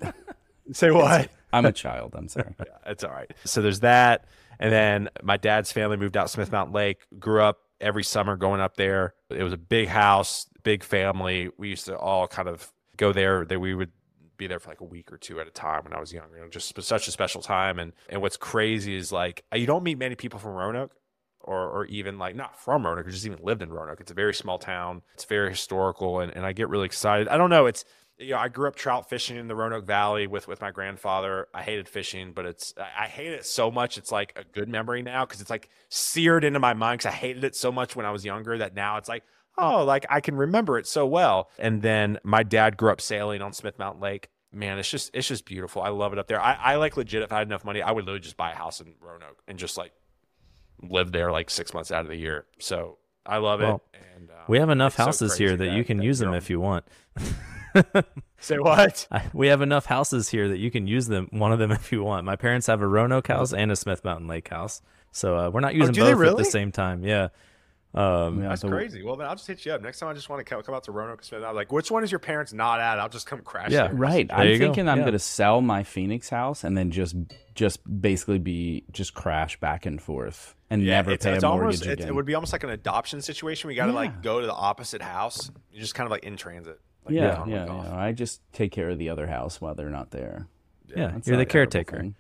say 0.73 0.91
what? 0.91 1.31
I'm 1.53 1.65
a 1.65 1.73
child. 1.73 2.15
I'm 2.17 2.29
sorry. 2.29 2.55
It's 2.87 3.05
all 3.05 3.11
right. 3.11 3.31
So 3.45 3.61
there's 3.61 3.81
that. 3.81 4.25
And 4.59 4.73
then 4.73 5.09
my 5.23 5.37
dad's 5.37 5.71
family 5.71 5.99
moved 5.99 6.17
out 6.17 6.31
Smith 6.31 6.51
Mountain 6.51 6.75
Lake, 6.75 7.07
grew 7.19 7.43
up 7.43 7.59
every 7.81 8.03
summer 8.03 8.37
going 8.37 8.61
up 8.61 8.77
there. 8.77 9.15
It 9.31 9.43
was 9.43 9.53
a 9.53 9.59
big 9.59 9.89
house, 9.89 10.47
big 10.63 10.83
family. 10.83 11.51
We 11.59 11.69
used 11.69 11.85
to 11.87 11.97
all 11.97 12.27
kind 12.27 12.49
of 12.49 12.73
go 12.97 13.13
there. 13.13 13.45
That 13.45 13.61
we 13.61 13.75
would 13.75 13.93
be 14.37 14.47
there 14.47 14.59
for 14.59 14.71
like 14.71 14.81
a 14.81 14.85
week 14.85 15.13
or 15.13 15.19
two 15.19 15.39
at 15.41 15.47
a 15.47 15.51
time 15.51 15.85
when 15.85 15.93
I 15.93 16.01
was 16.01 16.13
younger. 16.13 16.37
You 16.37 16.45
know, 16.45 16.49
just 16.49 16.81
such 16.83 17.09
a 17.09 17.11
special 17.11 17.43
time. 17.43 17.79
And 17.79 17.93
and 18.09 18.23
what's 18.23 18.37
crazy 18.37 18.97
is 18.97 19.13
like 19.13 19.45
you 19.55 19.67
don't 19.67 19.85
meet 19.85 19.99
many 19.99 20.15
people 20.15 20.39
from 20.39 20.53
Roanoke. 20.53 20.95
Or, 21.41 21.71
or 21.71 21.87
even 21.87 22.19
like 22.19 22.37
not 22.37 22.61
from 22.61 22.85
Roanoke, 22.85 23.07
or 23.07 23.11
just 23.11 23.25
even 23.25 23.39
lived 23.43 23.63
in 23.63 23.73
Roanoke. 23.73 24.01
It's 24.01 24.11
a 24.11 24.15
very 24.15 24.35
small 24.35 24.59
town. 24.59 25.01
It's 25.15 25.25
very 25.25 25.49
historical, 25.49 26.21
and, 26.21 26.31
and 26.37 26.45
I 26.45 26.53
get 26.53 26.69
really 26.69 26.85
excited. 26.85 27.27
I 27.29 27.39
don't 27.39 27.49
know. 27.49 27.65
It's 27.65 27.87
you 28.19 28.31
know, 28.31 28.39
I 28.39 28.49
grew 28.49 28.69
up 28.69 28.77
trout 28.77 29.09
fishing 29.09 29.37
in 29.37 29.49
the 29.49 29.55
Roanoke 29.55 29.87
Valley 29.87 30.27
with 30.27 30.49
with 30.49 30.61
my 30.61 30.71
grandfather. 30.71 31.49
I 31.55 31.63
hated 31.63 31.89
fishing, 31.89 32.33
but 32.33 32.47
it's 32.47 32.75
I 32.79 33.07
hate 33.07 33.33
it 33.33 33.47
so 33.47 33.71
much. 33.71 33.97
It's 33.99 34.11
like 34.11 34.33
a 34.37 34.45
good 34.45 34.69
memory 34.69 35.03
now 35.03 35.25
because 35.25 35.41
it's 35.41 35.51
like 35.51 35.69
seared 35.89 36.45
into 36.45 36.59
my 36.59 36.75
mind 36.75 37.01
because 37.01 37.13
I 37.13 37.17
hated 37.17 37.45
it 37.45 37.55
so 37.55 37.71
much 37.71 37.95
when 37.97 38.07
I 38.07 38.11
was 38.11 38.25
younger 38.25 38.59
that 38.59 38.75
now 38.75 38.97
it's 38.97 39.09
like 39.09 39.25
oh, 39.59 39.85
like 39.85 40.07
I 40.09 40.21
can 40.21 40.37
remember 40.37 40.79
it 40.79 40.87
so 40.87 41.07
well. 41.07 41.51
And 41.59 41.83
then 41.83 42.19
my 42.23 42.43
dad 42.43 42.77
grew 42.77 42.91
up 42.91 43.01
sailing 43.01 43.43
on 43.43 43.53
Smith 43.53 43.79
Mountain 43.79 44.01
Lake. 44.01 44.29
Man, 44.53 44.79
it's 44.79 44.89
just 44.91 45.11
it's 45.13 45.29
just 45.29 45.45
beautiful. 45.45 45.83
I 45.83 45.91
love 45.91 46.13
it 46.13 46.19
up 46.19 46.27
there. 46.29 46.41
I, 46.41 46.55
I 46.55 46.77
like 46.77 46.97
legit. 46.97 47.23
If 47.23 47.33
I 47.33 47.39
had 47.39 47.49
enough 47.49 47.65
money, 47.65 47.83
I 47.83 47.91
would 47.91 48.05
literally 48.05 48.21
just 48.21 48.37
buy 48.37 48.53
a 48.53 48.55
house 48.55 48.81
in 48.81 48.95
Roanoke 49.01 49.43
and 49.47 49.59
just 49.59 49.77
like 49.77 49.93
live 50.81 51.13
there 51.13 51.31
like 51.31 51.51
six 51.51 51.75
months 51.75 51.91
out 51.93 52.03
of 52.03 52.09
the 52.09 52.17
year. 52.17 52.47
So 52.59 52.99
I 53.27 53.39
love 53.39 53.61
Well, 53.61 53.83
it. 53.93 54.01
And 54.17 54.31
um, 54.31 54.37
We 54.49 54.59
have 54.59 54.71
enough 54.71 54.93
it's 54.95 54.97
so 54.97 55.05
houses 55.05 55.37
here 55.37 55.57
that, 55.57 55.73
you 55.73 55.85
can 55.85 56.01
use 56.01 56.19
them 56.19 56.33
if 56.33 56.49
you 56.49 56.61
want. 56.61 56.87
Say 58.41 58.59
what? 58.59 59.07
I, 59.13 59.25
we 59.33 59.49
have 59.49 59.63
enough 59.63 59.87
houses 59.87 60.29
here 60.29 60.49
that 60.49 60.59
you 60.59 60.71
can 60.71 60.87
use 60.87 61.07
them 61.07 61.29
one 61.33 61.53
of 61.53 61.59
them 61.59 61.71
if 61.73 61.91
you 61.93 62.03
want. 62.03 62.25
My 62.25 62.37
parents 62.37 62.67
have 62.69 62.81
a 62.81 62.87
Roanoke 62.87 63.27
house 63.29 63.53
and 63.53 63.73
a 63.73 63.77
Smith 63.77 64.05
Mountain 64.05 64.29
Lake 64.29 64.49
house, 64.49 64.81
so 65.13 65.37
uh, 65.37 65.51
we're 65.51 65.61
not 65.61 65.75
using 65.75 65.91
Oh, 65.91 65.93
do 65.93 66.05
they 66.05 66.15
both 66.15 66.29
at 66.33 66.37
the 66.37 66.45
same 66.45 66.71
time. 66.71 67.03
Yeah, 67.05 67.29
um, 67.95 68.43
Yeah, 68.43 68.51
That's 68.51 68.61
so- 68.63 68.69
crazy. 68.69 69.03
Well, 69.03 69.17
then 69.17 69.27
I'll 69.27 69.35
just 69.35 69.47
hit 69.49 69.65
you 69.67 69.73
up 69.73 69.83
next 69.83 69.99
time. 69.99 70.09
I 70.09 70.15
just 70.15 70.29
want 70.29 70.39
to 70.39 70.45
come, 70.45 70.63
come 70.63 70.75
out 70.75 70.85
to 70.85 70.93
Roanoke. 70.93 71.19
and 71.21 71.25
Smith. 71.27 71.43
I'm 71.43 71.55
like, 71.57 71.73
which 71.73 71.91
one 71.91 72.05
is 72.05 72.13
your 72.13 72.19
parents 72.21 72.53
not 72.53 72.79
at? 72.81 73.01
I'll 73.01 73.09
just 73.09 73.27
come 73.27 73.41
crash. 73.41 73.71
Yeah, 73.73 73.89
there. 73.89 73.95
Right. 73.97 74.29
There 74.29 74.37
I'm 74.39 74.49
you 74.49 74.59
go. 74.59 74.67
thinking 74.67 74.89
I'm 74.89 74.99
Yeah. 74.99 75.05
gonna 75.07 75.19
sell 75.19 75.61
my 75.61 75.83
Phoenix 75.83 76.29
house 76.29 76.63
and 76.65 76.77
then 76.77 76.91
just 76.93 77.17
just 77.57 77.81
basically 78.01 78.39
be 78.39 78.85
just 78.93 79.15
crash 79.15 79.59
back 79.59 79.85
and 79.85 80.01
forth 80.01 80.55
and 80.71 80.81
Yeah, 80.85 80.93
never 80.99 81.11
it's, 81.13 81.25
pay 81.25 81.33
it's 81.35 81.43
a 81.43 81.49
mortgage 81.49 81.63
almost 81.65 81.87
it, 81.87 81.93
again. 81.95 82.09
it 82.09 82.15
would 82.15 82.27
be 82.27 82.35
almost 82.37 82.53
like 82.53 82.63
an 82.63 82.71
adoption 82.71 83.21
situation. 83.21 83.67
We 83.67 83.75
got 83.75 83.87
to 83.87 83.93
Yeah. 83.93 83.97
like 83.99 84.23
go 84.23 84.41
to 84.41 84.47
the 84.47 84.55
opposite 84.55 85.03
house. 85.03 85.51
You're 85.73 85.81
just 85.81 85.97
kind 85.97 86.07
of 86.07 86.13
like 86.13 86.23
in 86.23 86.37
transit. 86.37 86.79
Like, 87.09 87.17
yeah, 87.17 87.37
oh 87.39 87.43
on, 87.43 87.51
yeah, 87.51 87.65
like 87.65 87.85
yeah. 87.85 87.97
I 87.99 88.13
just 88.13 88.41
take 88.53 88.73
care 88.73 88.91
of 88.91 88.99
the 88.99 89.09
other 89.11 89.27
house 89.27 89.61
while 89.61 89.75
they're 89.75 89.91
not 89.91 90.11
there. 90.11 90.47
yeah, 90.87 91.09
That's 91.13 91.27
you're 91.29 91.37
the 91.37 91.47
caretaker. 91.47 91.97
thing. 91.99 92.15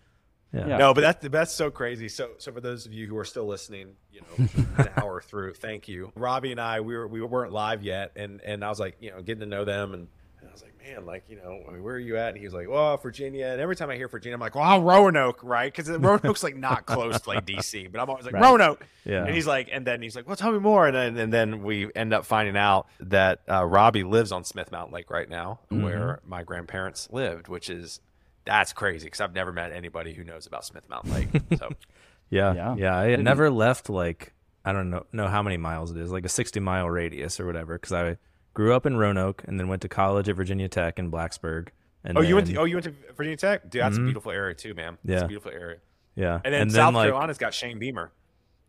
Yeah. 0.52 0.66
Yeah. 0.66 0.76
No, 0.78 0.94
but 0.94 1.02
that's 1.02 1.28
that's 1.28 1.52
so 1.52 1.70
crazy. 1.70 2.08
So 2.08 2.30
so 2.38 2.52
for 2.52 2.60
those 2.62 2.86
of 2.86 2.92
you 2.94 3.06
who 3.06 3.16
are 3.18 3.24
still 3.24 3.46
listening, 3.46 3.96
you 4.10 4.22
know, 4.22 4.48
an 4.78 4.88
hour 4.96 5.20
through, 5.20 5.54
thank 5.54 5.88
you. 5.88 6.10
Robbie 6.16 6.52
and 6.52 6.60
I, 6.60 6.80
we 6.80 6.96
were 6.96 7.06
we 7.06 7.20
weren't 7.20 7.52
live 7.52 7.82
yet, 7.82 8.12
and 8.16 8.40
and 8.40 8.64
I 8.64 8.70
was 8.70 8.80
like, 8.80 8.96
you 9.00 9.10
know, 9.10 9.20
getting 9.20 9.40
to 9.40 9.46
know 9.46 9.64
them, 9.66 9.92
and, 9.92 10.08
and 10.40 10.48
I 10.48 10.52
was 10.52 10.62
like, 10.62 10.74
man, 10.78 11.04
like 11.06 11.24
you 11.28 11.36
know, 11.36 11.60
where 11.80 11.94
are 11.94 11.98
you 11.98 12.16
at? 12.16 12.28
And 12.30 12.38
he 12.38 12.44
was 12.44 12.54
like, 12.54 12.68
well, 12.68 12.96
Virginia. 12.96 13.46
And 13.46 13.60
every 13.60 13.76
time 13.76 13.90
I 13.90 13.96
hear 13.96 14.08
Virginia, 14.08 14.34
I'm 14.34 14.40
like, 14.40 14.54
well, 14.54 14.80
Roanoke, 14.82 15.40
right? 15.42 15.72
Because 15.74 15.88
Roanoke's 15.90 16.42
like 16.42 16.56
not 16.56 16.86
close 16.86 17.20
to 17.20 17.28
like 17.28 17.44
DC, 17.46 17.90
but 17.90 18.00
I'm 18.00 18.08
always 18.08 18.24
like 18.24 18.34
Right. 18.34 18.42
Roanoke. 18.42 18.86
Yeah. 19.04 19.24
And 19.24 19.34
he's 19.34 19.46
like, 19.46 19.68
and 19.72 19.86
then 19.86 20.02
he's 20.02 20.14
like, 20.16 20.26
well, 20.26 20.36
tell 20.36 20.52
me 20.52 20.58
more. 20.58 20.86
And 20.86 20.94
then 20.96 21.16
and 21.16 21.32
then 21.32 21.62
we 21.62 21.90
end 21.94 22.12
up 22.14 22.24
finding 22.24 22.56
out 22.56 22.86
that 23.00 23.40
uh, 23.50 23.64
Robbie 23.64 24.04
lives 24.04 24.32
on 24.32 24.44
Smith 24.44 24.70
Mountain 24.72 24.94
Lake 24.94 25.10
right 25.10 25.28
now, 25.28 25.60
Mm-hmm. 25.70 25.82
where 25.84 26.20
my 26.26 26.42
grandparents 26.42 27.08
lived, 27.10 27.48
which 27.48 27.68
is. 27.70 28.00
That's 28.44 28.72
crazy 28.72 29.04
because 29.04 29.20
I've 29.20 29.34
never 29.34 29.52
met 29.52 29.72
anybody 29.72 30.14
who 30.14 30.24
knows 30.24 30.46
about 30.46 30.64
Smith 30.64 30.88
Mountain 30.88 31.12
Lake. 31.12 31.28
So 31.58 31.68
Yeah, 32.30 32.54
Yeah. 32.54 32.74
yeah, 32.78 32.96
I 32.96 33.16
never 33.16 33.50
left 33.50 33.90
like 33.90 34.32
I 34.64 34.72
don't 34.72 34.88
know 34.88 35.04
know 35.12 35.28
how 35.28 35.42
many 35.42 35.58
miles 35.58 35.90
it 35.90 35.98
is, 35.98 36.10
like 36.10 36.24
a 36.24 36.30
sixty 36.30 36.58
mile 36.58 36.88
radius 36.88 37.40
or 37.40 37.44
whatever. 37.46 37.74
Because 37.74 37.92
I 37.92 38.16
grew 38.58 38.74
up 38.74 38.86
in 38.86 38.96
Roanoke 38.96 39.44
and 39.46 39.60
then 39.60 39.68
went 39.68 39.82
to 39.82 39.88
college 39.88 40.28
at 40.28 40.34
Virginia 40.34 40.68
Tech 40.68 40.98
in 40.98 41.12
Blacksburg. 41.12 41.68
And 42.02 42.18
Oh, 42.18 42.22
you 42.22 42.34
went 42.34 42.48
to 42.48 42.56
oh 42.56 42.64
you 42.64 42.74
went 42.74 42.86
to 42.86 42.94
Virginia 43.16 43.36
Tech, 43.36 43.70
dude. 43.70 43.80
That's 43.80 43.94
a 43.94 43.98
mm-hmm. 43.98 44.06
beautiful 44.06 44.32
area 44.32 44.52
too, 44.52 44.74
man. 44.74 44.98
It's 45.04 45.12
Yeah. 45.12 45.24
a 45.26 45.28
beautiful 45.28 45.52
area. 45.52 45.76
yeah, 46.16 46.40
And 46.44 46.52
then 46.52 46.68
South 46.68 46.92
like 46.92 47.06
Carolina's 47.06 47.38
got 47.38 47.54
Shane 47.54 47.78
Beamer. 47.78 48.10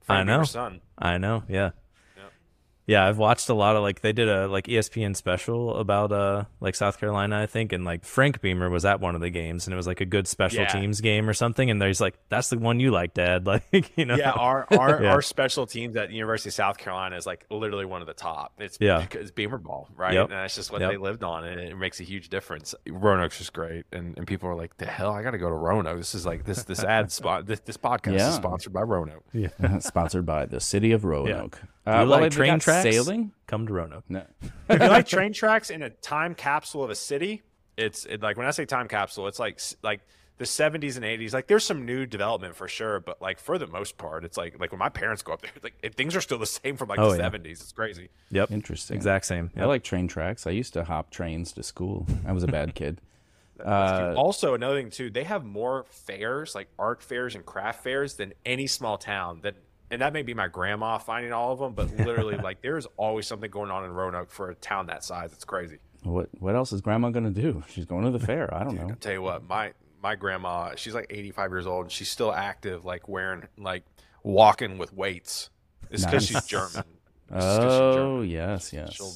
I 0.07 0.21
know. 0.21 0.33
Beamer's 0.33 0.51
son. 0.51 0.81
I 0.99 1.17
know, 1.17 1.41
yeah. 1.49 1.71
Yeah. 2.89 2.99
Yeah, 3.03 3.07
I've 3.07 3.17
watched 3.19 3.49
a 3.49 3.53
lot 3.53 3.75
of 3.75 3.81
like 3.83 4.01
they 4.01 4.11
did 4.13 4.27
a 4.27 4.47
like 4.47 4.65
ESPN 4.67 5.15
special 5.15 5.77
about 5.77 6.11
uh 6.11 6.45
like 6.59 6.75
South 6.75 6.99
Carolina, 6.99 7.39
I 7.39 7.45
think, 7.45 7.71
and 7.71 7.85
like 7.85 8.03
Frank 8.03 8.41
Beamer 8.41 8.69
was 8.69 8.83
at 8.83 8.99
one 8.99 9.15
of 9.15 9.21
the 9.21 9.29
games 9.29 9.67
and 9.67 9.73
it 9.73 9.77
was 9.77 9.85
like 9.87 10.01
a 10.01 10.05
good 10.05 10.27
special 10.27 10.61
Yeah. 10.61 10.67
teams 10.67 10.99
game 10.99 11.29
or 11.29 11.33
something, 11.33 11.69
and 11.69 11.81
there's 11.81 12.01
like, 12.01 12.15
That's 12.29 12.49
the 12.49 12.57
one 12.57 12.79
you 12.79 12.91
like, 12.91 13.13
Dad. 13.13 13.45
Like, 13.49 13.91
you 13.97 14.05
know. 14.05 14.15
Yeah, 14.15 14.31
our 14.31 14.67
our, 14.71 15.01
Yeah. 15.03 15.11
our 15.11 15.21
special 15.21 15.65
teams 15.67 15.95
at 15.95 16.09
the 16.09 16.15
University 16.15 16.49
of 16.49 16.53
South 16.55 16.77
Carolina 16.77 17.15
is 17.15 17.25
like 17.25 17.45
literally 17.49 17.85
one 17.85 18.01
of 18.01 18.07
the 18.07 18.13
top. 18.13 18.53
It's 18.59 18.77
Yeah. 18.81 19.01
because 19.01 19.31
Beamer 19.31 19.59
ball, 19.59 19.87
right? 19.95 20.13
Yep. 20.15 20.23
And 20.25 20.33
that's 20.33 20.55
just 20.55 20.71
what 20.71 20.81
Yep. 20.81 20.91
they 20.91 20.97
lived 20.97 21.23
on, 21.23 21.43
and 21.45 21.59
it 21.61 21.77
makes 21.77 21.99
a 21.99 22.03
huge 22.03 22.29
difference. 22.29 22.73
Roanoke's 22.87 23.37
just 23.37 23.53
great, 23.53 23.85
and, 23.93 24.17
and 24.17 24.25
people 24.27 24.49
are 24.49 24.55
like, 24.55 24.75
"The 24.77 24.85
hell, 24.87 25.11
I 25.11 25.21
got 25.23 25.31
to 25.31 25.37
go 25.37 25.47
to 25.49 25.55
Roanoke." 25.55 25.97
This 25.97 26.15
is 26.15 26.25
like 26.25 26.43
this 26.43 26.63
this 26.63 26.83
ad 26.83 27.11
spot. 27.19 27.45
This, 27.45 27.59
this 27.61 27.77
podcast 27.77 28.17
Yeah. 28.17 28.29
is 28.29 28.35
sponsored 28.35 28.73
by 28.73 28.81
Roanoke. 28.81 29.23
Yeah. 29.31 29.77
sponsored 29.79 30.25
by 30.25 30.45
the 30.47 30.59
city 30.59 30.91
of 30.91 31.05
Roanoke. 31.05 31.59
Do 31.85 31.91
Uh, 31.91 32.03
you 32.03 32.09
well, 32.09 32.19
like 32.21 32.31
train 32.31 32.59
tracks? 32.59 32.83
Sailing? 32.83 33.31
Come 33.47 33.65
to 33.67 33.73
Roanoke. 33.73 34.03
No. 34.09 34.23
if 34.69 34.81
you 34.81 34.87
like 34.87 35.07
train 35.07 35.33
tracks 35.33 35.69
in 35.69 35.81
a 35.81 35.89
time 35.89 36.35
capsule 36.35 36.83
of 36.83 36.89
a 36.89 36.95
city, 36.95 37.41
it's 37.77 38.05
it, 38.05 38.21
like 38.21 38.37
when 38.37 38.45
I 38.45 38.51
say 38.51 38.65
time 38.65 38.87
capsule, 38.87 39.27
it's 39.27 39.39
like 39.39 39.59
like 39.81 40.01
the 40.37 40.45
70s 40.45 40.95
and 40.95 41.03
80s. 41.05 41.33
Like 41.33 41.47
there's 41.47 41.65
some 41.65 41.85
new 41.85 42.05
development 42.05 42.55
for 42.55 42.67
sure, 42.67 42.99
but 42.99 43.21
like 43.21 43.39
for 43.39 43.57
the 43.57 43.67
most 43.67 43.97
part, 43.97 44.23
it's 44.23 44.37
like 44.37 44.59
like 44.59 44.71
when 44.71 44.79
my 44.79 44.89
parents 44.89 45.21
go 45.23 45.33
up 45.33 45.41
there, 45.41 45.51
like 45.63 45.73
it, 45.81 45.95
things 45.95 46.15
are 46.15 46.21
still 46.21 46.37
the 46.37 46.45
same 46.45 46.75
from 46.77 46.89
like 46.89 46.99
Oh, 46.99 47.11
the 47.11 47.17
yeah. 47.17 47.29
70s. 47.29 47.51
It's 47.61 47.71
crazy. 47.71 48.09
Yep. 48.31 48.51
Interesting. 48.51 48.95
Exact 48.95 49.25
same. 49.25 49.49
I 49.57 49.65
like 49.65 49.83
train 49.83 50.07
tracks. 50.07 50.45
I 50.45 50.51
used 50.51 50.73
to 50.73 50.83
hop 50.83 51.09
trains 51.11 51.51
to 51.53 51.63
school. 51.63 52.05
I 52.27 52.31
was 52.33 52.43
a 52.43 52.47
bad 52.47 52.75
kid. 52.75 53.01
Uh, 53.59 54.13
also, 54.15 54.53
another 54.53 54.79
thing 54.79 54.89
too, 54.89 55.09
they 55.09 55.25
have 55.25 55.43
more 55.43 55.85
fairs, 55.89 56.55
like 56.55 56.69
art 56.79 57.03
fairs 57.03 57.35
and 57.35 57.45
craft 57.45 57.83
fairs, 57.83 58.13
than 58.13 58.31
any 58.45 58.67
small 58.67 58.97
town. 58.97 59.41
That 59.43 59.55
and 59.91 60.01
that 60.01 60.13
may 60.13 60.21
be 60.21 60.33
my 60.33 60.47
grandma 60.47 60.97
finding 60.97 61.31
all 61.33 61.51
of 61.51 61.59
them, 61.59 61.73
but 61.73 61.95
literally, 61.97 62.37
like 62.43 62.61
there's 62.61 62.85
always 62.97 63.27
something 63.27 63.49
going 63.49 63.71
on 63.71 63.83
in 63.85 63.91
Roanoke 63.91 64.29
for 64.31 64.49
a 64.49 64.55
town 64.55 64.87
that 64.87 65.03
size. 65.03 65.31
It's 65.33 65.45
crazy. 65.45 65.77
what 66.03 66.29
what 66.39 66.55
else 66.55 66.71
is 66.73 66.81
grandma 66.81 67.09
gonna 67.09 67.29
do? 67.31 67.63
She's 67.69 67.85
going 67.85 68.05
to 68.05 68.11
the 68.11 68.19
fair. 68.25 68.53
I 68.53 68.63
don't 68.63 68.75
know. 68.75 68.89
I'll 68.89 68.95
tell 68.95 69.13
you 69.13 69.21
what, 69.21 69.47
my 69.47 69.73
my 70.01 70.15
grandma, 70.15 70.73
she's 70.75 70.93
like 70.95 71.07
85 71.09 71.51
years 71.51 71.67
old, 71.67 71.85
and 71.85 71.91
she's 71.91 72.09
still 72.09 72.31
active, 72.33 72.85
like 72.85 73.07
wearing 73.09 73.47
like 73.57 73.83
walking 74.23 74.77
with 74.77 74.93
weights. 74.93 75.49
It's 75.89 76.05
because 76.05 76.23
she's 76.25 76.35
Nice. 76.35 76.47
German. 76.47 76.83
It's 77.31 77.45
'cause 77.45 77.63
she's 77.73 77.79
German. 77.95 78.01
Oh 78.01 78.21
yes, 78.21 78.73
yes. 78.73 78.93
She'll- 78.93 79.13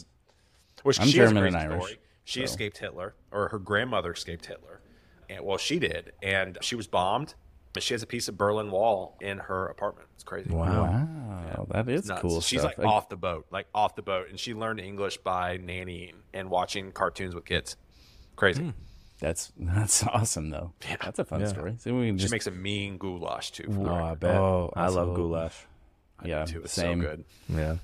Which 0.83 0.99
I'm 0.99 1.07
she 1.07 1.13
German 1.13 1.45
and 1.45 1.55
Irish, 1.55 1.81
story. 1.83 1.99
She 2.25 2.39
so. 2.41 2.43
escaped 2.45 2.77
Hitler, 2.79 3.15
or 3.31 3.47
her 3.49 3.59
grandmother 3.59 4.11
escaped 4.11 4.45
Hitler, 4.47 4.81
and 5.29 5.45
well, 5.45 5.57
she 5.57 5.79
did, 5.79 6.11
and 6.21 6.57
she 6.61 6.75
was 6.75 6.87
bombed, 6.87 7.35
She 7.81 7.93
has 7.95 8.03
a 8.03 8.07
piece 8.07 8.27
of 8.27 8.37
Berlin 8.37 8.69
Wall 8.69 9.17
in 9.19 9.39
her 9.39 9.65
apartment. 9.67 10.07
It's 10.13 10.23
crazy. 10.23 10.49
Wow. 10.51 10.83
Wow, 10.83 11.67
that 11.71 11.89
is 11.89 12.11
cool 12.19 12.39
She's 12.41 12.59
stuff. 12.61 12.77
like 12.77 12.85
off 12.87 13.09
the 13.09 13.15
boat, 13.15 13.47
like 13.51 13.67
off 13.73 13.95
the 13.95 14.01
boat, 14.03 14.29
and 14.29 14.39
she 14.39 14.53
learned 14.53 14.79
English 14.79 15.17
by 15.17 15.57
nannying 15.57 16.13
and 16.33 16.49
watching 16.49 16.91
cartoons 16.91 17.33
with 17.33 17.45
kids. 17.45 17.75
Crazy. 18.35 18.63
Hmm. 18.63 18.69
That's 19.19 19.51
that's 19.59 20.03
awesome 20.05 20.49
though. 20.49 20.73
Yeah. 20.87 20.97
That's 21.03 21.19
a 21.19 21.25
fun 21.25 21.45
story. 21.47 21.75
So 21.79 21.93
we 21.95 22.07
can 22.07 22.17
She 22.17 22.27
makes 22.29 22.45
a 22.47 22.51
mean 22.51 22.97
goulash 22.97 23.51
too. 23.51 23.63
For 23.63 23.83
the 23.83 23.89
Oh, 23.89 24.03
I 24.03 24.15
bet. 24.15 24.35
Oh, 24.35 24.71
I 24.75 24.87
love 24.89 25.09
Also- 25.09 25.15
goulash. 25.15 25.55
yeah, 26.23 26.45
too. 26.45 26.61
It's 26.63 26.73
same. 26.73 27.01
so 27.01 27.07
good. 27.07 27.25
Yeah. 27.49 27.75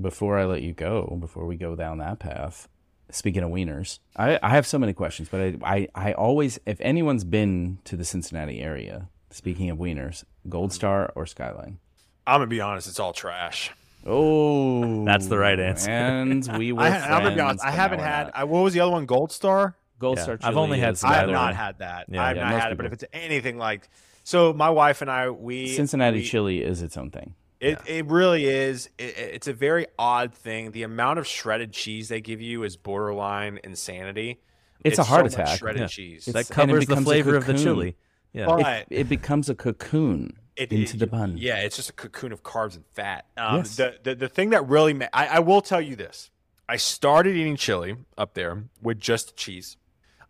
Before 0.00 0.38
I 0.38 0.44
let 0.46 0.62
you 0.62 0.72
go, 0.72 1.16
before 1.20 1.44
we 1.44 1.56
go 1.56 1.76
down 1.76 1.98
that 1.98 2.18
path, 2.20 2.68
speaking 3.14 3.42
of 3.42 3.50
wieners, 3.50 3.98
I, 4.16 4.38
I 4.42 4.50
have 4.50 4.66
so 4.66 4.78
many 4.78 4.92
questions, 4.92 5.28
but 5.28 5.40
I, 5.40 5.56
I 5.64 5.88
I 5.94 6.12
always 6.12 6.58
if 6.66 6.80
anyone's 6.80 7.24
been 7.24 7.78
to 7.84 7.96
the 7.96 8.04
Cincinnati 8.04 8.60
area, 8.60 9.08
speaking 9.30 9.70
of 9.70 9.78
wieners, 9.78 10.24
Gold 10.48 10.72
Star 10.72 11.12
or 11.14 11.26
Skyline. 11.26 11.78
I'm 12.26 12.40
gonna 12.40 12.46
be 12.46 12.60
honest. 12.60 12.88
It's 12.88 13.00
all 13.00 13.12
trash. 13.12 13.70
Oh, 14.06 15.04
That's 15.04 15.26
the 15.26 15.38
right 15.38 15.58
answer. 15.58 15.90
And 15.90 16.48
we 16.58 16.72
were. 16.72 16.82
I, 16.82 16.98
I'm 16.98 17.22
gonna 17.22 17.34
be 17.34 17.40
honest. 17.40 17.64
I 17.64 17.70
haven't 17.70 18.00
had. 18.00 18.30
I, 18.34 18.42
uh, 18.42 18.46
what 18.46 18.62
was 18.62 18.72
the 18.74 18.80
other 18.80 18.92
one? 18.92 19.06
Gold 19.06 19.32
Star. 19.32 19.74
Gold 19.98 20.16
Yeah, 20.16 20.22
Star. 20.24 20.38
I've 20.42 20.56
only 20.56 20.78
had 20.80 20.94
is 20.94 21.04
I 21.04 21.14
have 21.14 21.28
not 21.28 21.54
had 21.54 21.78
that. 21.78 22.06
Yeah, 22.08 22.22
I 22.22 22.28
have 22.28 22.36
yeah, 22.36 22.42
not 22.44 22.52
most 22.52 22.62
had 22.62 22.72
it. 22.72 22.76
But 22.78 22.86
if 22.86 22.92
it's 22.94 23.04
anything 23.12 23.58
like, 23.58 23.88
so 24.24 24.52
my 24.54 24.70
wife 24.70 25.02
and 25.02 25.10
I, 25.10 25.28
we 25.30 25.68
Cincinnati 25.68 26.18
we- 26.18 26.24
chili 26.24 26.62
is 26.62 26.80
its 26.82 26.96
own 26.96 27.10
thing. 27.10 27.34
It, 27.60 27.78
it 27.86 28.06
really 28.06 28.46
is. 28.46 28.88
It, 28.98 29.16
it's 29.18 29.46
a 29.48 29.52
very 29.52 29.86
odd 29.98 30.32
thing. 30.34 30.70
The 30.72 30.82
amount 30.82 31.18
of 31.18 31.26
shredded 31.26 31.72
cheese 31.72 32.08
they 32.08 32.20
give 32.20 32.40
you 32.40 32.62
is 32.64 32.76
borderline 32.76 33.60
insanity. 33.64 34.40
It's 34.82 34.98
a 34.98 35.04
heart 35.04 35.30
so 35.30 35.38
much 35.38 35.46
attack. 35.48 35.58
Shredded 35.58 35.80
Yeah. 35.82 35.86
cheese. 35.88 36.26
It's- 36.28 36.48
That 36.48 36.54
covers 36.54 36.86
the 36.86 36.90
becomes 36.96 37.06
flavor 37.06 37.36
of 37.36 37.44
the 37.46 37.54
chili. 37.54 37.96
Yeah. 38.32 38.46
But- 38.46 38.86
It, 38.90 39.00
it 39.00 39.08
becomes 39.10 39.50
a 39.50 39.54
cocoon 39.54 40.38
It- 40.56 40.72
into 40.72 40.96
it- 40.96 41.00
the 41.00 41.06
bun. 41.06 41.36
Yeah, 41.36 41.58
it's 41.58 41.76
just 41.76 41.90
a 41.90 41.92
cocoon 41.92 42.32
of 42.32 42.42
carbs 42.42 42.76
and 42.76 42.84
fat. 42.86 43.26
Um, 43.36 43.58
Yes. 43.58 43.76
the, 43.76 43.98
the 44.02 44.14
the 44.14 44.28
thing 44.28 44.50
that 44.50 44.66
really, 44.66 44.94
ma- 44.94 45.08
I, 45.12 45.26
I 45.26 45.38
will 45.40 45.60
tell 45.60 45.80
you 45.82 45.96
this: 45.96 46.30
I 46.68 46.76
started 46.76 47.36
eating 47.36 47.56
chili 47.56 47.96
up 48.16 48.32
there 48.34 48.64
with 48.80 48.98
just 49.00 49.36
cheese. 49.36 49.76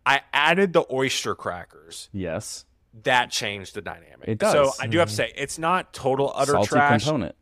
I 0.05 0.21
added 0.33 0.73
the 0.73 0.83
oyster 0.91 1.35
crackers. 1.35 2.09
Yes. 2.11 2.65
That 3.03 3.31
changed 3.31 3.73
the 3.75 3.81
dynamic. 3.81 4.27
It 4.27 4.37
does. 4.37 4.51
So 4.51 4.71
I 4.81 4.87
do 4.87 4.97
have 4.99 5.09
to 5.09 5.15
say 5.15 5.31
it's 5.35 5.57
not 5.57 5.93
total 5.93 6.31
utter 6.35 6.51
Salty 6.53 6.67
trash, 6.67 7.03
component. 7.05 7.35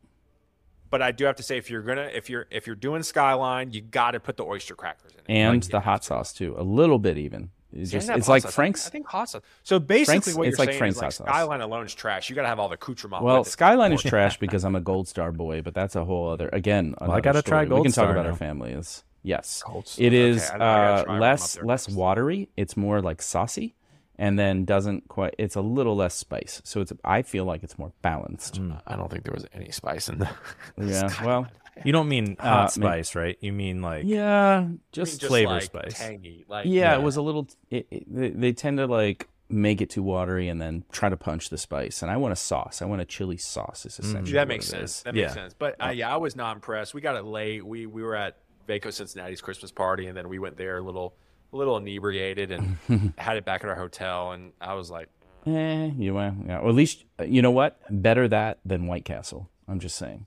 but 0.90 1.02
I 1.02 1.10
do 1.12 1.24
have 1.24 1.36
to 1.36 1.42
say 1.42 1.56
if 1.58 1.70
you're 1.70 1.82
gonna 1.82 2.08
if 2.14 2.30
you're 2.30 2.46
if 2.50 2.66
you're 2.66 2.76
doing 2.76 3.02
Skyline, 3.02 3.72
you 3.72 3.80
got 3.80 4.12
to 4.12 4.20
put 4.20 4.36
the 4.36 4.44
oyster 4.44 4.74
crackers 4.76 5.12
in 5.12 5.18
it. 5.18 5.24
And 5.28 5.62
Like, 5.62 5.70
the 5.70 5.80
hot 5.80 6.04
sauce 6.04 6.32
too. 6.32 6.54
A 6.56 6.62
little 6.62 6.98
bit 6.98 7.18
even. 7.18 7.50
It's 7.72 7.90
just 7.90 8.08
it's 8.08 8.28
like 8.28 8.42
sauce. 8.42 8.54
Frank's 8.54 8.86
I 8.86 8.90
think 8.90 9.06
hot 9.06 9.28
sauce. 9.28 9.42
So 9.62 9.78
basically, 9.78 10.04
Frank's- 10.20 10.34
what 10.34 10.46
it's 10.48 10.58
you're 10.58 10.66
like 10.66 10.68
saying 10.70 10.78
Frank's 10.78 10.96
is 10.96 11.02
like 11.02 11.06
hot 11.06 11.12
sauce. 11.14 11.26
Skyline 11.28 11.60
alone 11.60 11.86
is 11.86 11.94
trash. 11.94 12.28
You 12.30 12.34
got 12.36 12.42
to 12.42 12.48
have 12.48 12.58
all 12.58 12.68
the 12.68 12.74
accoutrement. 12.74 13.22
Well. 13.22 13.44
Skyline 13.44 13.92
is 13.92 14.02
trash 14.02 14.38
because 14.40 14.64
I'm 14.64 14.74
a 14.76 14.80
Gold 14.80 15.06
Star 15.08 15.30
boy, 15.32 15.62
but 15.62 15.74
that's 15.74 15.94
a 15.96 16.04
whole 16.04 16.28
other 16.30 16.48
again. 16.52 16.94
I 17.00 17.20
gotta 17.20 17.42
try 17.42 17.64
story. 17.64 17.66
We 17.66 17.70
Gold 17.70 17.84
can 17.86 17.92
talk 17.92 18.04
Star 18.04 18.12
about 18.12 18.24
now. 18.24 18.30
our 18.30 18.36
families. 18.36 19.04
Yes, 19.22 19.62
Gold 19.66 19.86
Star. 19.86 20.04
it 20.06 20.12
is 20.12 20.44
Okay, 20.46 20.54
I 20.54 20.58
know 20.58 20.64
I 20.64 20.76
gotta 20.76 20.94
uh, 21.00 21.04
try 21.04 21.12
one 21.12 21.16
up 21.16 21.20
less 21.22 21.62
less 21.62 21.88
watery. 21.88 22.48
It's 22.56 22.76
more 22.76 23.00
like 23.02 23.20
saucy, 23.22 23.76
and 24.20 24.38
then 24.38 24.64
doesn't 24.64 25.08
quite. 25.08 25.34
It's 25.38 25.56
a 25.56 25.60
little 25.62 25.96
less 25.96 26.14
spice, 26.14 26.60
so 26.64 26.80
it's. 26.80 26.92
I 27.04 27.22
feel 27.22 27.44
like 27.44 27.64
it's 27.64 27.76
more 27.78 27.92
balanced. 28.02 28.60
I 28.86 28.94
don't 28.94 29.10
think 29.10 29.24
there 29.24 29.34
was 29.34 29.46
any 29.52 29.72
spice 29.72 30.08
in 30.08 30.18
there. 30.18 30.36
Yeah. 30.78 31.08
Well. 31.24 31.48
You 31.84 31.92
don't 31.92 32.08
mean 32.10 32.36
hot 32.38 32.64
Uh, 32.64 32.68
spice, 32.68 33.14
right? 33.14 33.38
You 33.40 33.52
mean 33.54 33.80
like 33.80 34.04
Yeah. 34.04 34.68
Just, 34.92 35.24
flavor 35.24 35.52
like 35.54 35.62
spice. 35.62 35.98
tangy. 35.98 36.44
Like 36.46 36.66
yeah, 36.66 36.94
It 36.94 37.02
was 37.02 37.16
a 37.16 37.22
little. 37.22 37.48
It, 37.70 37.86
it, 37.90 38.04
they, 38.14 38.28
they 38.30 38.52
tend 38.52 38.76
to 38.78 38.86
like 38.86 39.28
make 39.48 39.80
it 39.80 39.88
too 39.88 40.02
watery 40.02 40.48
and 40.48 40.60
then 40.60 40.84
try 40.92 41.08
to 41.08 41.16
punch 41.16 41.48
the 41.48 41.56
spice. 41.56 42.02
And 42.02 42.10
I 42.10 42.18
want 42.18 42.32
a 42.32 42.36
sauce. 42.36 42.82
I 42.82 42.84
want 42.84 43.00
a 43.00 43.06
chili 43.06 43.38
sauce. 43.38 43.86
Is 43.86 43.98
essentially 43.98 44.32
that 44.32 44.40
what 44.40 44.48
makes 44.48 44.66
it 44.66 44.70
sense. 44.72 44.96
is. 44.98 45.02
That 45.04 45.14
makes 45.14 45.28
Yeah. 45.30 45.34
sense. 45.34 45.54
But 45.58 45.82
uh, 45.82 45.88
yeah, 45.88 46.12
I 46.12 46.18
was 46.18 46.36
not 46.36 46.54
impressed. 46.56 46.92
We 46.92 47.00
got 47.00 47.16
it 47.16 47.24
late. 47.24 47.64
We 47.64 47.86
we 47.86 48.02
were 48.02 48.16
at 48.16 48.36
Vaco 48.68 48.92
Cincinnati's 48.92 49.40
Christmas 49.40 49.70
party, 49.72 50.06
and 50.06 50.14
then 50.16 50.28
we 50.28 50.38
went 50.38 50.56
there 50.58 50.76
a 50.76 50.82
little 50.82 51.14
a 51.52 51.56
little 51.56 51.76
inebriated 51.76 52.50
and 52.52 53.12
had 53.18 53.36
it 53.36 53.44
back 53.44 53.62
at 53.64 53.70
our 53.70 53.76
hotel. 53.76 54.32
And 54.32 54.52
I 54.60 54.74
was 54.74 54.90
like, 54.90 55.08
Eh, 55.46 55.90
you 55.96 56.14
well, 56.14 56.36
yeah. 56.46 56.58
Or 56.58 56.68
at 56.68 56.74
least 56.74 57.04
uh, 57.18 57.24
you 57.24 57.40
know 57.40 57.50
what? 57.50 57.80
Better 57.90 58.28
that 58.28 58.58
than 58.64 58.86
White 58.86 59.04
Castle. 59.06 59.48
I'm 59.66 59.78
just 59.80 59.96
saying. 59.96 60.26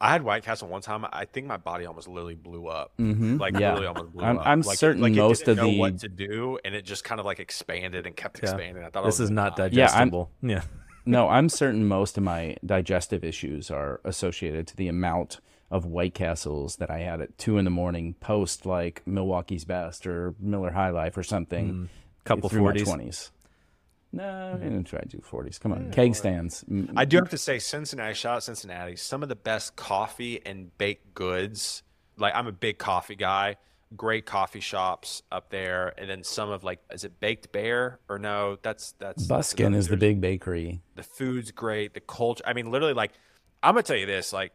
I 0.00 0.10
had 0.12 0.22
White 0.22 0.44
Castle 0.44 0.68
one 0.68 0.80
time. 0.80 1.04
I 1.12 1.24
think 1.24 1.46
my 1.46 1.56
body 1.56 1.84
almost 1.84 2.06
literally 2.08 2.36
blew 2.36 2.68
up. 2.68 2.92
Like 2.98 3.54
Yeah. 3.58 3.74
literally 3.74 3.86
almost 3.88 4.12
blew 4.12 4.24
I'm- 4.24 4.38
up. 4.38 4.46
I'm 4.46 4.60
like, 4.62 4.74
it- 4.74 4.78
certain 4.78 5.02
like 5.02 5.12
it 5.12 5.16
most 5.16 5.40
didn't 5.40 5.58
of 5.58 5.64
know 5.66 5.70
the- 5.72 5.78
what 5.78 5.98
to 5.98 6.08
do, 6.08 6.58
and 6.64 6.74
it 6.74 6.84
just 6.86 7.04
kind 7.04 7.18
of 7.20 7.26
like 7.26 7.38
expanded 7.40 8.06
and 8.06 8.16
kept 8.16 8.38
expanding. 8.38 8.82
I 8.84 8.90
thought 8.90 9.02
I 9.02 9.08
this 9.08 9.18
was 9.18 9.20
is 9.24 9.30
gonna 9.30 9.40
not 9.42 9.56
die. 9.56 9.68
Yeah, 9.72 9.86
I'm- 9.86 10.08
digestible. 10.10 10.30
Yeah. 10.40 10.62
No, 11.04 11.28
I'm 11.36 11.48
certain 11.48 11.86
most 11.86 12.16
of 12.16 12.22
my 12.22 12.56
digestive 12.64 13.24
issues 13.24 13.70
are 13.70 14.00
associated 14.04 14.66
to 14.68 14.76
the 14.76 14.88
amount 14.88 15.40
of 15.70 15.84
White 15.84 16.14
Castles 16.14 16.76
that 16.76 16.90
I 16.90 17.00
had 17.00 17.20
at 17.20 17.36
two 17.36 17.58
in 17.58 17.64
the 17.64 17.70
morning 17.70 18.14
post 18.20 18.64
like 18.64 19.02
Milwaukee's 19.06 19.64
Best 19.64 20.06
or 20.06 20.34
Miller 20.40 20.70
High 20.70 20.90
Life 20.90 21.16
or 21.16 21.22
something. 21.22 21.88
Couple 22.24 22.50
40s. 22.50 22.84
20s. 22.84 23.30
No, 24.12 24.52
I 24.54 24.56
didn't 24.58 24.84
try 24.84 25.00
to 25.00 25.08
do 25.08 25.18
40s. 25.18 25.60
Come 25.60 25.72
on. 25.72 25.90
Keg 25.90 26.14
stands. 26.14 26.64
Mm, 26.64 26.92
I 26.96 27.04
do 27.04 27.18
have 27.18 27.28
to 27.30 27.38
say, 27.38 27.58
Cincinnati, 27.58 28.14
shout 28.14 28.36
out 28.36 28.42
Cincinnati. 28.42 28.96
Some 28.96 29.22
of 29.22 29.28
the 29.28 29.36
best 29.36 29.76
coffee 29.76 30.40
and 30.46 30.76
baked 30.78 31.14
goods. 31.14 31.82
Like 32.16 32.34
I'm 32.34 32.46
a 32.46 32.52
big 32.52 32.78
coffee 32.78 33.16
guy. 33.16 33.56
Great 33.96 34.26
coffee 34.26 34.60
shops 34.60 35.22
up 35.32 35.48
there, 35.48 35.94
and 35.96 36.10
then 36.10 36.22
some 36.22 36.50
of 36.50 36.62
like, 36.62 36.78
is 36.92 37.04
it 37.04 37.20
Baked 37.20 37.52
Bear 37.52 38.00
or 38.10 38.18
no? 38.18 38.58
That's 38.60 38.92
that's 38.98 39.26
Busken 39.26 39.74
is 39.74 39.88
the 39.88 39.96
big 39.96 40.20
bakery. 40.20 40.82
The 40.96 41.02
food's 41.02 41.52
great. 41.52 41.94
The 41.94 42.00
culture. 42.00 42.44
I 42.46 42.52
mean, 42.52 42.70
literally, 42.70 42.92
like 42.92 43.12
I'm 43.62 43.72
gonna 43.74 43.82
tell 43.82 43.96
you 43.96 44.04
this. 44.04 44.30
Like, 44.30 44.52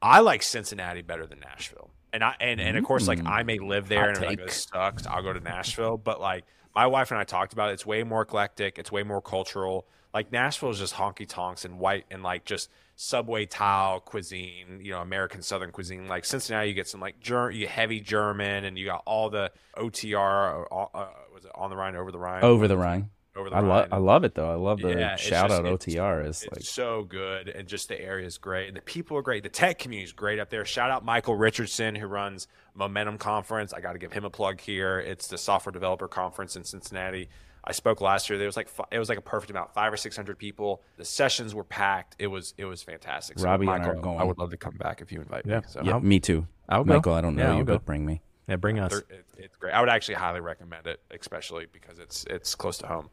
I 0.00 0.20
like 0.20 0.42
Cincinnati 0.42 1.02
better 1.02 1.26
than 1.26 1.40
Nashville, 1.40 1.90
and 2.12 2.22
I 2.22 2.34
and 2.40 2.60
and 2.60 2.76
of 2.76 2.84
course, 2.84 3.08
like 3.08 3.24
I 3.24 3.42
may 3.42 3.58
live 3.58 3.88
there 3.88 4.12
Hot 4.12 4.16
and 4.18 4.26
like 4.26 4.38
this 4.38 4.68
sucks. 4.72 5.06
I'll 5.06 5.22
go 5.22 5.32
to 5.32 5.40
Nashville, 5.40 5.96
but 5.96 6.20
like 6.20 6.44
my 6.74 6.86
wife 6.86 7.10
and 7.10 7.18
I 7.18 7.24
talked 7.24 7.52
about 7.52 7.70
it. 7.70 7.74
It's 7.74 7.86
way 7.86 8.04
more 8.04 8.22
eclectic. 8.22 8.78
It's 8.78 8.92
way 8.92 9.02
more 9.02 9.20
cultural. 9.20 9.86
Like 10.14 10.32
Nashville 10.32 10.70
is 10.70 10.78
just 10.78 10.94
honky 10.94 11.28
tonks 11.28 11.64
and 11.64 11.78
white 11.78 12.06
and 12.10 12.22
like 12.22 12.44
just 12.44 12.70
subway 12.96 13.46
tile 13.46 14.00
cuisine. 14.00 14.80
You 14.80 14.92
know, 14.92 15.00
American 15.00 15.42
Southern 15.42 15.72
cuisine. 15.72 16.06
Like 16.06 16.24
Cincinnati, 16.24 16.68
you 16.68 16.74
get 16.74 16.88
some 16.88 17.00
like 17.00 17.20
ger- 17.20 17.50
you 17.50 17.66
heavy 17.66 18.00
German, 18.00 18.64
and 18.64 18.78
you 18.78 18.86
got 18.86 19.02
all 19.04 19.30
the 19.30 19.50
OTR. 19.76 20.66
Uh, 20.70 20.84
uh, 20.94 21.08
was 21.34 21.44
it 21.44 21.50
on 21.54 21.70
the 21.70 21.76
Rhine, 21.76 21.96
over 21.96 22.10
the 22.10 22.18
Rhine, 22.18 22.42
Over 22.42 22.68
the 22.68 22.76
Rhine. 22.76 23.10
Over 23.38 23.48
the 23.50 23.56
I 23.56 23.60
Rhine? 23.60 23.68
love 23.68 23.88
I 23.92 23.96
love 23.98 24.24
it 24.24 24.34
though. 24.34 24.50
I 24.50 24.54
love 24.54 24.80
the 24.80 24.90
Yeah, 24.90 25.16
shout 25.16 25.48
just- 25.48 25.60
out 25.60 25.66
it's- 25.66 25.94
OTR 25.94 26.20
is 26.26 26.42
It's 26.42 26.52
like 26.52 26.64
so 26.64 27.04
good, 27.04 27.48
and 27.48 27.66
just 27.68 27.88
the 27.88 28.00
area 28.00 28.26
is 28.26 28.36
great, 28.38 28.68
and 28.68 28.76
the 28.76 28.80
people 28.82 29.16
are 29.16 29.22
great. 29.22 29.42
The 29.42 29.48
tech 29.48 29.78
community 29.78 30.04
is 30.04 30.12
great 30.12 30.38
up 30.38 30.50
there. 30.50 30.64
Shout 30.64 30.90
out 30.90 31.04
Michael 31.04 31.36
Richardson 31.36 31.94
who 31.94 32.06
runs 32.06 32.48
Momentum 32.74 33.18
Conference. 33.18 33.72
I 33.72 33.80
got 33.80 33.92
to 33.92 33.98
give 33.98 34.12
him 34.12 34.24
a 34.24 34.30
plug 34.30 34.60
here. 34.60 34.98
It's 34.98 35.28
the 35.28 35.38
software 35.38 35.72
developer 35.72 36.08
conference 36.08 36.56
in 36.56 36.64
Cincinnati. 36.64 37.28
I 37.64 37.72
spoke 37.72 38.00
last 38.00 38.30
year. 38.30 38.38
There 38.38 38.46
was 38.46 38.56
like 38.56 38.68
it 38.90 38.98
was 38.98 39.08
like 39.08 39.18
a 39.18 39.22
perfect 39.22 39.50
amount, 39.50 39.74
five 39.74 39.92
or 39.92 39.96
six 39.96 40.16
hundred 40.16 40.38
people. 40.38 40.82
The 40.96 41.04
sessions 41.04 41.54
were 41.54 41.64
packed. 41.64 42.16
It 42.18 42.28
was 42.28 42.54
it 42.56 42.64
was 42.64 42.82
fantastic. 42.82 43.38
So 43.38 43.44
Robbie 43.44 43.66
and 43.66 43.82
I 43.84 43.88
are 43.88 43.94
going. 43.94 44.18
I 44.20 44.24
would 44.24 44.38
love 44.38 44.50
to 44.50 44.56
come 44.56 44.76
back 44.78 45.00
if 45.02 45.12
you 45.12 45.20
invite 45.20 45.44
me. 45.44 45.52
Yeah. 45.52 45.60
So 45.66 45.82
Yeah, 45.82 45.98
me 45.98 46.18
too. 46.20 46.46
I'll 46.68 46.84
go. 46.84 46.94
Michael, 46.94 47.14
I 47.14 47.20
don't 47.20 47.34
know 47.36 47.42
Yeah, 47.42 47.52
you, 47.54 47.58
I'll 47.58 47.64
but 47.64 47.84
bring 47.84 48.06
me. 48.06 48.22
Yeah, 48.48 48.56
bring 48.56 48.78
us. 48.78 48.94
it, 48.94 49.26
it's 49.36 49.56
great. 49.56 49.74
I 49.74 49.80
would 49.80 49.90
actually 49.90 50.14
highly 50.14 50.40
recommend 50.40 50.86
it, 50.86 51.00
especially 51.10 51.66
because 51.70 51.98
it's 51.98 52.24
it's 52.30 52.54
close 52.54 52.78
to 52.78 52.86
home. 52.86 53.10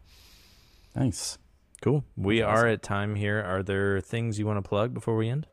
Nice. 0.95 1.37
Cool. 1.81 2.03
We 2.15 2.41
are 2.41 2.65
at 2.67 2.81
time 2.81 3.15
here. 3.15 3.43
Are 3.43 3.61
there 3.61 3.99
things 3.99 4.39
you 4.39 4.45
want 4.45 4.63
to 4.63 4.67
plug 4.67 4.93
before 4.93 5.15
we 5.15 5.29
end? 5.29 5.45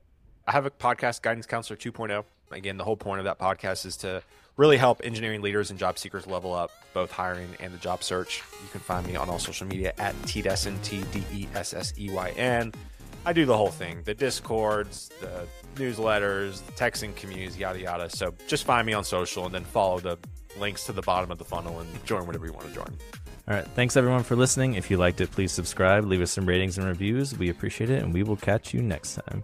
I 0.46 0.52
have 0.52 0.66
a 0.66 0.70
podcast, 0.70 1.22
Guidance 1.22 1.46
Counselor 1.46 1.76
2.0. 1.76 2.24
Again, 2.50 2.76
the 2.76 2.84
whole 2.84 2.96
point 2.96 3.18
of 3.18 3.24
that 3.24 3.38
podcast 3.38 3.86
is 3.86 3.96
to 3.98 4.22
really 4.56 4.76
help 4.76 5.00
engineering 5.04 5.42
leaders 5.42 5.70
and 5.70 5.78
job 5.78 5.98
seekers 5.98 6.26
level 6.26 6.52
up 6.52 6.70
both 6.94 7.10
hiring 7.10 7.48
and 7.60 7.72
the 7.72 7.78
job 7.78 8.02
search. 8.02 8.42
You 8.62 8.68
can 8.70 8.80
find 8.80 9.06
me 9.06 9.16
on 9.16 9.28
all 9.28 9.38
social 9.38 9.66
media 9.66 9.94
at 9.98 10.14
Tdesseyn, 10.22 10.82
T 10.82 11.02
D 11.12 11.24
E 11.32 11.48
S 11.54 11.74
S 11.74 11.92
E 11.98 12.10
Y 12.10 12.30
N. 12.36 12.72
I 13.24 13.32
do 13.32 13.46
the 13.46 13.56
whole 13.56 13.70
thing 13.70 14.02
the 14.04 14.14
discords, 14.14 15.10
the 15.20 15.46
newsletters, 15.76 16.64
the 16.66 16.72
texting 16.72 17.14
communities, 17.14 17.56
yada, 17.56 17.78
yada. 17.78 18.10
So 18.10 18.34
just 18.46 18.64
find 18.64 18.86
me 18.86 18.92
on 18.92 19.04
social 19.04 19.46
and 19.46 19.54
then 19.54 19.64
follow 19.64 20.00
the 20.00 20.18
links 20.58 20.84
to 20.86 20.92
the 20.92 21.02
bottom 21.02 21.30
of 21.30 21.38
the 21.38 21.44
funnel 21.44 21.80
and 21.80 22.04
join 22.04 22.26
whatever 22.26 22.46
you 22.46 22.52
want 22.52 22.68
to 22.68 22.74
join. 22.74 22.98
All 23.52 23.58
right. 23.58 23.68
Thanks 23.68 23.98
everyone 23.98 24.22
for 24.22 24.34
listening. 24.34 24.76
If 24.76 24.90
you 24.90 24.96
liked 24.96 25.20
it, 25.20 25.30
please 25.30 25.52
subscribe, 25.52 26.06
leave 26.06 26.22
us 26.22 26.30
some 26.30 26.46
ratings 26.46 26.78
and 26.78 26.86
reviews. 26.86 27.36
We 27.36 27.50
appreciate 27.50 27.90
it, 27.90 28.02
and 28.02 28.14
we 28.14 28.22
will 28.22 28.36
catch 28.36 28.72
you 28.72 28.80
next 28.80 29.16
time. 29.16 29.42